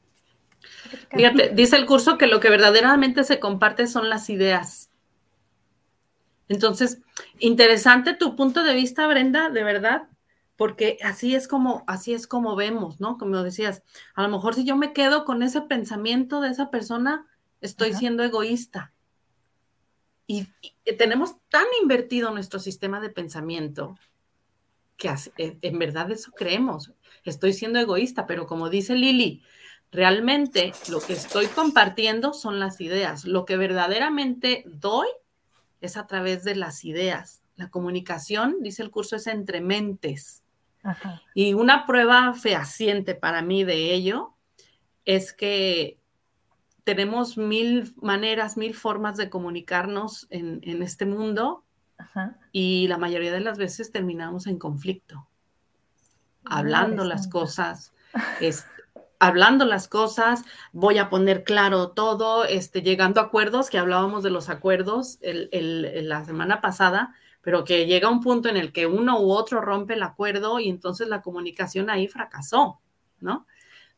Fíjate, 1.10 1.50
dice 1.50 1.76
el 1.76 1.88
curso 1.88 2.20
que 2.20 2.28
lo 2.28 2.40
que 2.40 2.52
verdaderamente 2.52 3.24
se 3.24 3.40
comparte 3.40 3.88
son 3.88 4.10
las 4.10 4.30
ideas. 4.30 4.92
Entonces, 6.50 7.02
interesante 7.40 8.14
tu 8.14 8.36
punto 8.36 8.64
de 8.64 8.76
vista, 8.76 9.08
Brenda, 9.08 9.50
de 9.50 9.64
verdad, 9.64 10.04
porque 10.56 10.98
así 11.04 11.36
es 11.36 11.48
como, 11.48 11.84
así 11.88 12.14
es 12.14 12.28
como 12.28 12.56
vemos, 12.56 13.00
¿no? 13.00 13.18
Como 13.18 13.42
decías, 13.42 13.82
a 14.14 14.22
lo 14.22 14.30
mejor 14.30 14.54
si 14.54 14.66
yo 14.66 14.76
me 14.76 14.94
quedo 14.94 15.26
con 15.26 15.42
ese 15.42 15.62
pensamiento 15.62 16.42
de 16.42 16.50
esa 16.50 16.70
persona, 16.70 17.26
estoy 17.64 17.94
siendo 17.94 18.24
egoísta. 18.24 18.94
Y, 20.28 20.48
tenemos 20.98 21.36
tan 21.50 21.66
invertido 21.82 22.32
nuestro 22.32 22.60
sistema 22.60 23.00
de 23.00 23.10
pensamiento 23.10 23.98
que 24.98 25.10
eh, 25.38 25.58
en 25.62 25.80
verdad 25.80 26.12
eso 26.12 26.32
creemos. 26.32 26.94
Estoy 27.26 27.54
siendo 27.54 27.80
egoísta, 27.80 28.28
pero 28.28 28.46
como 28.46 28.70
dice 28.70 28.96
Lili, 28.96 29.44
Realmente 29.94 30.74
lo 30.90 31.00
que 31.00 31.14
estoy 31.14 31.46
compartiendo 31.46 32.34
son 32.34 32.60
las 32.60 32.82
ideas. 32.82 33.26
Lo 33.26 33.46
que 33.46 33.58
verdaderamente 33.58 34.64
doy 34.66 35.08
es 35.82 35.98
a 35.98 36.08
través 36.08 36.44
de 36.44 36.56
las 36.56 36.84
ideas. 36.84 37.44
La 37.58 37.70
comunicación, 37.70 38.58
dice 38.62 38.82
el 38.82 38.90
curso, 38.90 39.16
es 39.16 39.28
entre 39.28 39.62
mentes. 39.62 40.42
Y 41.36 41.54
una 41.54 41.86
prueba 41.86 42.34
fehaciente 42.34 43.14
para 43.14 43.44
mí 43.44 43.64
de 43.64 43.94
ello 43.94 44.34
es 45.06 45.32
que 45.32 46.00
tenemos 46.84 47.38
mil 47.38 47.94
maneras, 48.02 48.58
mil 48.58 48.74
formas 48.74 49.18
de 49.18 49.30
comunicarnos 49.30 50.28
en, 50.30 50.82
este 50.82 51.06
mundo 51.06 51.64
y 52.52 52.88
la 52.88 52.98
mayoría 52.98 53.32
de 53.32 53.40
las 53.40 53.58
veces 53.58 53.92
terminamos 53.92 54.48
en 54.48 54.60
conflicto, 54.60 55.28
hablando 56.44 57.06
las 57.06 57.28
cosas, 57.28 57.94
este, 58.42 58.68
hablando 59.20 59.64
las 59.64 59.88
cosas, 59.88 60.44
voy 60.74 60.98
a 60.98 61.10
poner 61.10 61.46
claro 61.46 61.92
todo, 61.92 62.44
este, 62.44 62.82
llegando 62.82 63.22
a 63.22 63.26
acuerdos, 63.26 63.70
que 63.70 63.78
hablábamos 63.78 64.24
de 64.24 64.32
los 64.32 64.50
acuerdos 64.50 65.20
la 65.22 66.26
semana 66.26 66.60
pasada, 66.60 67.16
pero 67.42 67.64
que 67.64 67.86
llega 67.86 68.10
un 68.10 68.22
punto 68.22 68.50
en 68.50 68.58
el 68.58 68.74
que 68.74 68.86
uno 68.86 69.22
u 69.22 69.32
otro 69.32 69.62
rompe 69.62 69.94
el 69.94 70.04
acuerdo 70.04 70.60
y 70.60 70.70
entonces 70.70 71.08
la 71.08 71.22
comunicación 71.22 71.90
ahí 71.90 72.08
fracasó, 72.08 72.82
¿no? 73.20 73.48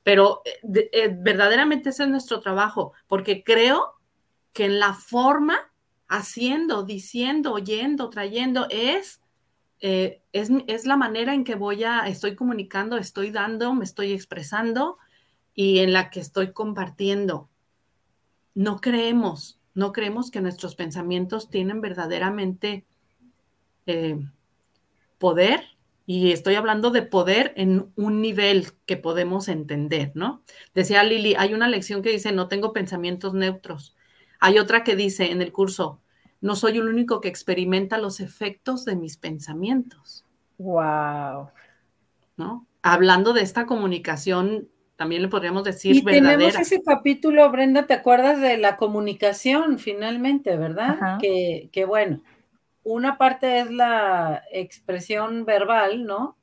Pero 0.06 0.44
eh, 0.46 0.90
eh, 0.94 1.18
verdaderamente 1.20 1.90
ese 1.90 2.04
es 2.04 2.10
nuestro 2.10 2.40
trabajo, 2.40 2.94
porque 3.08 3.44
creo 3.44 3.96
que 4.54 4.66
en 4.66 4.80
la 4.80 4.94
forma, 4.94 5.58
haciendo, 6.08 6.84
diciendo, 6.84 7.54
oyendo, 7.54 8.12
trayendo, 8.12 8.68
es, 8.70 9.20
eh, 9.80 10.22
es, 10.32 10.52
es, 10.68 10.86
la 10.86 10.96
manera 10.96 11.34
en 11.34 11.44
que 11.44 11.56
voy 11.56 11.86
a, 11.86 12.02
estoy 12.02 12.36
comunicando, 12.36 12.98
estoy 12.98 13.32
dando, 13.32 13.74
me 13.74 13.84
estoy 13.84 14.14
expresando 14.14 15.00
y 15.56 15.80
en 15.80 15.92
la 15.92 16.12
que 16.12 16.20
estoy 16.20 16.54
compartiendo. 16.54 17.50
No 18.54 18.82
creemos, 18.82 19.60
no 19.74 19.92
creemos 19.92 20.30
que 20.30 20.40
nuestros 20.40 20.76
pensamientos 20.76 21.50
tienen 21.50 21.82
verdaderamente 21.82 22.86
poder, 25.18 25.75
y 26.06 26.32
estoy 26.32 26.56
hablando 26.56 26.92
de 26.92 27.02
poder 27.02 27.54
en 27.56 27.92
un 27.96 28.22
nivel 28.22 28.68
que 28.86 28.98
podemos 28.98 29.48
entender, 29.48 30.12
¿no? 30.14 30.44
Decía 30.74 31.04
Lili, 31.04 31.36
hay 31.36 31.54
una 31.54 31.68
lección 31.68 32.02
que 32.02 32.12
dice, 32.12 32.32
no 32.32 32.48
tengo 32.48 32.74
pensamientos 32.74 33.34
neutros. 33.34 33.96
Hay 34.40 34.60
otra 34.60 34.84
que 34.84 34.96
dice 34.96 35.32
en 35.32 35.42
el 35.42 35.52
curso, 35.52 36.02
no 36.42 36.56
soy 36.56 36.78
el 36.78 36.88
único 36.88 37.22
que 37.22 37.28
experimenta 37.28 37.98
los 37.98 38.20
efectos 38.20 38.86
de 38.86 38.96
mis 38.96 39.18
pensamientos. 39.18 40.26
Wow. 40.60 41.50
¿No? 42.38 42.68
Hablando 42.84 43.34
de 43.34 43.42
esta 43.42 43.66
comunicación 43.66 44.70
también 44.96 45.22
le 45.22 45.28
podríamos 45.28 45.64
decir 45.64 45.96
y 45.96 46.04
tenemos 46.04 46.56
ese 46.56 46.82
capítulo, 46.82 47.52
Brenda, 47.52 47.86
¿te 47.86 47.94
acuerdas 47.94 48.40
de 48.40 48.58
la 48.58 48.78
comunicación 48.78 49.78
finalmente, 49.78 50.56
verdad? 50.56 51.18
Que, 51.20 51.70
que, 51.74 51.84
bueno, 51.84 52.22
una 52.86 53.18
parte 53.18 53.60
es 53.60 53.72
la 53.72 54.44
expresión 54.52 55.44
verbal, 55.44 56.06
¿no? 56.06 56.38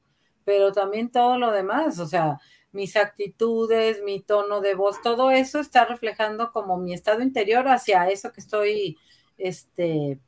Pero 0.44 0.72
también 0.72 1.10
todo 1.10 1.38
lo 1.38 1.52
demás, 1.52 2.00
o 2.00 2.06
sea, 2.06 2.40
mis 2.72 2.96
actitudes, 2.96 4.02
mi 4.02 4.20
tono 4.20 4.60
de 4.60 4.74
voz, 4.74 5.00
todo 5.02 5.30
eso 5.30 5.60
está 5.60 5.84
reflejando 5.84 6.50
como 6.50 6.78
mi 6.78 6.94
estado 6.94 7.22
interior 7.22 7.68
hacia 7.68 8.10
eso 8.10 8.32
que 8.32 8.40
estoy, 8.40 8.98
este, 9.38 10.18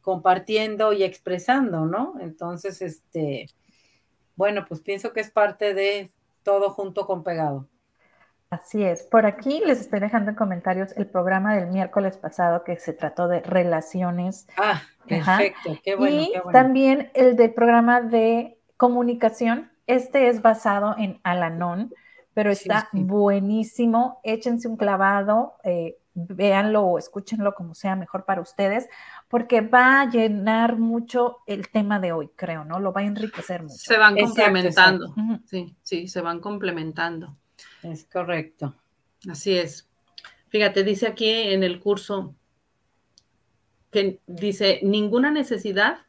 compartiendo 0.00 0.94
y 0.94 1.04
expresando, 1.04 1.84
¿no? 1.84 2.14
Entonces, 2.18 2.80
este, 2.80 3.46
bueno, 4.36 4.64
pues 4.66 4.80
pienso 4.80 5.12
que 5.12 5.20
es 5.20 5.30
parte 5.30 5.74
de 5.74 6.10
todo 6.42 6.70
junto 6.70 7.06
con 7.06 7.22
pegado. 7.22 7.68
Así 8.50 8.82
es. 8.82 9.02
Por 9.02 9.26
aquí 9.26 9.60
les 9.66 9.80
estoy 9.80 10.00
dejando 10.00 10.30
en 10.30 10.36
comentarios 10.36 10.92
el 10.96 11.06
programa 11.06 11.54
del 11.54 11.68
miércoles 11.68 12.16
pasado 12.16 12.64
que 12.64 12.78
se 12.78 12.94
trató 12.94 13.28
de 13.28 13.40
relaciones. 13.40 14.46
Ah, 14.56 14.82
perfecto. 15.06 15.78
Qué 15.84 15.96
bueno. 15.96 16.16
Y 16.16 16.32
también 16.52 17.10
el 17.14 17.36
del 17.36 17.52
programa 17.52 18.00
de 18.00 18.58
comunicación. 18.78 19.70
Este 19.86 20.28
es 20.28 20.40
basado 20.40 20.94
en 20.98 21.20
Alanon, 21.24 21.92
pero 22.32 22.50
está 22.50 22.88
buenísimo. 22.92 24.20
Échense 24.22 24.66
un 24.66 24.76
clavado, 24.76 25.56
eh, 25.64 25.98
véanlo 26.14 26.82
o 26.82 26.98
escúchenlo 26.98 27.54
como 27.54 27.74
sea 27.74 27.96
mejor 27.96 28.24
para 28.24 28.40
ustedes, 28.40 28.88
porque 29.28 29.60
va 29.60 30.00
a 30.00 30.10
llenar 30.10 30.78
mucho 30.78 31.38
el 31.46 31.68
tema 31.68 32.00
de 32.00 32.12
hoy, 32.12 32.30
creo, 32.34 32.64
¿no? 32.64 32.80
Lo 32.80 32.92
va 32.92 33.02
a 33.02 33.04
enriquecer 33.04 33.62
mucho. 33.62 33.76
Se 33.76 33.98
van 33.98 34.16
complementando. 34.16 35.14
Sí, 35.44 35.76
sí, 35.82 36.08
se 36.08 36.20
van 36.22 36.40
complementando. 36.40 37.36
Es 37.82 38.04
correcto. 38.04 38.74
Así 39.28 39.56
es. 39.56 39.88
Fíjate, 40.48 40.84
dice 40.84 41.06
aquí 41.06 41.30
en 41.30 41.62
el 41.62 41.80
curso 41.80 42.34
que 43.90 44.20
dice, 44.26 44.80
ninguna 44.82 45.30
necesidad 45.30 46.06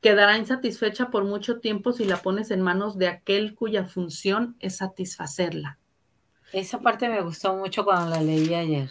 quedará 0.00 0.36
insatisfecha 0.36 1.10
por 1.10 1.24
mucho 1.24 1.60
tiempo 1.60 1.92
si 1.92 2.04
la 2.04 2.18
pones 2.18 2.50
en 2.50 2.60
manos 2.60 2.98
de 2.98 3.08
aquel 3.08 3.54
cuya 3.54 3.86
función 3.86 4.56
es 4.60 4.76
satisfacerla. 4.76 5.78
Esa 6.52 6.80
parte 6.80 7.08
me 7.08 7.22
gustó 7.22 7.56
mucho 7.56 7.84
cuando 7.84 8.10
la 8.10 8.22
leí 8.22 8.52
ayer. 8.54 8.90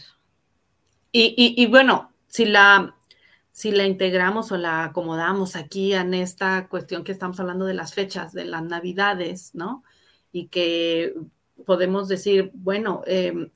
Y, 1.12 1.68
bueno, 1.68 2.12
si 2.26 2.46
la, 2.46 2.96
si 3.52 3.72
la 3.72 3.86
integramos 3.86 4.52
o 4.52 4.58
la 4.58 4.86
acomodamos 4.86 5.56
aquí 5.56 5.94
en 5.94 6.16
esta 6.16 6.68
cuestión 6.68 7.04
que 7.04 7.12
estamos 7.12 7.40
hablando 7.40 7.66
de 7.66 7.76
las 7.76 7.94
fechas, 7.94 8.34
de 8.34 8.46
las 8.46 8.64
navidades, 8.64 9.54
¿no? 9.54 9.84
Y 10.32 10.48
que 10.48 11.14
podemos 11.66 12.08
decir, 12.08 12.52
bueno, 12.54 13.02
em, 13.06 13.50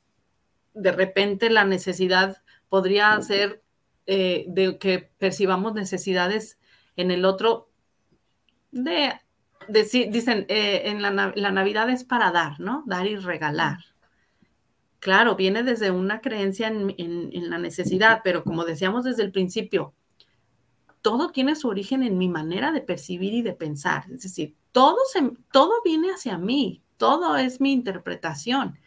de 0.73 0.91
repente 0.91 1.49
la 1.49 1.65
necesidad 1.65 2.41
podría 2.69 3.19
ser 3.21 3.63
eh, 4.05 4.45
de 4.47 4.77
que 4.77 4.99
percibamos 5.17 5.73
necesidades 5.73 6.57
en 6.95 7.11
el 7.11 7.25
otro, 7.25 7.69
de, 8.71 9.13
dicen, 9.67 10.45
eh, 10.49 10.83
en 10.85 11.01
la, 11.01 11.11
Navidad 11.51 11.89
es 11.89 12.03
para 12.03 12.31
dar, 12.31 12.59
¿no? 12.59 12.83
Dar 12.85 13.05
y 13.05 13.15
regalar. 13.17 13.79
Claro, 14.99 15.35
viene 15.35 15.63
desde 15.63 15.91
una 15.91 16.21
creencia 16.21 16.67
en, 16.67 17.49
la 17.49 17.57
necesidad, 17.59 18.21
pero 18.23 18.43
como 18.43 18.65
decíamos 18.65 19.03
desde 19.03 19.23
el 19.23 19.31
principio, 19.31 19.93
todo 21.01 21.29
tiene 21.29 21.55
su 21.55 21.67
origen 21.67 22.01
en 22.03 22.17
mi 22.17 22.29
manera 22.29 22.71
de 22.71 22.81
percibir 22.81 23.33
y 23.33 23.41
de 23.41 23.53
pensar. 23.53 24.05
Es 24.11 24.23
decir, 24.23 24.55
todo, 24.71 24.97
todo 25.51 25.73
viene 25.83 26.11
hacia 26.11 26.37
mí, 26.37 26.81
todo 26.97 27.37
es 27.37 27.61
mi 27.61 27.71
interpretación. 27.71 28.77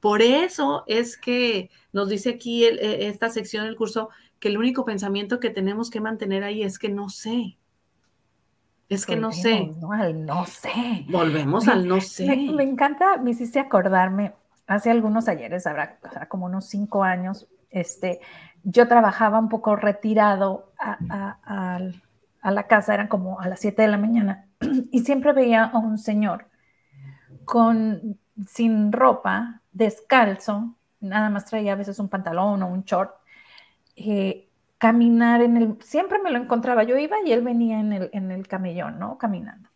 Por 0.00 0.22
eso 0.22 0.84
es 0.86 1.16
que 1.16 1.70
nos 1.92 2.08
dice 2.08 2.30
aquí 2.30 2.64
e, 2.64 3.08
esta 3.08 3.30
sección 3.30 3.64
del 3.64 3.76
curso 3.76 4.10
que 4.38 4.48
el 4.48 4.58
único 4.58 4.84
pensamiento 4.84 5.40
que 5.40 5.50
tenemos 5.50 5.90
que 5.90 6.00
mantener 6.00 6.44
ahí 6.44 6.62
es 6.62 6.78
que 6.78 6.90
no 6.90 7.08
sé. 7.08 7.56
Es 8.88 9.06
que 9.06 9.16
no 9.16 9.32
sé. 9.32 9.72
No, 10.14 10.44
sé. 10.44 11.06
Volvemos 11.08 11.68
al 11.68 11.88
no 11.88 12.00
sé. 12.00 12.26
Me, 12.26 12.62
encanta, 12.62 13.16
me 13.16 13.30
hiciste 13.30 13.58
acordarme, 13.58 14.34
hace 14.66 14.90
algunos 14.90 15.28
ayeres, 15.28 15.66
habrá 15.66 15.98
como 16.28 16.46
unos 16.46 16.66
cinco 16.66 17.02
años, 17.02 17.48
este, 17.70 18.20
yo 18.62 18.86
trabajaba 18.86 19.38
un 19.38 19.48
poco 19.48 19.76
retirado 19.76 20.72
a, 20.78 21.80
la 22.42 22.66
casa, 22.66 22.94
eran 22.94 23.08
como 23.08 23.40
a 23.40 23.48
las 23.48 23.60
siete 23.60 23.82
de 23.82 23.88
la 23.88 23.98
mañana, 23.98 24.48
y 24.92 25.00
siempre 25.00 25.32
veía 25.32 25.64
a 25.64 25.78
un 25.78 25.98
señor 25.98 26.46
con, 27.44 28.18
sin 28.46 28.92
ropa, 28.92 29.62
descalzo, 29.72 30.74
nada 31.00 31.30
más 31.30 31.46
traía 31.46 31.72
a 31.72 31.76
veces 31.76 31.98
un 31.98 32.08
pantalón 32.08 32.62
o 32.62 32.66
un 32.68 32.84
short, 32.84 33.14
eh, 33.96 34.48
caminar 34.78 35.40
en 35.42 35.56
el, 35.56 35.82
siempre 35.82 36.18
me 36.18 36.30
lo 36.30 36.38
encontraba, 36.38 36.82
yo 36.82 36.96
iba 36.98 37.16
y 37.24 37.32
él 37.32 37.42
venía 37.42 37.80
en 37.80 37.92
el, 37.92 38.10
en 38.12 38.30
el 38.30 38.46
camellón, 38.48 38.98
¿no? 38.98 39.18
Caminando. 39.18 39.68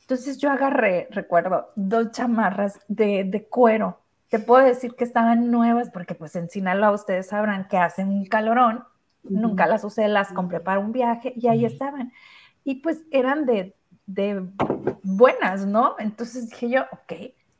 Entonces 0.00 0.38
yo 0.38 0.50
agarré, 0.50 1.08
recuerdo, 1.10 1.70
dos 1.76 2.12
chamarras 2.12 2.80
de, 2.88 3.24
de, 3.24 3.44
cuero. 3.46 4.00
Te 4.30 4.38
puedo 4.38 4.64
decir 4.64 4.94
que 4.94 5.04
estaban 5.04 5.50
nuevas 5.50 5.90
porque 5.90 6.14
pues 6.14 6.34
en 6.36 6.48
Sinaloa 6.48 6.92
ustedes 6.92 7.28
sabrán 7.28 7.68
que 7.68 7.76
hacen 7.76 8.08
un 8.08 8.24
calorón. 8.24 8.84
Nunca 9.22 9.66
las 9.66 9.84
usé, 9.84 10.08
las 10.08 10.32
compré 10.32 10.60
para 10.60 10.80
un 10.80 10.92
viaje 10.92 11.34
y 11.36 11.48
ahí 11.48 11.66
estaban. 11.66 12.12
Y 12.64 12.76
pues 12.76 13.04
eran 13.10 13.44
de, 13.44 13.74
de 14.08 14.42
buenas, 15.02 15.66
¿no? 15.66 15.94
Entonces 15.98 16.48
dije 16.48 16.70
yo, 16.70 16.82
ok, 16.90 17.12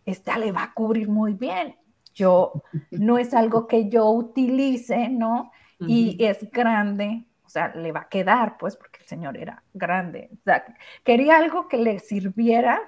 esta 0.07 0.39
le 0.39 0.51
va 0.51 0.65
a 0.65 0.73
cubrir 0.73 1.09
muy 1.09 1.35
bien. 1.35 1.77
Yo, 2.15 2.65
no 2.91 3.19
es 3.19 3.35
algo 3.35 3.69
que 3.69 3.89
yo 3.89 4.11
utilice, 4.11 5.09
¿no? 5.09 5.53
y 5.81 6.17
es 6.19 6.51
grande, 6.51 7.25
o 7.47 7.49
sea, 7.49 7.73
le 7.75 7.93
va 7.93 8.01
a 8.01 8.09
quedar, 8.09 8.59
pues, 8.59 8.77
porque 8.77 8.99
el 9.01 9.07
señor 9.07 9.37
era 9.37 9.63
grande. 9.73 10.29
O 10.33 10.43
sea, 10.45 10.65
quería 11.05 11.39
algo 11.39 11.69
que 11.69 11.77
le 11.77 12.01
sirviera, 12.01 12.81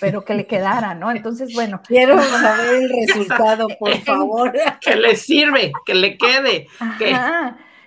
pero 0.00 0.24
que 0.24 0.34
le 0.34 0.46
quedara, 0.46 0.94
¿no? 0.94 1.12
Entonces, 1.12 1.54
bueno. 1.54 1.80
Quiero 1.86 2.20
saber 2.20 2.82
el 2.82 3.06
resultado, 3.06 3.68
por 3.78 3.94
favor. 4.04 4.52
que 4.80 4.96
le 4.96 5.14
sirve, 5.14 5.72
que 5.86 5.94
le 5.94 6.18
quede. 6.18 6.66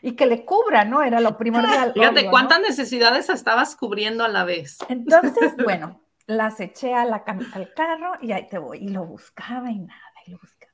Y 0.08 0.16
que 0.16 0.26
le 0.26 0.46
cubra, 0.46 0.86
¿no? 0.86 1.04
Era 1.04 1.20
lo 1.20 1.38
primordial. 1.38 1.92
Fíjate, 1.94 2.30
¿cuántas 2.30 2.62
necesidades 2.62 3.30
estabas 3.30 3.76
cubriendo 3.76 4.24
a 4.24 4.30
la 4.30 4.46
vez? 4.46 4.78
Entonces, 4.88 5.54
bueno, 5.66 6.00
las 6.28 6.62
eché 6.62 6.94
a 6.94 7.04
la, 7.04 7.26
al 7.54 7.74
carro 7.74 8.14
y 8.22 8.32
ahí 8.32 8.48
te 8.48 8.58
voy. 8.58 8.78
Y 8.78 8.88
lo 8.88 9.04
buscaba 9.04 9.70
y 9.70 9.80
nada, 9.80 10.14
y 10.26 10.32
lo 10.32 10.38
buscaba. 10.40 10.72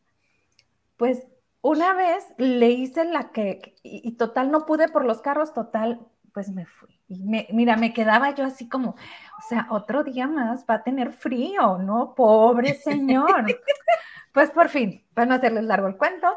Pues 0.97 1.25
una 1.61 1.95
vez 1.95 2.23
le 2.37 2.69
hice 2.69 3.05
la 3.05 3.31
que, 3.31 3.73
y, 3.81 4.11
total 4.17 4.51
no 4.51 4.67
pude 4.67 4.87
por 4.87 5.03
los 5.03 5.21
carros, 5.21 5.51
total, 5.51 6.05
pues 6.31 6.49
me 6.51 6.67
fui. 6.67 6.99
Y 7.07 7.23
mira, 7.23 7.75
me 7.75 7.91
quedaba 7.91 8.35
yo 8.35 8.45
así 8.45 8.69
como, 8.69 8.89
o 8.89 9.41
sea, 9.49 9.65
otro 9.71 10.03
día 10.03 10.27
más 10.27 10.63
va 10.69 10.75
a 10.75 10.83
tener 10.83 11.11
frío, 11.11 11.79
¿no? 11.79 12.13
Pobre 12.13 12.75
señor. 12.75 13.45
pues 14.31 14.51
por 14.51 14.69
fin, 14.69 15.03
para 15.15 15.25
no 15.25 15.33
hacerles 15.33 15.63
largo 15.63 15.87
el 15.87 15.97
cuento, 15.97 16.27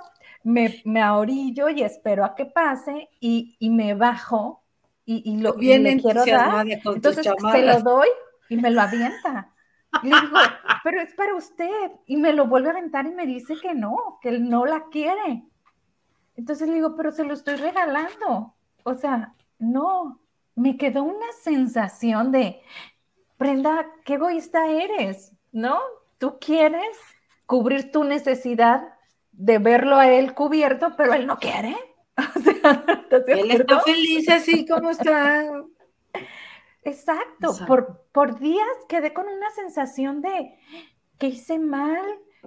me, 0.47 0.81
me 0.85 1.03
ahorillo 1.03 1.69
y 1.71 1.83
espero 1.83 2.25
a 2.25 2.37
que 2.37 2.47
pase 2.47 3.09
y, 3.19 3.59
me 3.69 3.95
bajo 3.95 4.63
y, 5.05 5.39
lo 5.41 5.57
y 5.59 6.01
quiero 6.01 6.25
dar. 6.25 6.65
Entonces 6.69 7.27
se 7.53 7.67
lo 7.67 7.81
doy 7.81 8.07
y 8.49 8.57
me 8.57 8.71
lo 8.71 8.81
avienta. 8.83 9.53
Le 10.05 10.11
digo, 10.21 10.39
pero 10.85 11.01
es 11.01 11.13
para 11.15 11.35
usted. 11.35 11.91
Y 12.07 12.17
me 12.17 12.33
lo 12.33 12.47
vuelve 12.47 12.69
a 12.69 12.73
aventar 12.73 13.07
y 13.07 13.11
me 13.11 13.27
dice 13.27 13.55
que 13.61 13.75
no, 13.75 14.21
que 14.23 14.29
él 14.29 14.49
no 14.49 14.67
la 14.67 14.85
quiere. 14.85 15.43
Entonces 16.37 16.69
le 16.69 16.75
digo, 16.75 16.95
pero 16.95 17.11
se 17.11 17.25
lo 17.25 17.35
estoy 17.35 17.57
regalando. 17.57 18.55
O 18.85 18.95
sea, 18.95 19.35
no, 19.59 20.21
me 20.55 20.77
quedó 20.77 21.03
una 21.03 21.33
sensación 21.43 22.31
de, 22.31 22.63
Brenda, 23.37 23.85
qué 24.05 24.15
egoísta 24.15 24.69
eres, 24.69 25.33
¿no? 25.51 25.81
Tú 26.19 26.39
quieres 26.39 26.97
cubrir 27.47 27.91
tu 27.91 28.05
necesidad 28.05 28.96
de 29.37 29.59
verlo 29.59 29.97
a 29.97 30.09
él 30.09 30.35
cubierto, 30.35 30.95
pero 30.97 31.15
él 31.15 31.27
no 31.27 31.39
quiere. 31.39 31.77
O 32.27 32.41
sea, 32.41 33.37
él 33.37 33.51
está 33.51 33.81
feliz 33.81 34.29
así 34.29 34.67
como 34.67 34.91
está. 34.91 35.45
Exacto. 36.83 37.55
Por, 37.67 38.07
por 38.13 38.39
días 38.39 38.67
quedé 38.89 39.13
con 39.13 39.27
una 39.27 39.51
sensación 39.51 40.23
de 40.23 40.59
que 41.19 41.29
hice 41.29 41.59
mal, 41.59 42.05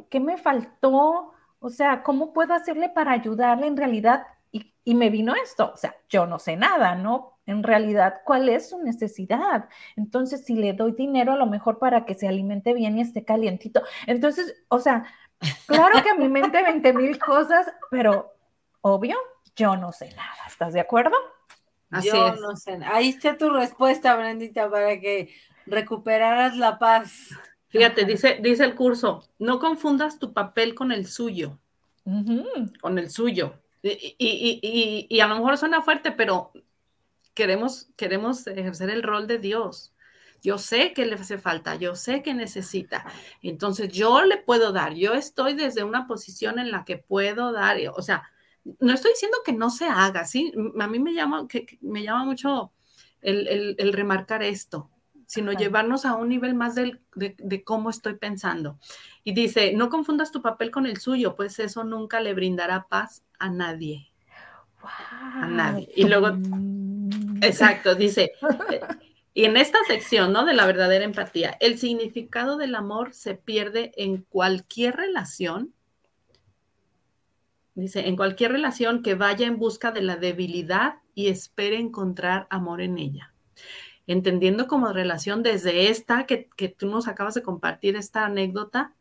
que 0.09 0.19
me 0.19 0.37
faltó, 0.37 1.33
o 1.59 1.69
sea, 1.69 2.03
¿cómo 2.03 2.33
puedo 2.33 2.53
hacerle 2.53 2.89
para 2.89 3.11
ayudarle 3.11 3.67
en 3.67 3.77
realidad? 3.77 4.25
Y, 4.51 4.73
y, 4.83 4.95
me 4.95 5.09
vino 5.09 5.35
esto, 5.35 5.71
o 5.73 5.77
sea, 5.77 5.95
yo 6.09 6.25
no 6.25 6.39
sé 6.39 6.55
nada, 6.55 6.95
¿no? 6.95 7.39
En 7.45 7.63
realidad, 7.63 8.21
¿cuál 8.25 8.49
es 8.49 8.69
su 8.69 8.79
necesidad? 8.79 9.69
Entonces, 9.95 10.45
si 10.45 10.55
le 10.55 10.73
doy 10.73 10.93
dinero, 10.93 11.33
a 11.33 11.37
lo 11.37 11.45
mejor 11.45 11.77
para 11.77 12.05
que 12.05 12.15
se 12.15 12.27
alimente 12.27 12.73
bien 12.73 12.97
y 12.97 13.01
esté 13.01 13.25
calientito. 13.25 13.81
Entonces, 14.07 14.63
o 14.69 14.79
sea, 14.79 15.05
claro 15.67 16.03
que 16.03 16.09
a 16.09 16.15
mi 16.15 16.29
mente 16.29 16.61
20 16.61 16.93
mil 16.93 17.19
cosas, 17.19 17.71
pero 17.89 18.33
obvio, 18.81 19.17
yo 19.55 19.75
no 19.75 19.91
sé 19.91 20.09
nada. 20.15 20.47
¿Estás 20.47 20.73
de 20.73 20.79
acuerdo? 20.79 21.15
Yo 22.03 22.35
no 22.35 22.55
sé. 22.55 22.79
Ahí 22.85 23.09
está 23.09 23.37
tu 23.37 23.49
respuesta, 23.49 24.15
Brendita, 24.15 24.69
para 24.69 24.99
que 24.99 25.33
recuperaras 25.65 26.55
la 26.55 26.77
paz. 26.77 27.29
Fíjate, 27.69 28.05
dice, 28.05 28.39
dice 28.41 28.63
el 28.63 28.75
curso, 28.75 29.27
no 29.37 29.59
confundas 29.59 30.19
tu 30.19 30.33
papel 30.33 30.75
con 30.75 30.91
el 30.91 31.07
suyo. 31.07 31.59
Con 32.81 32.97
el 32.97 33.09
suyo. 33.11 33.53
Y, 33.83 35.19
a 35.19 35.27
lo 35.27 35.35
mejor 35.35 35.57
suena 35.57 35.81
fuerte, 35.81 36.11
pero 36.11 36.51
queremos, 37.33 37.89
queremos 37.95 38.45
ejercer 38.47 38.89
el 38.89 39.03
rol 39.03 39.27
de 39.27 39.37
Dios. 39.37 39.93
Yo 40.41 40.57
sé 40.57 40.93
que 40.93 41.05
le 41.05 41.15
hace 41.15 41.37
falta, 41.37 41.75
yo 41.75 41.95
sé 41.95 42.21
que 42.21 42.33
necesita. 42.33 43.05
Entonces 43.41 43.89
yo 43.89 44.23
le 44.23 44.37
puedo 44.37 44.71
dar, 44.71 44.93
yo 44.93 45.13
estoy 45.13 45.53
desde 45.53 45.83
una 45.83 46.07
posición 46.07 46.59
en 46.59 46.71
la 46.71 46.85
que 46.85 46.97
puedo 46.97 47.51
dar, 47.51 47.77
o 47.95 48.01
sea, 48.01 48.23
no 48.79 48.93
estoy 48.93 49.11
diciendo 49.11 49.37
que 49.45 49.53
no 49.53 49.69
se 49.69 49.85
haga, 49.85 50.25
¿sí? 50.25 50.53
A 50.79 50.87
mí 50.87 50.99
me 50.99 51.13
llama, 51.13 51.47
que, 51.47 51.77
me 51.81 52.03
llama 52.03 52.25
mucho 52.25 52.71
el, 53.21 53.93
remarcar 53.93 54.43
esto, 54.43 54.89
sino 55.25 55.51
llevarnos 55.51 56.05
a 56.05 56.15
un 56.15 56.29
nivel 56.29 56.55
más 56.55 56.75
de, 56.75 57.63
cómo 57.63 57.89
estoy 57.89 58.15
pensando. 58.15 58.79
Y 59.23 59.33
dice, 59.33 59.73
no 59.73 59.89
confundas 59.89 60.31
tu 60.31 60.41
papel 60.41 60.71
con 60.71 60.85
el 60.85 60.97
suyo, 60.97 61.35
pues 61.35 61.59
eso 61.59 61.83
nunca 61.83 62.19
le 62.19 62.33
brindará 62.33 62.87
paz 62.87 63.23
a 63.37 63.49
nadie. 63.49 64.11
A 64.81 65.47
nadie. 65.47 65.89
Y 65.95 66.05
luego, 66.05 66.37
exacto, 67.41 67.95
dice, 67.95 68.31
eh, 68.71 68.81
y 69.39 69.45
en 69.45 69.55
esta 69.55 69.77
sección, 69.87 70.33
¿no? 70.33 70.43
De 70.43 70.53
la 70.53 70.65
verdadera 70.65 71.05
empatía, 71.05 71.55
el 71.61 71.77
significado 71.77 72.57
del 72.57 72.75
amor 72.75 73.13
se 73.13 73.35
pierde 73.35 73.93
en 73.95 74.17
cualquier 74.17 74.97
relación 74.97 75.73
Dice, 77.73 78.09
en 78.09 78.17
cualquier 78.17 78.51
relación 78.51 79.01
que 79.01 79.15
vaya 79.15 79.47
en 79.47 79.57
busca 79.57 79.93
de 79.93 80.01
la 80.01 80.17
debilidad 80.17 80.95
y 81.15 81.29
espere 81.29 81.77
encontrar 81.77 82.47
amor 82.49 82.81
en 82.81 82.97
ella. 82.97 83.33
Entendiendo 84.07 84.67
como 84.67 84.91
relación 84.91 85.41
desde 85.41 85.89
esta 85.89 86.25
que, 86.25 86.49
tú 86.77 86.89
nos 86.89 87.07
acabas 87.07 87.35
de 87.35 87.41
compartir, 87.41 87.95
esta 87.95 88.25
anécdota, 88.25 88.93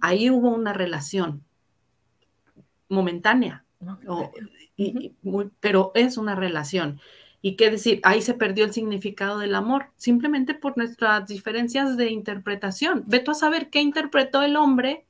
ahí 0.00 0.30
hubo 0.30 0.50
una 0.50 0.72
relación 0.72 1.42
momentánea, 2.88 3.64
pero 5.58 5.90
es 5.96 6.16
una 6.16 6.36
relación. 6.36 7.00
Y 7.46 7.56
qué 7.56 7.70
decir, 7.70 8.00
ahí 8.04 8.22
se 8.22 8.32
perdió 8.32 8.64
el 8.64 8.72
significado 8.72 9.38
del 9.38 9.54
amor, 9.54 9.88
simplemente 9.96 10.54
por 10.54 10.78
nuestras 10.78 11.26
diferencias 11.26 11.98
de 11.98 12.08
interpretación. 12.10 13.04
Ve 13.06 13.18
tú 13.18 13.32
a 13.32 13.34
saber 13.34 13.68
qué 13.68 13.82
interpretó 13.82 14.40
el 14.40 14.56
hombre 14.56 15.04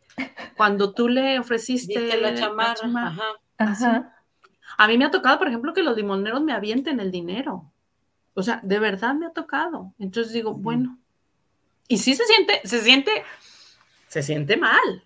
cuando 0.56 0.92
tú 0.92 1.06
le 1.06 1.38
ofreciste 1.38 2.20
la 2.20 2.34
chamarra. 2.34 3.16
A 3.56 4.88
mí 4.88 4.98
me 4.98 5.04
ha 5.04 5.12
tocado, 5.12 5.38
por 5.38 5.46
ejemplo, 5.46 5.74
que 5.74 5.84
los 5.84 5.96
limoneros 5.96 6.42
me 6.42 6.52
avienten 6.52 6.98
el 6.98 7.12
dinero. 7.12 7.70
O 8.34 8.42
sea, 8.42 8.58
de 8.64 8.80
verdad 8.80 9.14
me 9.14 9.26
ha 9.26 9.30
tocado. 9.30 9.94
Entonces 10.00 10.32
digo, 10.32 10.54
bueno. 10.54 10.98
Y 11.86 11.98
sí 11.98 12.16
se 12.16 12.24
siente, 12.24 12.62
se 12.64 12.80
siente, 12.80 13.12
se 14.08 14.24
siente 14.24 14.56
mal. 14.56 15.04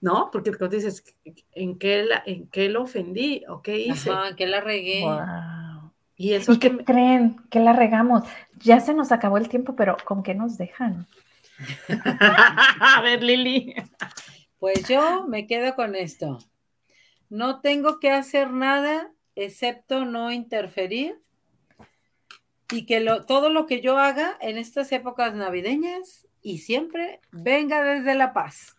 ¿no? 0.00 0.30
Porque 0.32 0.54
cuando 0.54 0.76
dices, 0.76 1.04
¿en 1.52 1.78
qué, 1.78 2.04
la, 2.04 2.22
¿en 2.24 2.46
qué 2.48 2.68
lo 2.68 2.84
ofendí 2.84 3.44
o 3.48 3.60
qué 3.60 3.78
hice? 3.80 4.10
¿en 4.10 4.36
qué 4.36 4.46
la 4.46 4.62
regué? 4.62 5.04
Y 6.18 6.34
eso 6.34 6.52
¿Y 6.52 6.58
que 6.58 6.76
creen? 6.84 7.36
que 7.48 7.60
la 7.60 7.72
regamos? 7.72 8.24
Ya 8.58 8.80
se 8.80 8.92
nos 8.92 9.12
acabó 9.12 9.38
el 9.38 9.48
tiempo, 9.48 9.76
pero 9.76 9.96
¿con 10.04 10.24
qué 10.24 10.34
nos 10.34 10.58
dejan? 10.58 11.06
A 12.80 13.00
ver, 13.02 13.22
Lili. 13.22 13.74
Pues 14.58 14.88
yo 14.88 15.26
me 15.28 15.46
quedo 15.46 15.76
con 15.76 15.94
esto. 15.94 16.38
No 17.30 17.60
tengo 17.60 18.00
que 18.00 18.10
hacer 18.10 18.50
nada 18.50 19.12
excepto 19.36 20.04
no 20.04 20.32
interferir 20.32 21.22
y 22.72 22.84
que 22.84 22.98
lo, 22.98 23.24
todo 23.24 23.48
lo 23.48 23.66
que 23.66 23.80
yo 23.80 23.96
haga 23.96 24.36
en 24.40 24.58
estas 24.58 24.90
épocas 24.90 25.34
navideñas 25.34 26.26
y 26.42 26.58
siempre 26.58 27.20
venga 27.30 27.84
desde 27.84 28.16
la 28.16 28.32
paz. 28.32 28.74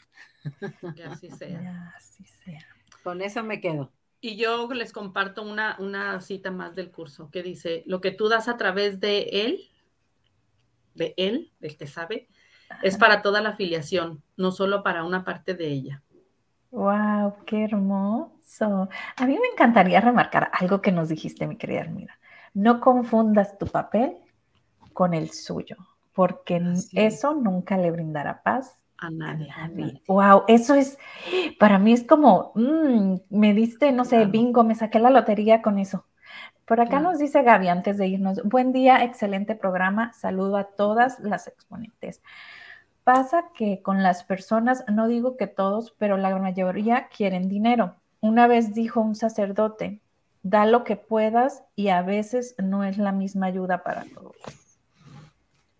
Que 0.95 1.03
así 1.03 1.29
sea. 1.31 1.93
así 1.95 2.25
sea. 2.43 2.65
Con 3.01 3.21
eso 3.21 3.43
me 3.43 3.61
quedo. 3.61 3.93
Y 4.21 4.35
yo 4.35 4.71
les 4.73 4.91
comparto 4.91 5.43
una, 5.43 5.77
una 5.79 6.19
cita 6.21 6.51
más 6.51 6.75
del 6.75 6.91
curso 6.91 7.29
que 7.31 7.41
dice, 7.41 7.83
lo 7.85 8.01
que 8.01 8.11
tú 8.11 8.27
das 8.27 8.47
a 8.47 8.57
través 8.57 8.99
de 8.99 9.21
él, 9.31 9.61
de 10.93 11.13
él, 11.17 11.51
del 11.59 11.77
que 11.77 11.87
sabe, 11.87 12.27
es 12.83 12.97
para 12.97 13.21
toda 13.21 13.41
la 13.41 13.49
afiliación, 13.49 14.21
no 14.35 14.51
solo 14.51 14.83
para 14.83 15.03
una 15.03 15.23
parte 15.23 15.53
de 15.53 15.67
ella. 15.67 16.03
Wow, 16.71 17.45
qué 17.45 17.63
hermoso. 17.63 18.89
A 19.15 19.25
mí 19.25 19.37
me 19.39 19.47
encantaría 19.53 20.01
remarcar 20.01 20.51
algo 20.53 20.81
que 20.81 20.91
nos 20.91 21.09
dijiste, 21.09 21.47
mi 21.47 21.57
querida 21.57 21.81
Armida. 21.81 22.19
No 22.53 22.79
confundas 22.79 23.57
tu 23.57 23.65
papel 23.65 24.17
con 24.93 25.13
el 25.13 25.31
suyo, 25.31 25.77
porque 26.13 26.61
eso 26.93 27.33
nunca 27.33 27.77
le 27.77 27.91
brindará 27.91 28.43
paz 28.43 28.79
a 28.99 29.09
nadie. 29.09 30.01
Wow, 30.07 30.43
eso 30.47 30.75
es, 30.75 30.97
para 31.57 31.79
mí 31.79 31.93
es 31.93 32.03
como, 32.03 32.51
mm, 32.55 33.15
me 33.29 33.53
diste, 33.53 33.91
no 33.91 34.05
sé, 34.05 34.25
bingo, 34.25 34.63
me 34.63 34.75
saqué 34.75 34.99
la 34.99 35.09
lotería 35.09 35.61
con 35.61 35.79
eso. 35.79 36.05
Por 36.65 36.81
acá 36.81 36.99
nos 36.99 37.17
dice 37.17 37.41
Gaby 37.41 37.67
antes 37.67 37.97
de 37.97 38.07
irnos, 38.07 38.43
buen 38.43 38.71
día, 38.71 39.03
excelente 39.03 39.55
programa, 39.55 40.13
saludo 40.13 40.57
a 40.57 40.65
todas 40.65 41.19
las 41.19 41.47
exponentes. 41.47 42.21
Pasa 43.03 43.45
que 43.55 43.81
con 43.81 44.03
las 44.03 44.23
personas, 44.23 44.83
no 44.87 45.07
digo 45.07 45.35
que 45.35 45.47
todos, 45.47 45.95
pero 45.97 46.15
la 46.17 46.37
mayoría 46.37 47.07
quieren 47.07 47.49
dinero. 47.49 47.95
Una 48.21 48.45
vez 48.45 48.75
dijo 48.75 49.01
un 49.01 49.15
sacerdote, 49.15 49.99
da 50.43 50.67
lo 50.67 50.83
que 50.83 50.95
puedas 50.95 51.63
y 51.75 51.87
a 51.87 52.03
veces 52.03 52.53
no 52.61 52.83
es 52.83 52.99
la 52.99 53.13
misma 53.13 53.47
ayuda 53.47 53.81
para 53.81 54.03
todos. 54.13 54.35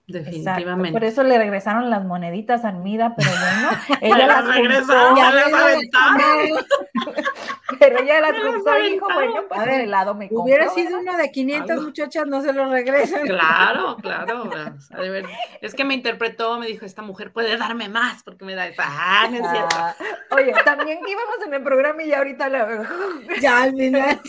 Definitivamente. 0.10 0.91
Por 0.91 1.03
eso 1.03 1.24
le 1.24 1.38
regresaron 1.38 1.91
las 1.91 2.03
moneditas 2.03 2.66
a 2.66 2.70
Armida, 2.70 3.14
pero 3.16 3.30
bueno, 3.30 3.70
ella 4.01 4.28
las 4.28 4.47
regresó, 4.47 5.16
ya 5.16 5.32
las 5.32 5.51
Pero 7.80 7.99
ella 7.99 8.22
las 8.22 8.32
compró 8.32 8.84
y 8.84 8.91
dijo, 8.93 9.05
bueno, 9.14 9.43
pues 9.47 9.66
de 9.66 9.86
lado 9.86 10.16
me 10.16 10.28
compro. 10.28 10.43
Hubiera 10.43 10.70
sido 10.70 10.99
una 10.99 11.16
de 11.16 11.30
500 11.32 11.84
muchachas, 11.84 12.26
no 12.26 12.41
se 12.41 12.53
lo 12.53 12.70
regresan. 12.70 13.28
Claro, 13.28 13.97
claro. 14.01 14.49
Es 15.62 15.76
que 15.76 15.86
me 15.86 15.93
interpretó, 15.93 16.57
me 16.57 16.66
dijo, 16.66 16.86
esta 16.86 17.03
mujer 17.03 17.32
puede 17.32 17.55
darme 17.57 17.88
más 17.88 18.24
porque 18.24 18.45
me 18.45 18.55
da 18.55 18.68
esa. 18.68 18.84
Ah, 18.86 19.28
no 19.30 19.38
es 19.38 19.51
cierto. 19.51 19.76
Ah, 19.78 19.95
oye, 20.32 20.53
también 20.66 20.99
íbamos 21.07 21.45
en 21.45 21.53
el 21.53 21.62
programa 21.62 22.01
y 22.01 22.07
ya 22.07 22.18
ahorita 22.18 22.49
la... 22.49 22.89
Ya 23.39 23.64
al 23.64 23.76
final. 23.76 24.22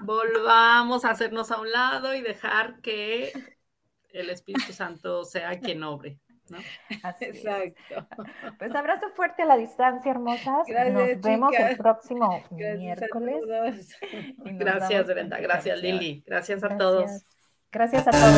Volvamos 0.00 1.04
a 1.04 1.10
hacernos 1.10 1.52
a 1.52 1.60
un 1.60 1.70
lado 1.70 2.14
y 2.14 2.22
dejar 2.22 2.80
que 2.80 3.57
el 4.12 4.30
Espíritu 4.30 4.72
Santo 4.72 5.24
sea 5.24 5.58
quien 5.58 5.82
obre. 5.82 6.18
¿no? 6.50 6.58
Exacto. 7.20 8.06
Pues 8.58 8.74
abrazo 8.74 9.08
fuerte 9.14 9.42
a 9.42 9.46
la 9.46 9.56
distancia, 9.56 10.10
hermosas. 10.10 10.66
nos 10.68 11.20
vemos 11.20 11.52
el 11.56 11.76
próximo 11.76 12.42
miércoles. 12.50 13.44
Gracias, 14.38 15.06
Brenda. 15.06 15.38
Gracias, 15.38 15.80
Lili. 15.80 16.24
Gracias 16.26 16.64
a 16.64 16.76
todos. 16.76 17.24
Gracias 17.70 18.06
a 18.08 18.10
todos. 18.10 18.32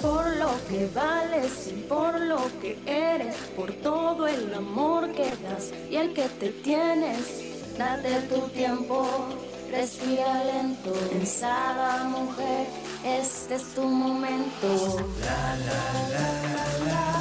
Por 0.00 0.36
lo 0.36 0.50
que 0.68 0.88
vales 0.94 1.72
y 1.72 1.82
por 1.82 2.20
lo 2.20 2.38
que 2.60 2.78
eres, 2.86 3.36
por 3.56 3.72
todo 3.72 4.26
el 4.26 4.52
amor 4.52 5.10
que 5.12 5.30
das 5.42 5.72
y 5.90 5.96
el 5.96 6.12
que 6.12 6.28
te 6.28 6.50
tienes, 6.50 7.78
date 7.78 8.20
tu 8.28 8.48
tiempo 8.48 9.08
Respira 9.74 10.44
lento, 10.44 10.92
pensada 11.10 12.04
mujer, 12.04 12.68
este 13.04 13.56
es 13.56 13.74
tu 13.74 13.82
momento. 13.82 14.68
La, 15.20 15.56
la, 15.56 16.94
la. 16.94 17.14